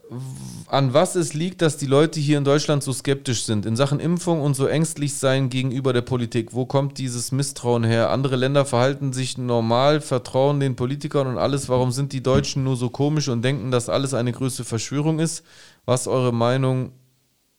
an 0.69 0.95
was 0.95 1.17
es 1.17 1.35
liegt, 1.35 1.61
dass 1.61 1.77
die 1.77 1.87
Leute 1.87 2.21
hier 2.21 2.39
in 2.39 2.45
Deutschland 2.45 2.85
so 2.85 2.93
skeptisch 2.93 3.43
sind 3.43 3.67
in 3.67 3.75
Sachen 3.75 3.99
Impfung 3.99 4.41
und 4.41 4.55
so 4.55 4.67
ängstlich 4.67 5.15
sein 5.15 5.51
gegenüber 5.51 5.93
der 5.93 6.03
Politik? 6.03 6.55
Wo 6.55 6.67
kommt 6.67 6.99
dieses 6.99 7.33
Misstrauen 7.33 7.83
her? 7.83 8.11
Andere 8.11 8.37
Länder 8.37 8.65
verhalten 8.65 9.13
sich 9.13 9.37
normal, 9.39 10.01
vertrauen 10.01 10.61
den 10.61 10.77
Politikern 10.77 11.27
und 11.27 11.37
alles. 11.37 11.69
Warum 11.69 11.91
sind 11.91 12.13
die 12.13 12.23
Deutschen 12.23 12.63
nur 12.63 12.77
so 12.77 12.91
komisch 12.91 13.29
und 13.29 13.43
denken, 13.43 13.73
dass 13.73 13.89
alles 13.89 14.15
eine 14.15 14.31
größte 14.31 14.65
Verschwörung 14.65 15.19
ist? 15.19 15.45
Was 15.85 16.07
eure 16.07 16.33
Meinung, 16.33 16.93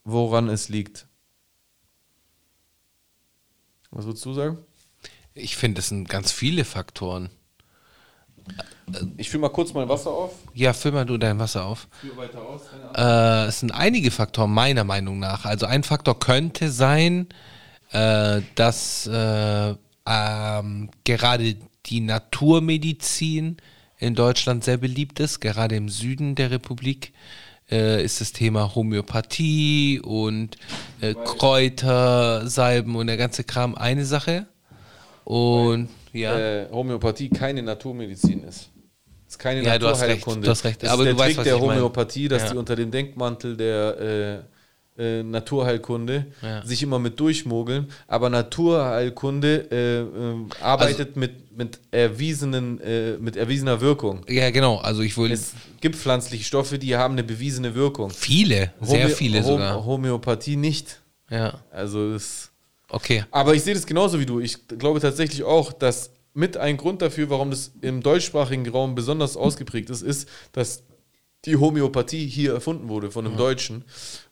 woran 0.06 0.48
es 0.48 0.70
liegt? 0.70 1.08
Was 3.92 4.06
würdest 4.06 4.26
du 4.26 4.34
sagen? 4.34 4.60
Ich 5.34 5.58
finde, 5.58 5.80
es 5.80 5.90
sind 5.90 6.08
ganz 6.08 6.32
viele 6.32 6.64
Faktoren. 6.64 7.30
Ich 9.18 9.30
fülle 9.30 9.42
mal 9.42 9.50
kurz 9.50 9.74
mein 9.74 9.88
Wasser 9.88 10.10
auf. 10.10 10.32
Ja, 10.54 10.74
füll 10.74 10.92
mal 10.92 11.06
du 11.06 11.18
dein 11.18 11.38
Wasser 11.40 11.66
auf. 11.66 11.88
Weiter 12.16 12.42
aus. 12.42 12.62
Äh, 12.96 13.48
es 13.48 13.60
sind 13.60 13.72
einige 13.72 14.12
Faktoren 14.12 14.52
meiner 14.52 14.84
Meinung 14.84 15.20
nach. 15.20 15.46
Also 15.46 15.66
ein 15.66 15.84
Faktor 15.84 16.20
könnte 16.20 16.72
sein, 16.72 17.28
äh, 17.92 18.42
dass 18.56 19.08
äh, 19.08 19.76
ähm, 20.06 20.90
gerade 21.04 21.56
die 21.86 22.02
Naturmedizin 22.02 23.58
in 23.98 24.16
Deutschland 24.16 24.64
sehr 24.64 24.78
beliebt 24.78 25.20
ist. 25.20 25.40
Gerade 25.40 25.76
im 25.76 25.90
Süden 25.90 26.36
der 26.36 26.52
Republik 26.52 27.14
äh, 27.70 28.04
ist 28.04 28.22
das 28.22 28.32
Thema 28.32 28.74
Homöopathie 28.76 30.00
und 30.00 30.58
äh, 31.02 31.14
Kräuter, 31.14 32.48
Salben 32.48 32.96
und 32.96 33.08
der 33.08 33.18
ganze 33.18 33.44
Kram 33.44 33.76
eine 33.76 34.06
Sache. 34.06 34.48
Und 35.26 35.90
ja. 36.14 36.38
äh, 36.38 36.70
Homöopathie 36.72 37.30
keine 37.30 37.62
Naturmedizin 37.64 38.44
ist. 38.44 38.70
Es 39.28 39.34
ist 39.36 39.40
keine 39.40 39.62
Ja, 39.64 39.78
du 39.78 39.88
hast 39.88 40.02
recht, 40.02 40.10
Naturheilkunde. 40.20 40.46
du 40.46 40.52
hast 40.52 40.64
recht. 40.64 40.82
Das 40.84 40.90
Aber 40.90 41.04
ist 41.04 41.08
der 41.10 41.18
weißt, 41.18 41.28
Trick 41.28 41.38
was 41.38 41.44
der 41.46 41.58
meine. 41.60 41.76
Homöopathie, 41.76 42.28
dass 42.28 42.44
Ja. 42.44 42.52
die 42.52 42.58
unter 42.58 42.76
dem 42.76 42.90
Denkmantel 42.92 43.56
der 43.58 44.44
äh, 44.98 45.20
äh, 45.20 45.24
Naturheilkunde 45.24 46.26
sich 46.66 46.84
immer 46.84 47.00
mit 47.00 47.20
durchmogeln. 47.20 47.88
Aber 48.08 48.30
Naturheilkunde 48.30 49.68
äh, 49.72 50.00
äh, 50.02 50.64
arbeitet 50.64 51.10
Also 51.10 51.20
mit, 51.20 51.58
mit, 51.58 51.80
erwiesenen, 51.92 52.80
äh, 52.82 53.18
mit 53.18 53.36
erwiesener 53.36 53.82
Wirkung. 53.82 54.26
ja, 54.28 54.50
genau. 54.50 54.78
Also 54.78 55.02
ich 55.02 55.18
will 55.18 55.32
Es 55.32 55.54
gibt 55.82 55.96
pflanzliche 55.96 56.44
Stoffe, 56.44 56.80
die 56.80 56.96
haben 56.96 57.14
eine 57.14 57.24
bewiesene 57.24 57.76
Wirkung. 57.76 58.10
viele, 58.10 58.74
sehr 58.82 59.08
Homö- 59.10 59.14
viele 59.14 59.40
Hom- 59.40 59.46
sogar. 59.46 59.86
Homöopathie 59.86 60.56
nicht. 60.56 61.02
Ja, 61.30 61.60
Also 61.72 62.14
es 62.14 62.49
okay. 62.90 63.26
Aber 63.32 63.56
ich 63.56 63.64
sehe 63.64 63.74
das 63.74 63.86
genauso 63.86 64.20
wie 64.20 64.26
du. 64.26 64.40
Ich 64.40 64.68
glaube 64.68 65.00
tatsächlich 65.00 65.44
auch, 65.44 65.74
dass 65.74 66.12
mit 66.34 66.58
ein 66.58 66.78
Grund 66.78 67.02
dafür, 67.02 67.30
warum 67.30 67.52
das 67.52 67.72
im 67.82 68.02
deutschsprachigen 68.02 68.68
Raum 68.70 68.96
besonders 68.96 69.36
ausgeprägt 69.36 69.90
ist, 69.90 70.02
ist, 70.02 70.30
dass 70.52 70.84
die 71.46 71.56
Homöopathie 71.56 72.28
hier 72.28 72.54
erfunden 72.54 72.90
wurde 72.90 73.12
von 73.12 73.26
einem 73.26 73.38
Deutschen. 73.38 73.86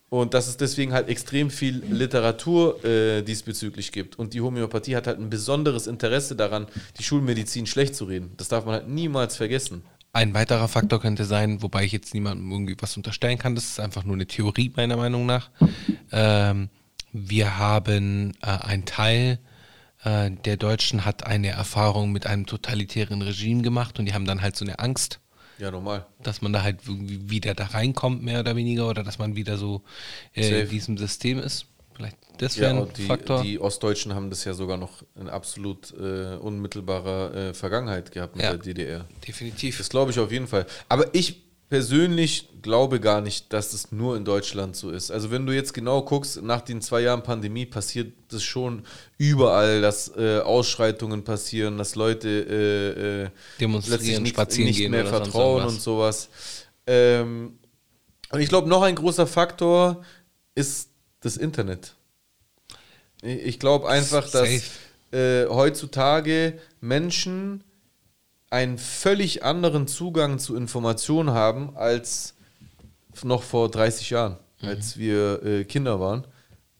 Und 0.09 0.33
dass 0.33 0.47
es 0.47 0.55
deswegen 0.55 0.93
halt 0.93 1.09
extrem 1.09 1.49
viel 1.49 1.83
Literatur 1.89 2.83
äh, 2.85 3.23
diesbezüglich 3.23 3.91
gibt. 3.91 4.17
Und 4.17 4.33
die 4.33 4.39
Homöopathie 4.39 4.95
hat 4.95 5.05
halt 5.05 5.19
ein 5.19 5.29
besonderes 5.29 5.85
Interesse 5.85 6.37
daran, 6.37 6.67
die 6.97 7.03
Schulmedizin 7.03 7.65
schlecht 7.65 7.93
zu 7.93 8.05
reden. 8.05 8.31
Das 8.37 8.47
darf 8.47 8.63
man 8.63 8.75
halt 8.75 8.87
niemals 8.87 9.35
vergessen. 9.35 9.83
Ein 10.13 10.33
weiterer 10.33 10.69
Faktor 10.69 11.01
könnte 11.01 11.25
sein, 11.25 11.61
wobei 11.61 11.83
ich 11.83 11.91
jetzt 11.91 12.13
niemandem 12.13 12.49
irgendwie 12.49 12.77
was 12.79 12.95
unterstellen 12.95 13.37
kann, 13.37 13.53
das 13.53 13.65
ist 13.65 13.79
einfach 13.81 14.05
nur 14.05 14.15
eine 14.15 14.25
Theorie 14.25 14.71
meiner 14.73 14.95
Meinung 14.95 15.25
nach. 15.25 15.51
Ähm, 16.13 16.69
wir 17.29 17.57
haben 17.57 18.33
äh, 18.41 18.47
ein 18.47 18.85
Teil 18.85 19.39
äh, 20.03 20.29
der 20.31 20.57
Deutschen 20.57 21.05
hat 21.05 21.25
eine 21.25 21.49
Erfahrung 21.49 22.11
mit 22.11 22.27
einem 22.27 22.45
totalitären 22.45 23.21
Regime 23.21 23.61
gemacht 23.63 23.97
und 23.99 24.05
die 24.05 24.13
haben 24.13 24.25
dann 24.25 24.41
halt 24.41 24.55
so 24.55 24.63
eine 24.63 24.77
Angst, 24.79 25.19
Ja, 25.57 25.71
normal. 25.71 26.05
dass 26.21 26.41
man 26.41 26.53
da 26.53 26.61
halt 26.61 26.79
wieder 26.85 27.55
da 27.55 27.65
reinkommt, 27.65 28.21
mehr 28.23 28.39
oder 28.41 28.55
weniger, 28.55 28.87
oder 28.87 29.03
dass 29.03 29.17
man 29.17 29.35
wieder 29.35 29.57
so 29.57 29.81
äh, 30.35 30.61
in 30.63 30.69
diesem 30.69 30.97
System 30.97 31.39
ist. 31.39 31.65
Vielleicht 31.95 32.17
das 32.37 32.59
wäre 32.59 32.75
Ja, 32.75 32.81
ein 32.83 32.93
die, 32.95 33.05
Faktor. 33.07 33.41
die 33.41 33.59
Ostdeutschen 33.59 34.13
haben 34.13 34.29
das 34.29 34.43
ja 34.45 34.53
sogar 34.53 34.77
noch 34.77 35.01
in 35.19 35.27
absolut 35.27 35.91
äh, 35.99 36.35
unmittelbarer 36.35 37.33
äh, 37.33 37.53
Vergangenheit 37.55 38.11
gehabt 38.11 38.35
mit 38.35 38.45
Ja. 38.45 38.51
der 38.51 38.59
DDR. 38.59 39.05
Definitiv. 39.27 39.79
Das 39.79 39.89
glaube 39.89 40.11
ich 40.11 40.19
auf 40.19 40.31
jeden 40.31 40.45
Fall. 40.47 40.67
Aber 40.89 41.15
ich 41.15 41.46
persönlich 41.69 42.49
glaube 42.61 42.99
gar 42.99 43.21
nicht, 43.21 43.51
dass 43.51 43.73
es 43.73 43.91
nur 43.91 44.15
in 44.15 44.25
Deutschland 44.25 44.75
so 44.75 44.89
ist. 44.89 45.11
Also 45.11 45.31
wenn 45.31 45.45
du 45.45 45.53
jetzt 45.53 45.73
genau 45.73 46.01
guckst, 46.01 46.41
nach 46.41 46.61
den 46.61 46.81
zwei 46.81 47.01
Jahren 47.01 47.23
Pandemie 47.23 47.65
passiert 47.65 48.13
das 48.29 48.43
schon 48.43 48.83
überall, 49.17 49.81
dass 49.81 50.11
äh, 50.15 50.39
Ausschreitungen 50.39 51.23
passieren, 51.23 51.77
dass 51.77 51.95
Leute 51.95 52.29
äh, 52.29 53.23
äh, 53.23 53.29
Demonstrieren, 53.59 53.99
plötzlich 53.99 54.19
nicht, 54.19 54.33
spazieren 54.33 54.67
nicht 54.67 54.77
gehen 54.77 54.91
mehr 54.91 55.05
vertrauen 55.05 55.65
und 55.65 55.81
sowas. 55.81 56.29
Ähm, 56.85 57.57
und 58.29 58.39
ich 58.39 58.49
glaube, 58.49 58.69
noch 58.69 58.81
ein 58.81 58.95
großer 58.95 59.27
Faktor 59.27 60.03
ist 60.55 60.89
das 61.21 61.37
Internet. 61.37 61.95
Ich 63.21 63.59
glaube 63.59 63.89
einfach, 63.89 64.29
dass 64.29 64.49
äh, 65.11 65.45
heutzutage 65.47 66.59
Menschen 66.81 67.63
einen 68.49 68.77
völlig 68.77 69.43
anderen 69.43 69.87
Zugang 69.87 70.39
zu 70.39 70.55
Informationen 70.55 71.31
haben 71.31 71.75
als 71.75 72.35
noch 73.23 73.43
vor 73.43 73.69
30 73.69 74.11
Jahren, 74.11 74.37
als 74.61 74.97
wir 74.97 75.43
äh, 75.43 75.63
Kinder 75.63 75.99
waren. 75.99 76.25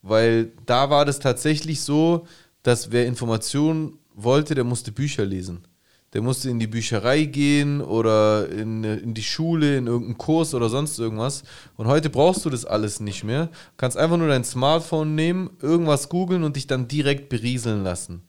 Weil 0.02 0.52
da 0.66 0.90
war 0.90 1.06
das 1.06 1.20
tatsächlich 1.20 1.82
so, 1.82 2.28
dass 2.64 2.92
wer 2.92 3.06
Informationen 3.06 4.00
wollte, 4.14 4.56
der 4.56 4.64
musste 4.64 4.92
Bücher 4.92 5.26
lesen. 5.26 5.68
Der 6.14 6.22
musste 6.22 6.50
in 6.50 6.60
die 6.60 6.68
Bücherei 6.68 7.26
gehen 7.26 7.82
oder 7.82 8.50
in, 8.50 8.84
in 8.84 9.14
die 9.14 9.24
Schule, 9.24 9.78
in 9.78 9.88
irgendeinen 9.88 10.18
Kurs 10.18 10.54
oder 10.54 10.70
sonst 10.70 10.98
irgendwas. 11.00 11.44
Und 11.76 11.88
heute 11.88 12.10
brauchst 12.10 12.46
du 12.46 12.50
das 12.50 12.64
alles 12.64 13.02
nicht 13.02 13.26
mehr. 13.26 13.48
Du 13.48 13.52
kannst 13.76 13.98
einfach 13.98 14.18
nur 14.18 14.30
dein 14.30 14.46
Smartphone 14.46 15.16
nehmen, 15.16 15.50
irgendwas 15.62 16.08
googeln 16.08 16.44
und 16.44 16.56
dich 16.56 16.66
dann 16.66 16.88
direkt 16.88 17.28
berieseln 17.28 17.84
lassen. 17.84 18.24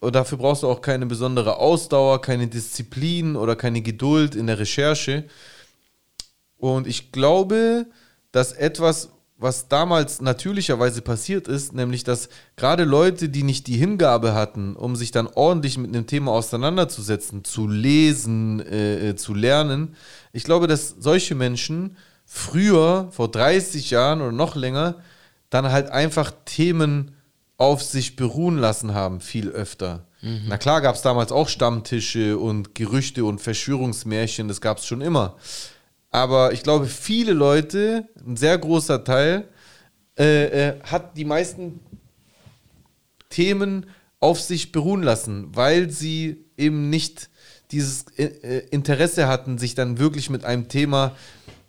Und 0.00 0.14
dafür 0.14 0.38
brauchst 0.38 0.62
du 0.62 0.68
auch 0.68 0.80
keine 0.80 1.06
besondere 1.06 1.56
Ausdauer, 1.58 2.22
keine 2.22 2.48
Disziplin 2.48 3.36
oder 3.36 3.54
keine 3.54 3.82
Geduld 3.82 4.34
in 4.34 4.46
der 4.46 4.58
Recherche. 4.58 5.24
Und 6.56 6.86
ich 6.86 7.12
glaube, 7.12 7.86
dass 8.32 8.52
etwas, 8.52 9.10
was 9.36 9.68
damals 9.68 10.22
natürlicherweise 10.22 11.02
passiert 11.02 11.48
ist, 11.48 11.74
nämlich 11.74 12.02
dass 12.02 12.30
gerade 12.56 12.84
Leute, 12.84 13.28
die 13.28 13.42
nicht 13.42 13.66
die 13.66 13.76
Hingabe 13.76 14.34
hatten, 14.34 14.74
um 14.74 14.96
sich 14.96 15.10
dann 15.10 15.26
ordentlich 15.26 15.76
mit 15.76 15.94
einem 15.94 16.06
Thema 16.06 16.32
auseinanderzusetzen, 16.32 17.44
zu 17.44 17.68
lesen, 17.68 18.60
äh, 18.60 19.10
äh, 19.10 19.16
zu 19.16 19.34
lernen, 19.34 19.96
ich 20.32 20.44
glaube, 20.44 20.66
dass 20.66 20.94
solche 20.98 21.34
Menschen 21.34 21.96
früher, 22.24 23.08
vor 23.10 23.30
30 23.30 23.90
Jahren 23.90 24.20
oder 24.20 24.32
noch 24.32 24.54
länger, 24.54 24.96
dann 25.50 25.72
halt 25.72 25.90
einfach 25.90 26.32
Themen 26.44 27.16
auf 27.60 27.82
sich 27.82 28.16
beruhen 28.16 28.56
lassen 28.56 28.94
haben, 28.94 29.20
viel 29.20 29.50
öfter. 29.50 30.06
Na 30.48 30.56
klar 30.56 30.80
gab 30.80 30.94
es 30.94 31.02
damals 31.02 31.30
auch 31.30 31.48
Stammtische 31.48 32.38
und 32.38 32.74
Gerüchte 32.74 33.24
und 33.24 33.38
Verschwörungsmärchen, 33.40 34.48
das 34.48 34.62
gab 34.62 34.78
es 34.78 34.86
schon 34.86 35.02
immer. 35.02 35.36
Aber 36.10 36.52
ich 36.52 36.62
glaube, 36.62 36.86
viele 36.86 37.34
Leute, 37.34 38.08
ein 38.26 38.36
sehr 38.36 38.56
großer 38.56 39.04
Teil, 39.04 39.46
äh, 40.18 40.68
äh, 40.68 40.80
hat 40.84 41.18
die 41.18 41.26
meisten 41.26 41.80
Themen 43.28 43.86
auf 44.20 44.40
sich 44.40 44.72
beruhen 44.72 45.02
lassen, 45.02 45.54
weil 45.54 45.90
sie 45.90 46.44
eben 46.56 46.88
nicht 46.88 47.28
dieses 47.72 48.06
äh, 48.16 48.24
äh, 48.24 48.68
Interesse 48.70 49.28
hatten, 49.28 49.58
sich 49.58 49.74
dann 49.74 49.98
wirklich 49.98 50.30
mit 50.30 50.44
einem 50.44 50.68
Thema 50.68 51.14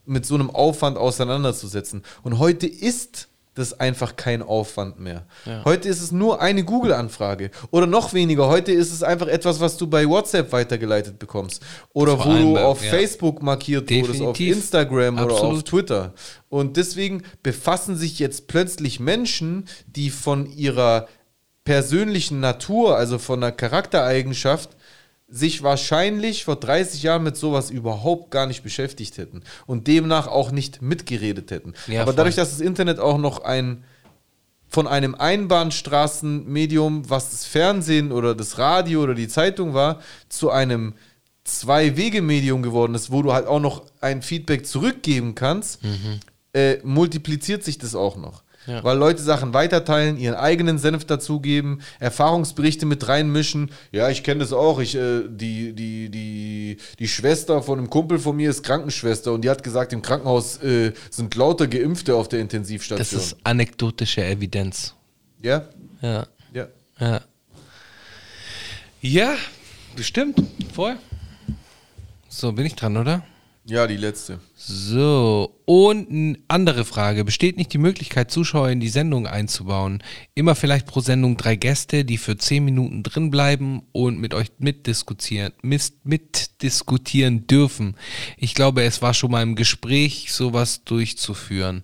mit 0.05 0.25
so 0.25 0.35
einem 0.35 0.49
Aufwand 0.49 0.97
auseinanderzusetzen. 0.97 2.03
Und 2.23 2.39
heute 2.39 2.65
ist 2.65 3.27
das 3.53 3.77
einfach 3.79 4.15
kein 4.15 4.41
Aufwand 4.41 4.99
mehr. 4.99 5.25
Heute 5.65 5.89
ist 5.89 6.01
es 6.01 6.11
nur 6.13 6.41
eine 6.41 6.63
Google-Anfrage. 6.63 7.51
Oder 7.69 7.85
noch 7.85 8.13
weniger, 8.13 8.47
heute 8.47 8.71
ist 8.71 8.93
es 8.93 9.03
einfach 9.03 9.27
etwas, 9.27 9.59
was 9.59 9.75
du 9.75 9.87
bei 9.87 10.07
WhatsApp 10.07 10.51
weitergeleitet 10.53 11.19
bekommst. 11.19 11.61
Oder 11.93 12.15
Vor 12.15 12.27
wo 12.27 12.37
du 12.37 12.53
bei- 12.53 12.63
auf 12.63 12.83
ja. 12.83 12.89
Facebook 12.91 13.41
markiert 13.43 13.89
wurdest, 13.91 14.21
auf 14.21 14.37
Definitiv. 14.37 14.55
Instagram 14.55 15.15
oder 15.15 15.33
auf 15.33 15.41
Absolut. 15.41 15.65
Twitter. 15.65 16.13
Und 16.47 16.77
deswegen 16.77 17.23
befassen 17.43 17.97
sich 17.97 18.19
jetzt 18.19 18.47
plötzlich 18.47 18.99
Menschen, 19.01 19.65
die 19.85 20.09
von 20.11 20.45
ihrer 20.45 21.07
persönlichen 21.63 22.39
Natur, 22.39 22.95
also 22.97 23.19
von 23.19 23.43
einer 23.43 23.51
Charaktereigenschaft, 23.51 24.71
sich 25.31 25.63
wahrscheinlich 25.63 26.43
vor 26.43 26.57
30 26.57 27.03
Jahren 27.03 27.23
mit 27.23 27.37
sowas 27.37 27.69
überhaupt 27.71 28.31
gar 28.31 28.45
nicht 28.45 28.63
beschäftigt 28.63 29.17
hätten 29.17 29.41
und 29.65 29.87
demnach 29.87 30.27
auch 30.27 30.51
nicht 30.51 30.81
mitgeredet 30.81 31.51
hätten. 31.51 31.73
Ja, 31.87 32.01
Aber 32.01 32.11
voll. 32.11 32.17
dadurch, 32.17 32.35
dass 32.35 32.51
das 32.51 32.59
Internet 32.59 32.99
auch 32.99 33.17
noch 33.17 33.43
ein 33.43 33.83
von 34.67 34.87
einem 34.87 35.15
Einbahnstraßenmedium, 35.15 37.09
was 37.09 37.31
das 37.31 37.45
Fernsehen 37.45 38.11
oder 38.13 38.35
das 38.35 38.57
Radio 38.57 39.03
oder 39.03 39.13
die 39.15 39.27
Zeitung 39.27 39.73
war, 39.73 39.99
zu 40.29 40.49
einem 40.49 40.93
Zwei-Wege-Medium 41.43 42.61
geworden 42.61 42.95
ist, 42.95 43.11
wo 43.11 43.21
du 43.21 43.33
halt 43.33 43.47
auch 43.47 43.59
noch 43.59 43.83
ein 43.99 44.21
Feedback 44.21 44.65
zurückgeben 44.65 45.35
kannst, 45.35 45.79
äh, 46.53 46.77
multipliziert 46.83 47.63
sich 47.63 47.79
das 47.79 47.95
auch 47.95 48.15
noch. 48.15 48.43
Ja. 48.67 48.83
Weil 48.83 48.97
Leute 48.97 49.21
Sachen 49.23 49.53
weiterteilen, 49.53 50.17
ihren 50.17 50.35
eigenen 50.35 50.77
Senf 50.77 51.05
dazugeben, 51.05 51.81
Erfahrungsberichte 51.99 52.85
mit 52.85 53.07
reinmischen. 53.07 53.71
Ja, 53.91 54.09
ich 54.09 54.23
kenne 54.23 54.41
das 54.41 54.53
auch. 54.53 54.79
Ich, 54.79 54.95
äh, 54.95 55.23
die, 55.27 55.73
die, 55.73 56.09
die, 56.09 56.77
die 56.99 57.07
Schwester 57.07 57.63
von 57.63 57.79
einem 57.79 57.89
Kumpel 57.89 58.19
von 58.19 58.35
mir 58.35 58.49
ist 58.51 58.63
Krankenschwester 58.63 59.33
und 59.33 59.41
die 59.43 59.49
hat 59.49 59.63
gesagt, 59.63 59.93
im 59.93 60.01
Krankenhaus 60.03 60.57
äh, 60.61 60.93
sind 61.09 61.33
lauter 61.35 61.67
Geimpfte 61.67 62.15
auf 62.15 62.29
der 62.29 62.39
Intensivstation. 62.39 62.97
Das 62.99 63.13
ist 63.13 63.37
anekdotische 63.43 64.23
Evidenz. 64.23 64.93
ja? 65.41 65.67
Ja. 66.01 66.27
Ja. 66.53 66.67
Ja. 66.99 67.21
Ja, 69.01 69.33
bestimmt. 69.95 70.39
Voll. 70.73 70.97
So, 72.29 72.51
bin 72.51 72.65
ich 72.65 72.75
dran, 72.75 72.97
oder? 72.97 73.23
Ja, 73.63 73.85
die 73.85 73.97
letzte. 73.97 74.39
So, 74.55 75.55
und 75.65 76.09
eine 76.09 76.37
andere 76.47 76.83
Frage. 76.83 77.23
Besteht 77.23 77.57
nicht 77.57 77.71
die 77.73 77.77
Möglichkeit, 77.77 78.31
Zuschauer 78.31 78.69
in 78.69 78.79
die 78.79 78.89
Sendung 78.89 79.27
einzubauen? 79.27 80.01
Immer 80.33 80.55
vielleicht 80.55 80.87
pro 80.87 80.99
Sendung 80.99 81.37
drei 81.37 81.55
Gäste, 81.55 82.03
die 82.03 82.17
für 82.17 82.37
zehn 82.37 82.65
Minuten 82.65 83.03
drin 83.03 83.29
bleiben 83.29 83.83
und 83.91 84.19
mit 84.19 84.33
euch 84.33 84.47
mitdiskutieren, 84.57 85.53
mitdiskutieren 85.61 87.45
dürfen. 87.47 87.95
Ich 88.37 88.55
glaube, 88.55 88.83
es 88.83 89.01
war 89.01 89.13
schon 89.13 89.31
mal 89.31 89.43
im 89.43 89.55
Gespräch, 89.55 90.31
sowas 90.33 90.83
durchzuführen. 90.83 91.83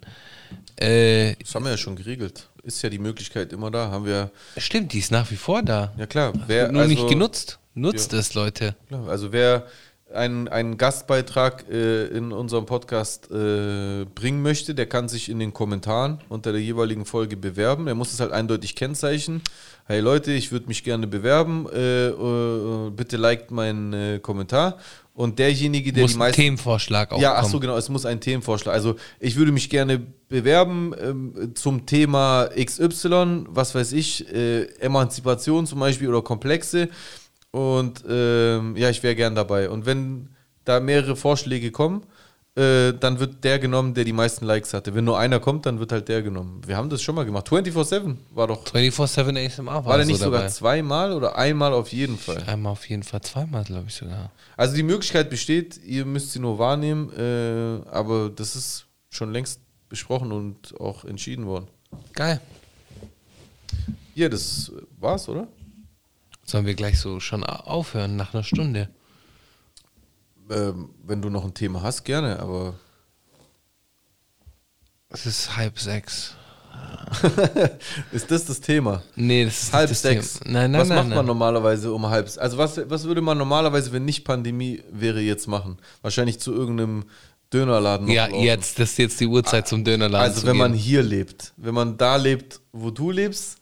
Äh, 0.78 1.36
Das 1.36 1.54
haben 1.56 1.64
wir 1.66 1.72
ja 1.72 1.78
schon 1.78 1.96
geregelt. 1.96 2.50
Ist 2.64 2.82
ja 2.82 2.90
die 2.90 3.00
Möglichkeit 3.00 3.54
immer 3.54 3.72
da. 3.72 3.90
Haben 3.92 4.06
wir. 4.06 4.32
stimmt, 4.58 4.94
die 4.94 5.00
ist 5.00 5.12
nach 5.12 5.30
wie 5.32 5.36
vor 5.38 5.62
da. 5.64 5.94
Ja 5.98 6.06
klar. 6.06 6.34
Wer, 6.48 6.72
Nur 6.72 6.86
nicht 6.86 6.98
also- 6.98 7.10
genutzt. 7.10 7.60
Nutzt 7.76 8.12
es, 8.14 8.34
Leute. 8.34 8.76
Klar, 8.88 9.08
Also 9.08 9.32
wer 9.32 9.68
einen, 10.14 10.48
einen 10.48 10.78
Gastbeitrag 10.78 11.66
äh, 11.70 12.08
in 12.08 12.32
unserem 12.32 12.66
Podcast 12.66 13.30
äh, 13.30 14.06
bringen 14.06 14.42
möchte, 14.42 14.74
der 14.74 14.86
kann 14.86 15.10
sich 15.10 15.30
in 15.30 15.40
den 15.40 15.54
Kommentaren 15.54 16.20
unter 16.30 16.52
der 16.52 16.62
jeweiligen 16.62 17.06
Folge 17.06 17.38
bewerben. 17.38 17.88
Er 17.88 17.96
muss 17.96 18.14
es 18.14 18.20
halt 18.20 18.32
eindeutig 18.32 18.76
kennzeichnen. 18.76 19.42
Hey 19.86 20.00
Leute, 20.00 20.32
ich 20.32 20.52
würde 20.52 20.68
mich 20.68 20.84
gerne 20.84 21.08
bewerben. 21.08 21.68
Äh, 21.74 22.08
äh, 22.08 22.90
bitte 22.90 23.18
liked 23.18 23.52
meinen 23.52 23.94
äh, 23.94 24.20
Kommentar. 24.20 24.78
Und 25.14 25.40
derjenige, 25.40 25.92
der 25.92 26.04
Muss 26.04 26.12
die 26.12 26.18
ein 26.18 26.20
meisten 26.20 26.42
Themenvorschlag 26.42 27.12
auch 27.12 27.20
ja, 27.20 27.34
ach 27.36 27.46
so, 27.46 27.60
genau, 27.60 27.76
es 27.76 27.90
muss 27.90 28.06
ein 28.06 28.20
Themenvorschlag. 28.22 28.76
Also 28.76 28.98
ich 29.20 29.36
würde 29.36 29.52
mich 29.52 29.68
gerne 29.68 30.00
bewerben 30.30 30.94
ähm, 31.02 31.52
zum 31.56 31.88
Thema 31.88 32.50
XY, 32.56 33.46
was 33.50 33.74
weiß 33.74 33.94
ich, 33.94 34.32
äh, 34.32 34.66
Emanzipation 34.80 35.66
zum 35.66 35.80
Beispiel 35.80 36.08
oder 36.08 36.22
Komplexe. 36.22 36.90
Und 37.58 38.04
ähm, 38.08 38.76
ja, 38.76 38.90
ich 38.90 39.02
wäre 39.02 39.16
gern 39.16 39.34
dabei. 39.34 39.70
Und 39.70 39.86
wenn 39.88 40.30
da 40.64 40.80
mehrere 40.80 41.16
Vorschläge 41.16 41.72
kommen, 41.72 42.04
äh, 42.56 42.94
dann 42.94 43.20
wird 43.20 43.44
der 43.44 43.58
genommen, 43.58 43.94
der 43.96 44.04
die 44.04 44.14
meisten 44.14 44.46
Likes 44.46 44.74
hatte. 44.74 44.94
Wenn 44.94 45.06
nur 45.06 45.18
einer 45.18 45.40
kommt, 45.40 45.66
dann 45.66 45.80
wird 45.80 45.92
halt 45.92 46.08
der 46.08 46.22
genommen. 46.22 46.62
Wir 46.68 46.78
haben 46.78 46.90
das 46.90 47.02
schon 47.02 47.16
mal 47.16 47.26
gemacht. 47.26 47.48
24-7 47.50 48.16
war 48.32 48.48
doch. 48.48 48.64
24-7 48.66 49.44
ASMR 49.46 49.66
war, 49.74 49.86
War 49.86 49.98
der 49.98 50.06
so 50.06 50.12
nicht 50.12 50.22
sogar 50.22 50.42
dabei. 50.42 50.52
zweimal 50.52 51.14
oder 51.14 51.36
einmal 51.36 51.74
auf 51.74 51.92
jeden 51.92 52.18
Fall? 52.18 52.44
Einmal 52.46 52.74
auf 52.74 52.88
jeden 52.90 53.04
Fall, 53.04 53.22
zweimal, 53.22 53.64
glaube 53.64 53.86
ich 53.88 53.96
sogar. 53.96 54.32
Also 54.56 54.76
die 54.76 54.84
Möglichkeit 54.84 55.30
besteht, 55.30 55.80
ihr 55.84 56.06
müsst 56.06 56.34
sie 56.34 56.40
nur 56.40 56.60
wahrnehmen, 56.60 57.12
äh, 57.18 57.90
aber 57.90 58.30
das 58.30 58.56
ist 58.56 58.86
schon 59.10 59.32
längst 59.32 59.62
besprochen 59.90 60.32
und 60.32 60.80
auch 60.80 61.06
entschieden 61.06 61.46
worden. 61.48 61.68
Geil. 62.14 62.40
Ja, 64.16 64.30
das 64.30 64.72
war's, 65.00 65.30
oder? 65.30 65.48
Sollen 66.50 66.66
wir 66.66 66.76
gleich 66.76 66.98
so 67.00 67.20
schon 67.20 67.44
aufhören 67.44 68.16
nach 68.16 68.34
einer 68.34 68.44
Stunde? 68.44 68.90
Ähm, 70.50 70.90
wenn 71.04 71.22
du 71.22 71.30
noch 71.30 71.44
ein 71.44 71.54
Thema 71.54 71.82
hast, 71.84 72.06
gerne, 72.06 72.40
aber 72.40 72.74
Es 75.10 75.26
ist 75.26 75.58
halb 75.58 75.78
sechs. 75.80 76.36
ist 78.12 78.30
das 78.32 78.46
das 78.46 78.62
Thema? 78.62 79.02
Nee, 79.16 79.46
das 79.46 79.64
ist 79.64 79.74
Halb 79.74 79.90
das 79.90 80.02
sechs. 80.02 80.40
Thema. 80.40 80.52
Nein, 80.52 80.72
nein, 80.72 80.82
was 80.82 80.88
nein. 80.90 80.98
macht 81.00 81.08
nein. 81.10 81.18
man 81.18 81.26
normalerweise 81.26 81.92
um 81.92 82.06
halb 82.08 82.30
Also 82.38 82.58
was, 82.58 82.80
was 82.90 83.04
würde 83.06 83.22
man 83.22 83.38
normalerweise, 83.38 83.92
wenn 83.92 84.06
nicht 84.06 84.24
Pandemie 84.26 84.84
wäre, 84.92 85.20
jetzt 85.20 85.48
machen? 85.48 85.78
Wahrscheinlich 86.02 86.40
zu 86.40 86.54
irgendeinem 86.54 87.06
Dönerladen 87.52 88.08
Ja, 88.10 88.28
laufen. 88.28 88.44
jetzt, 88.44 88.78
das 88.80 88.92
ist 88.92 88.98
jetzt 89.00 89.20
die 89.20 89.26
Uhrzeit 89.28 89.68
zum 89.68 89.84
Dönerladen 89.84 90.32
Also 90.34 90.46
wenn 90.46 90.58
man 90.58 90.74
gehen. 90.74 90.82
hier 90.82 91.02
lebt, 91.04 91.54
wenn 91.58 91.74
man 91.74 91.98
da 91.98 92.16
lebt, 92.18 92.60
wo 92.74 92.92
du 92.92 93.10
lebst, 93.12 93.57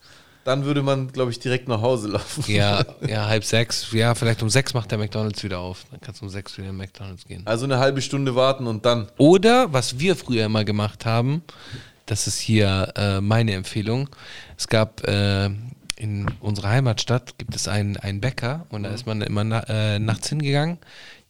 dann 0.46 0.64
würde 0.64 0.84
man, 0.84 1.12
glaube 1.12 1.32
ich, 1.32 1.40
direkt 1.40 1.68
nach 1.68 1.82
Hause 1.82 2.08
laufen. 2.10 2.44
Ja, 2.48 2.86
ja, 3.08 3.28
halb 3.28 3.44
sechs. 3.44 3.92
Ja, 3.92 4.14
vielleicht 4.14 4.44
um 4.44 4.50
sechs 4.50 4.76
macht 4.76 4.92
der 4.92 5.00
McDonalds 5.00 5.44
wieder 5.44 5.60
auf. 5.60 5.86
Dann 5.90 6.00
kannst 6.00 6.22
du 6.22 6.26
um 6.26 6.30
sechs 6.30 6.56
wieder 6.58 6.70
in 6.70 6.78
McDonalds 6.78 7.26
gehen. 7.26 7.42
Also 7.46 7.66
eine 7.66 7.80
halbe 7.80 8.02
Stunde 8.02 8.36
warten 8.36 8.68
und 8.68 8.86
dann. 8.86 9.08
Oder, 9.18 9.74
was 9.74 10.00
wir 10.00 10.16
früher 10.16 10.46
immer 10.46 10.64
gemacht 10.64 11.04
haben, 11.04 11.42
das 12.06 12.28
ist 12.28 12.38
hier 12.38 12.94
äh, 12.96 13.22
meine 13.22 13.54
Empfehlung. 13.54 14.08
Es 14.56 14.68
gab 14.68 15.06
äh, 15.08 15.50
in 15.96 16.28
unserer 16.42 16.70
Heimatstadt 16.70 17.40
gibt 17.40 17.56
es 17.56 17.68
einen, 17.68 17.98
einen 17.98 18.22
Bäcker 18.22 18.68
und 18.70 18.84
da 18.84 18.90
ist 18.90 19.08
man 19.08 19.22
immer 19.22 19.44
na, 19.44 19.64
äh, 19.68 19.98
nachts 19.98 20.30
hingegangen, 20.30 20.78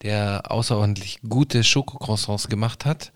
der 0.01 0.51
außerordentlich 0.51 1.19
gute 1.27 1.63
Schokocroissants 1.63 2.49
gemacht 2.49 2.83
hat. 2.83 3.13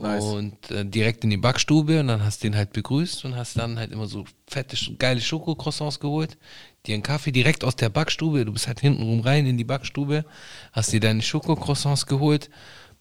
Nice. 0.00 0.24
Und 0.24 0.70
äh, 0.70 0.84
direkt 0.84 1.24
in 1.24 1.30
die 1.30 1.36
Backstube 1.36 2.00
und 2.00 2.08
dann 2.08 2.24
hast 2.24 2.42
du 2.42 2.48
den 2.48 2.56
halt 2.56 2.72
begrüßt 2.72 3.24
und 3.26 3.36
hast 3.36 3.58
dann 3.58 3.78
halt 3.78 3.92
immer 3.92 4.06
so 4.06 4.24
fette, 4.46 4.76
geile 4.96 5.20
Schokocroissants 5.20 6.00
geholt, 6.00 6.38
dir 6.86 6.94
einen 6.94 7.02
Kaffee 7.02 7.32
direkt 7.32 7.64
aus 7.64 7.76
der 7.76 7.90
Backstube, 7.90 8.44
du 8.44 8.52
bist 8.52 8.66
halt 8.66 8.80
hintenrum 8.80 9.20
rein 9.20 9.46
in 9.46 9.58
die 9.58 9.64
Backstube, 9.64 10.24
hast 10.72 10.92
dir 10.92 11.00
deine 11.00 11.20
Schokocroissants 11.22 12.06
geholt, 12.06 12.48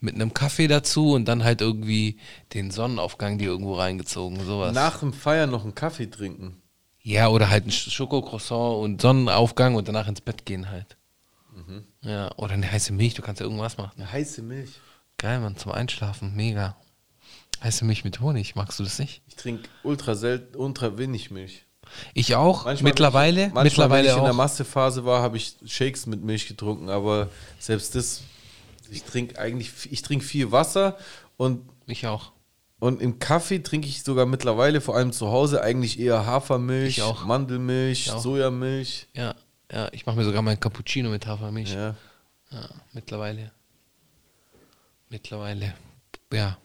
mit 0.01 0.15
einem 0.15 0.33
Kaffee 0.33 0.67
dazu 0.67 1.11
und 1.13 1.25
dann 1.25 1.43
halt 1.43 1.61
irgendwie 1.61 2.17
den 2.53 2.71
Sonnenaufgang 2.71 3.37
dir 3.37 3.47
irgendwo 3.49 3.75
reingezogen, 3.75 4.43
sowas. 4.45 4.73
Nach 4.73 4.99
dem 4.99 5.13
Feiern 5.13 5.51
noch 5.51 5.63
einen 5.63 5.75
Kaffee 5.75 6.07
trinken. 6.07 6.61
ja, 7.01 7.29
oder 7.29 7.49
halt 7.49 7.65
ein 7.65 7.71
Sch- 7.71 7.89
Schokocroissant 7.91 8.75
und 8.83 9.01
Sonnenaufgang 9.01 9.75
und 9.75 9.87
danach 9.87 10.07
ins 10.07 10.21
Bett 10.21 10.45
gehen 10.45 10.69
halt. 10.69 10.97
Ja, 12.01 12.31
oder 12.37 12.53
eine 12.53 12.71
heiße 12.71 12.93
Milch, 12.93 13.13
du 13.13 13.21
kannst 13.21 13.41
ja 13.41 13.45
irgendwas 13.45 13.77
machen. 13.77 13.91
Eine 13.97 14.11
heiße 14.11 14.41
Milch. 14.41 14.71
Geil, 15.17 15.39
Mann, 15.41 15.57
zum 15.57 15.73
Einschlafen, 15.73 16.33
mega. 16.35 16.77
Heiße 17.63 17.83
Milch 17.85 18.03
mit 18.03 18.21
Honig, 18.21 18.55
magst 18.55 18.79
du 18.79 18.83
das 18.83 18.99
nicht? 18.99 19.21
Ich 19.27 19.35
trinke 19.35 19.67
ultra 19.83 20.15
selten, 20.15 20.55
ultra 20.55 20.97
wenig 20.97 21.29
Milch. 21.31 21.65
Ich 22.13 22.35
auch, 22.35 22.65
Manchmal, 22.65 22.91
mittlerweile, 22.91 23.39
ich, 23.41 23.45
manchmal, 23.47 23.63
mittlerweile 23.63 24.03
wenn 24.07 24.11
ich 24.11 24.17
in 24.17 24.23
der 24.23 24.33
auch. 24.33 24.37
Massephase 24.37 25.05
war, 25.05 25.21
habe 25.21 25.37
ich 25.37 25.55
Shakes 25.65 26.05
mit 26.05 26.23
Milch 26.23 26.47
getrunken, 26.47 26.89
aber 26.89 27.29
selbst 27.59 27.95
das, 27.95 28.21
ich 28.91 29.03
trinke 29.03 29.39
eigentlich, 29.39 29.71
ich 29.91 30.01
trinke 30.03 30.23
viel 30.23 30.51
Wasser 30.51 30.97
und, 31.37 31.67
Ich 31.87 32.05
auch. 32.05 32.31
und 32.79 33.01
im 33.01 33.17
Kaffee 33.17 33.59
trinke 33.59 33.87
ich 33.87 34.03
sogar 34.03 34.25
mittlerweile, 34.27 34.81
vor 34.81 34.95
allem 34.95 35.11
zu 35.11 35.29
Hause, 35.29 35.63
eigentlich 35.63 35.99
eher 35.99 36.25
Hafermilch, 36.27 37.01
auch. 37.01 37.25
Mandelmilch, 37.25 38.11
auch. 38.11 38.19
Sojamilch. 38.21 39.07
Ja, 39.15 39.33
ja, 39.71 39.89
ich 39.91 40.05
mache 40.05 40.15
mir 40.15 40.25
sogar 40.25 40.43
meinen 40.43 40.59
Cappuccino 40.59 41.09
mit 41.09 41.25
Hafermilch. 41.25 41.73
Ja. 41.73 41.95
Ja, 42.51 42.69
mittlerweile. 42.93 43.51
Mittlerweile. 45.09 45.73
Ja. 46.31 46.57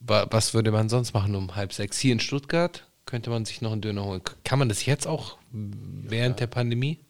Wa- 0.00 0.26
Was 0.30 0.54
würde 0.54 0.70
man 0.70 0.88
sonst 0.88 1.12
machen 1.12 1.34
um 1.34 1.56
halb 1.56 1.72
sechs? 1.72 1.98
Hier 1.98 2.12
in 2.12 2.20
Stuttgart 2.20 2.84
könnte 3.06 3.30
man 3.30 3.44
sich 3.44 3.60
noch 3.62 3.72
einen 3.72 3.80
Döner 3.80 4.04
holen. 4.04 4.22
Kann 4.44 4.58
man 4.58 4.68
das 4.68 4.84
jetzt 4.86 5.06
auch 5.06 5.38
während 5.52 6.40
der 6.40 6.46
Pandemie? 6.46 7.00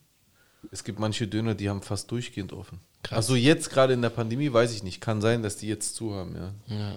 Es 0.71 0.85
gibt 0.85 0.99
manche 0.99 1.27
Döner, 1.29 1.55
die 1.55 1.69
haben 1.69 1.83
fast 1.83 2.11
durchgehend 2.11 2.53
offen. 2.53 2.81
Krass. 3.03 3.17
Also 3.17 3.37
jetzt 3.37 3.71
gerade 3.71 3.93
in 3.93 4.03
der 4.03 4.11
Pandemie 4.11 4.53
weiß 4.53 4.73
ich 4.75 4.83
nicht. 4.83 5.01
Kann 5.01 5.21
sein, 5.21 5.43
dass 5.43 5.57
die 5.57 5.69
jetzt 5.69 5.95
zu 5.95 6.15
haben, 6.15 6.35
ja. 6.35 6.53
Ja, 6.67 6.97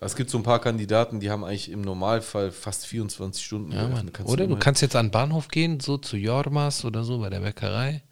Es 0.00 0.14
gibt 0.16 0.30
so 0.30 0.38
ein 0.38 0.44
paar 0.44 0.60
Kandidaten, 0.60 1.18
die 1.20 1.30
haben 1.30 1.44
eigentlich 1.44 1.70
im 1.70 1.80
Normalfall 1.82 2.52
fast 2.52 2.86
24 2.86 3.44
Stunden. 3.44 3.72
ja 3.72 3.88
Oder 4.24 4.46
du 4.46 4.52
immer- 4.52 4.58
kannst 4.60 4.82
jetzt 4.82 4.94
an 4.96 5.06
den 5.06 5.10
Bahnhof 5.12 5.48
gehen, 5.48 5.80
so 5.80 5.98
zu 5.98 6.16
Jormas 6.16 6.84
oder 6.84 7.02
so 7.04 7.18
bei 7.18 7.28
der 7.30 7.40
Bäckerei. 7.40 8.02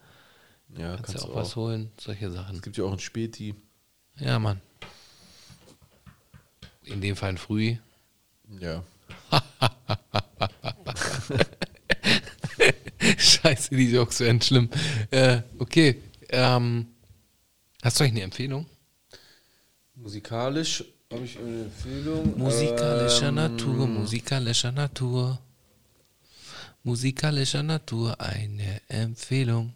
ja, 0.76 0.96
Kannst, 0.96 1.04
kannst 1.04 1.22
du 1.24 1.28
du 1.28 1.32
auch 1.34 1.36
was 1.36 1.56
holen, 1.56 1.90
solche 2.00 2.30
Sachen. 2.30 2.56
Es 2.56 2.62
gibt 2.62 2.76
ja 2.76 2.84
auch 2.84 2.92
ein 2.92 2.98
Späti. 2.98 3.54
Ja, 4.16 4.38
Mann. 4.38 4.60
In 6.90 7.00
dem 7.00 7.16
Fall 7.16 7.30
ein 7.30 7.38
Früh. 7.38 7.76
Ja. 8.60 8.82
Scheiße, 13.18 13.74
die 13.74 13.90
Jokes 13.92 14.20
werden 14.20 14.40
schlimm. 14.42 14.68
Äh, 15.10 15.42
okay. 15.58 16.02
Ähm, 16.28 16.86
hast 17.82 17.98
du 17.98 18.04
eigentlich 18.04 18.14
eine 18.16 18.22
Empfehlung? 18.24 18.66
Musikalisch 19.94 20.84
habe 21.12 21.24
ich 21.24 21.38
eine 21.38 21.62
Empfehlung. 21.64 22.38
Musikalischer 22.38 23.28
Ähm, 23.28 23.34
Natur, 23.34 23.86
musikalischer 23.86 24.72
Natur. 24.72 25.38
Musikalischer 26.82 27.62
Natur, 27.62 28.20
eine 28.20 28.80
Empfehlung. 28.88 29.74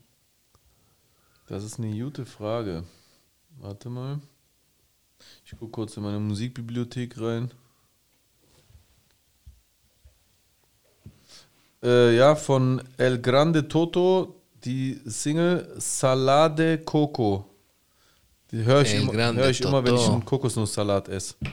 Das 1.49 1.63
ist 1.63 1.79
eine 1.79 1.91
gute 1.99 2.25
Frage. 2.25 2.85
Warte 3.59 3.89
mal. 3.91 4.21
Ich 5.55 5.61
gucke 5.61 5.71
kurz 5.71 5.97
in 5.97 6.03
meine 6.03 6.19
Musikbibliothek 6.19 7.21
rein. 7.21 7.49
Äh, 11.81 12.17
ja, 12.17 12.35
von 12.35 12.83
El 12.97 13.21
Grande 13.21 13.69
Toto, 13.69 14.35
die 14.65 15.01
Single 15.05 15.73
Salade 15.79 16.79
Coco. 16.79 17.49
Die 18.51 18.65
höre 18.65 18.83
ich, 18.83 18.95
El 18.95 19.03
immer, 19.03 19.33
hör 19.33 19.49
ich 19.49 19.61
immer, 19.61 19.85
wenn 19.85 19.95
ich 19.95 20.09
einen 20.09 20.25
Kokosnusssalat 20.25 21.09
esse. 21.09 21.37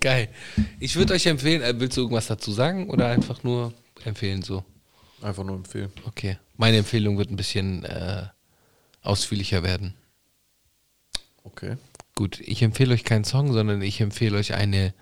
Geil. 0.00 0.30
Ich 0.80 0.96
würde 0.96 1.12
euch 1.12 1.26
empfehlen, 1.26 1.60
äh, 1.60 1.78
willst 1.78 1.98
du 1.98 2.00
irgendwas 2.00 2.28
dazu 2.28 2.50
sagen 2.50 2.88
oder 2.88 3.08
einfach 3.08 3.42
nur 3.42 3.74
empfehlen 4.06 4.40
so? 4.40 4.64
Einfach 5.20 5.44
nur 5.44 5.56
empfehlen. 5.56 5.92
Okay. 6.06 6.38
Meine 6.56 6.78
Empfehlung 6.78 7.18
wird 7.18 7.30
ein 7.30 7.36
bisschen 7.36 7.84
äh, 7.84 8.22
ausführlicher 9.02 9.62
werden. 9.62 9.96
Okay. 11.44 11.76
Gut, 12.14 12.40
ich 12.40 12.62
empfehle 12.62 12.94
euch 12.94 13.04
keinen 13.04 13.24
Song, 13.24 13.52
sondern 13.52 13.82
ich 13.82 14.00
empfehle 14.00 14.36
euch 14.36 14.54
eine 14.54 14.94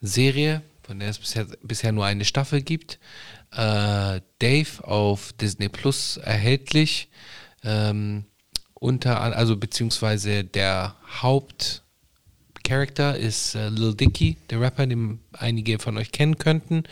Serie, 0.00 0.62
von 0.82 0.98
der 0.98 1.10
es 1.10 1.18
bisher, 1.18 1.46
bisher 1.62 1.92
nur 1.92 2.04
eine 2.06 2.24
Staffel 2.24 2.62
gibt. 2.62 2.98
Äh, 3.52 4.20
Dave 4.38 4.82
auf 4.82 5.32
Disney 5.34 5.68
Plus 5.68 6.16
erhältlich. 6.16 7.08
Ähm, 7.62 8.24
unter, 8.74 9.20
also 9.20 9.56
beziehungsweise 9.56 10.44
der 10.44 10.96
Hauptcharakter 11.20 13.16
ist 13.16 13.54
äh, 13.54 13.68
Lil 13.68 13.94
Dicky, 13.94 14.36
der 14.50 14.60
Rapper, 14.60 14.86
den 14.86 15.20
einige 15.32 15.78
von 15.78 15.96
euch 15.96 16.12
kennen 16.12 16.38
könnten. 16.38 16.84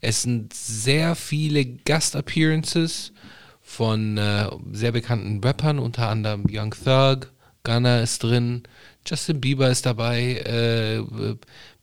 Es 0.00 0.22
sind 0.22 0.54
sehr 0.54 1.14
viele 1.14 1.64
Gastappearances 1.64 3.12
von 3.60 4.18
äh, 4.18 4.48
sehr 4.72 4.92
bekannten 4.92 5.40
Rappern, 5.42 5.78
unter 5.78 6.08
anderem 6.08 6.44
Young 6.48 6.72
Thug, 6.72 7.31
Gunna 7.64 8.00
ist 8.00 8.22
drin, 8.22 8.62
Justin 9.06 9.40
Bieber 9.40 9.70
ist 9.70 9.86
dabei, 9.86 10.36
äh, 10.38 11.02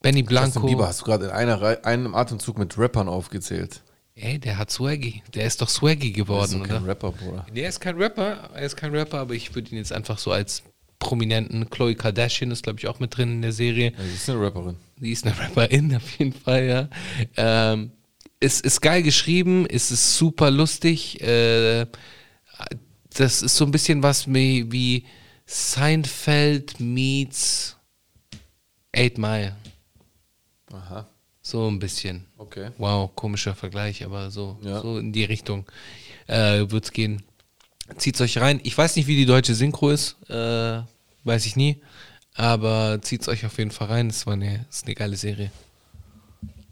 Benny 0.02 0.24
Blanco. 0.24 0.48
Justin 0.48 0.66
Bieber 0.66 0.88
hast 0.88 1.02
du 1.02 1.06
gerade 1.06 1.26
in 1.26 1.32
einer 1.32 1.86
einem 1.86 2.16
Atemzug 2.16 2.58
mit 2.58 2.78
Rappern 2.78 3.08
aufgezählt. 3.08 3.82
Ey, 4.16 4.38
der 4.38 4.58
hat 4.58 4.70
Swaggy. 4.70 5.24
Der 5.34 5.46
ist 5.46 5.62
doch 5.62 5.70
Swaggy 5.70 6.10
ist 6.10 6.16
geworden, 6.16 6.60
doch 6.60 6.68
kein 6.68 6.78
oder? 6.84 6.88
Rapper, 6.88 7.12
Bruder. 7.12 7.46
Der 7.56 7.70
ist 7.70 7.80
kein 7.80 7.96
Rapper, 7.96 8.50
er 8.54 8.62
ist 8.64 8.76
kein 8.76 8.94
Rapper, 8.94 9.20
aber 9.20 9.34
ich 9.34 9.56
würde 9.56 9.72
ihn 9.72 9.78
jetzt 9.78 9.94
einfach 9.94 10.18
so 10.18 10.32
als 10.32 10.64
prominenten 11.00 11.70
Chloe 11.70 11.96
Kardashian 11.96 12.52
ist, 12.52 12.64
glaube 12.64 12.80
ich, 12.80 12.88
auch 12.88 13.00
mit 13.00 13.16
drin 13.16 13.32
in 13.32 13.42
der 13.42 13.54
Serie. 13.54 13.94
Ja, 13.98 14.04
sie 14.04 14.16
ist 14.16 14.30
eine 14.30 14.42
Rapperin. 14.42 14.76
Die 14.98 15.12
ist 15.12 15.26
eine 15.26 15.38
Rapperin 15.40 15.96
auf 15.96 16.20
jeden 16.20 16.34
Fall, 16.34 16.66
ja. 16.66 16.90
Ähm, 17.38 17.92
es 18.42 18.60
ist 18.60 18.82
geil 18.82 19.04
geschrieben, 19.04 19.66
es 19.70 19.92
ist 19.92 20.18
super 20.18 20.52
lustig. 20.52 21.22
Äh, 21.22 21.86
das 23.16 23.42
ist 23.42 23.56
so 23.56 23.66
ein 23.66 23.72
bisschen 23.72 24.04
was 24.04 24.28
wie, 24.28 24.70
wie 24.72 25.06
Seinfeld 25.52 26.80
meets 26.80 27.76
Eight 28.96 29.18
Mile. 29.18 29.56
Aha. 30.72 31.08
So 31.42 31.68
ein 31.68 31.80
bisschen. 31.80 32.28
Okay. 32.38 32.70
Wow, 32.78 33.10
komischer 33.16 33.56
Vergleich, 33.56 34.04
aber 34.06 34.30
so, 34.30 34.60
Ja. 34.62 34.80
so 34.82 35.00
in 35.00 35.12
die 35.12 35.24
Richtung 35.24 35.66
äh, 36.28 36.70
wird 36.70 36.86
es 36.86 36.92
gehen. 36.92 37.24
Zieht's 37.98 38.22
euch 38.22 38.38
rein. 38.38 38.60
Ich 38.64 38.78
weiß 38.78 38.96
nicht, 38.96 39.08
wie 39.08 39.16
die 39.16 39.26
deutsche 39.26 39.56
Synchro 39.56 39.90
ist, 39.90 40.18
äh, 40.30 40.84
weiß 41.24 41.48
ich 41.48 41.56
nie, 41.56 41.82
aber 42.36 43.00
zieht's 43.02 43.28
euch 43.28 43.44
auf 43.48 43.58
jeden 43.58 43.72
Fall 43.72 43.88
rein. 43.88 44.08
Es 44.12 44.28
war 44.28 44.34
eine, 44.34 44.68
ist 44.70 44.86
eine 44.86 44.94
geile 44.94 45.18
Serie. 45.18 45.52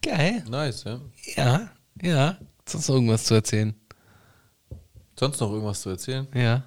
Geil. 0.04 0.44
Nice, 0.48 0.84
ja. 0.84 1.02
Ja, 1.36 1.72
ja. 2.00 2.38
Sonst 2.68 2.88
noch 2.90 2.96
irgendwas 2.96 3.24
zu 3.24 3.34
erzählen? 3.34 3.74
Sonst 5.20 5.40
noch 5.42 5.50
irgendwas 5.52 5.82
zu 5.82 5.90
erzählen? 5.90 6.28
Ja. 6.36 6.64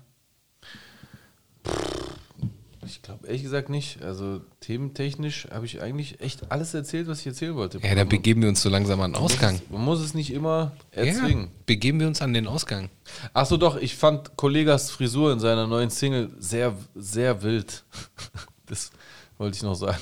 Glaube 3.10 3.26
ehrlich 3.26 3.42
gesagt 3.42 3.68
nicht. 3.68 4.02
Also 4.02 4.40
thementechnisch 4.60 5.48
habe 5.50 5.66
ich 5.66 5.80
eigentlich 5.82 6.20
echt 6.20 6.50
alles 6.50 6.74
erzählt, 6.74 7.06
was 7.08 7.20
ich 7.20 7.26
erzählen 7.26 7.54
wollte. 7.54 7.78
Ja, 7.78 7.94
dann 7.94 8.08
begeben 8.08 8.42
wir 8.42 8.48
uns 8.48 8.62
so 8.62 8.68
langsam 8.68 9.00
an 9.00 9.12
den 9.12 9.20
Ausgang. 9.22 9.60
Man 9.70 9.84
muss 9.84 10.00
es 10.00 10.14
nicht 10.14 10.32
immer 10.32 10.72
Ja, 10.94 11.02
erzwingen. 11.04 11.50
begeben 11.66 12.00
wir 12.00 12.06
uns 12.06 12.22
an 12.22 12.32
den 12.32 12.46
Ausgang. 12.46 12.88
Ach 13.32 13.46
so, 13.46 13.56
doch, 13.56 13.76
ich 13.76 13.94
fand 13.96 14.36
Kollegas 14.36 14.90
Frisur 14.90 15.32
in 15.32 15.40
seiner 15.40 15.66
neuen 15.66 15.90
Single 15.90 16.30
sehr, 16.38 16.74
sehr 16.94 17.42
wild. 17.42 17.84
Das 18.66 18.92
wollte 19.36 19.56
ich 19.56 19.62
noch 19.64 19.74
sagen. 19.74 19.98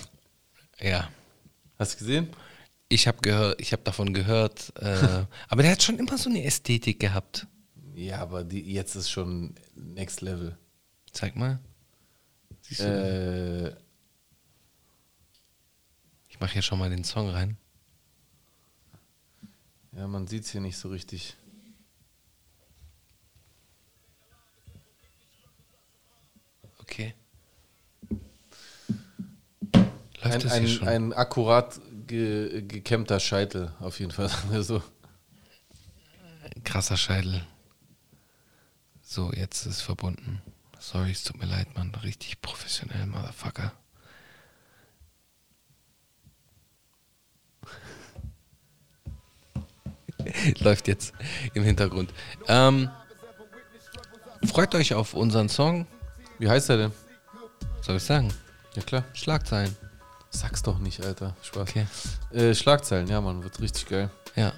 Ja. 0.78 1.08
Hast 1.78 1.94
du 1.94 1.98
gesehen? 2.00 2.28
Ich 2.90 3.08
habe 3.08 3.16
gehört, 3.22 3.58
ich 3.60 3.72
habe 3.72 3.82
davon 3.82 4.12
gehört, 4.12 4.74
äh, 4.78 5.24
aber 5.48 5.62
der 5.62 5.72
hat 5.72 5.82
schon 5.82 5.98
immer 5.98 6.18
so 6.18 6.28
eine 6.28 6.44
Ästhetik 6.44 7.00
gehabt. 7.00 7.46
Ja, 7.94 8.18
aber 8.20 8.44
die, 8.44 8.60
jetzt 8.60 8.94
ist 8.94 9.08
schon 9.10 9.54
Next 9.74 10.20
Level. 10.20 10.58
Zeig 11.12 11.34
mal. 11.34 11.60
Äh, 12.76 13.68
Ich 16.28 16.40
mache 16.40 16.52
hier 16.52 16.62
schon 16.62 16.78
mal 16.78 16.90
den 16.90 17.04
Song 17.04 17.30
rein. 17.30 17.56
ja, 19.92 20.06
man 20.06 20.26
sieht 20.26 20.44
es 20.44 20.50
hier 20.50 20.60
nicht 20.60 20.76
so 20.76 20.88
richtig. 20.88 21.36
Okay. 26.80 27.14
Läuft 30.22 30.46
Ein, 30.46 30.50
ein, 30.50 30.88
ein 30.88 31.12
akkurat 31.12 31.80
ge, 32.06 32.62
gekämmter 32.62 33.20
Scheitel, 33.20 33.72
auf 33.80 33.98
jeden 34.00 34.12
Fall. 34.12 34.28
so. 34.62 34.82
Krasser 36.64 36.96
Scheitel. 36.96 37.44
So, 39.02 39.32
jetzt 39.32 39.66
ist 39.66 39.76
es 39.76 39.80
verbunden. 39.80 40.42
Sorry, 40.78 41.10
es 41.10 41.24
tut 41.24 41.38
mir 41.38 41.46
leid, 41.46 41.74
Mann. 41.74 41.94
Richtig 42.02 42.40
professionell, 42.40 43.06
Motherfucker. 43.06 43.72
Läuft 50.60 50.88
jetzt 50.88 51.12
im 51.54 51.64
Hintergrund. 51.64 52.12
Ähm, 52.46 52.90
freut 54.46 54.74
euch 54.74 54.94
auf 54.94 55.14
unseren 55.14 55.48
Song. 55.48 55.86
Wie 56.38 56.48
heißt 56.48 56.70
er 56.70 56.76
denn? 56.76 56.92
Soll 57.80 57.96
ich 57.96 58.02
sagen? 58.02 58.32
Ja, 58.74 58.82
klar. 58.82 59.04
Schlagzeilen. 59.14 59.76
Sag's 60.30 60.62
doch 60.62 60.78
nicht, 60.78 61.04
Alter. 61.04 61.34
Spaß. 61.42 61.68
Okay. 61.70 61.86
Äh, 62.32 62.54
Schlagzeilen, 62.54 63.08
ja, 63.08 63.20
Mann, 63.20 63.42
wird 63.42 63.60
richtig 63.60 63.86
geil. 63.86 64.10
Ja. 64.36 64.52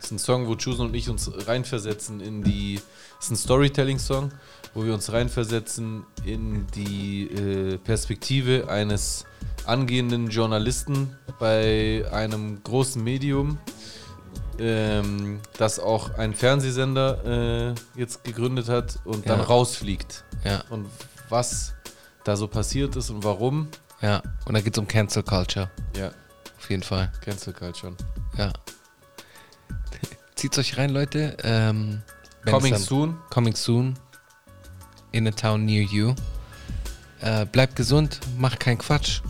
Ist 0.00 0.10
ein 0.12 0.18
Song, 0.18 0.46
wo 0.46 0.54
Juice 0.54 0.80
und 0.80 0.94
ich 0.94 1.10
uns 1.10 1.30
reinversetzen 1.46 2.20
in 2.20 2.42
die. 2.42 2.80
Ist 3.20 3.30
ein 3.30 3.36
Storytelling-Song, 3.36 4.32
wo 4.74 4.84
wir 4.84 4.94
uns 4.94 5.12
reinversetzen 5.12 6.04
in 6.24 6.66
die 6.74 7.24
äh, 7.28 7.78
Perspektive 7.78 8.68
eines 8.68 9.24
angehenden 9.66 10.28
Journalisten 10.28 11.16
bei 11.38 12.04
einem 12.12 12.62
großen 12.62 13.02
Medium, 13.02 13.58
ähm, 14.58 15.40
das 15.58 15.78
auch 15.78 16.14
ein 16.18 16.34
Fernsehsender 16.34 17.74
äh, 17.74 17.98
jetzt 17.98 18.24
gegründet 18.24 18.68
hat 18.68 18.98
und 19.04 19.28
dann 19.28 19.38
Ja. 19.40 19.44
rausfliegt. 19.46 20.24
Ja. 20.44 20.62
Und 20.70 20.86
was 21.28 21.74
da 22.24 22.36
so 22.36 22.46
passiert 22.48 22.96
ist 22.96 23.10
und 23.10 23.24
warum, 23.24 23.68
Ja. 24.02 24.22
Und 24.46 24.54
da 24.54 24.60
geht 24.60 24.74
es 24.74 24.78
um 24.78 24.86
Cancel 24.88 25.22
Culture. 25.22 25.70
ja, 25.96 26.10
Auf 26.58 26.70
jeden 26.70 26.82
Fall. 26.82 27.12
Cancel 27.22 27.52
Culture. 27.52 27.94
Ja. 28.36 28.52
Zieht's 30.36 30.56
euch 30.58 30.78
rein, 30.78 30.90
Leute. 30.90 31.36
Ähm, 31.42 32.02
Coming 32.46 32.72
dann- 32.72 32.80
soon. 32.82 33.18
Coming 33.30 33.54
soon. 33.54 33.98
In 35.12 35.26
a 35.26 35.30
town 35.30 35.64
near 35.64 35.82
you. 35.82 36.14
Äh, 37.20 37.44
bleibt 37.46 37.76
gesund, 37.76 38.20
macht 38.38 38.60
keinen 38.60 38.78
Quatsch. 38.78 39.20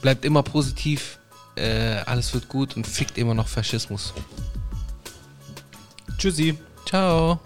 Bleibt 0.00 0.24
immer 0.24 0.42
positiv. 0.42 1.18
Äh, 1.54 1.98
alles 2.06 2.32
wird 2.32 2.48
gut 2.48 2.76
und 2.76 2.86
fickt 2.86 3.18
immer 3.18 3.34
noch 3.34 3.46
Faschismus. 3.46 4.14
Tschüssi. 6.18 6.58
Ciao. 6.86 7.40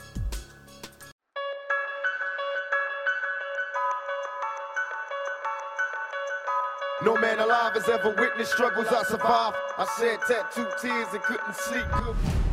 No 7.02 7.14
man 7.14 7.38
alive 7.38 7.74
has 7.74 7.88
ever 7.88 8.10
witnessed 8.16 8.52
struggles 8.52 8.88
I 8.90 9.02
survived. 9.05 9.56
I 9.78 9.86
shed 9.98 10.18
tattooed 10.26 10.72
tears 10.80 11.09
and 11.12 11.22
couldn't 11.22 11.55
sleep. 11.55 12.45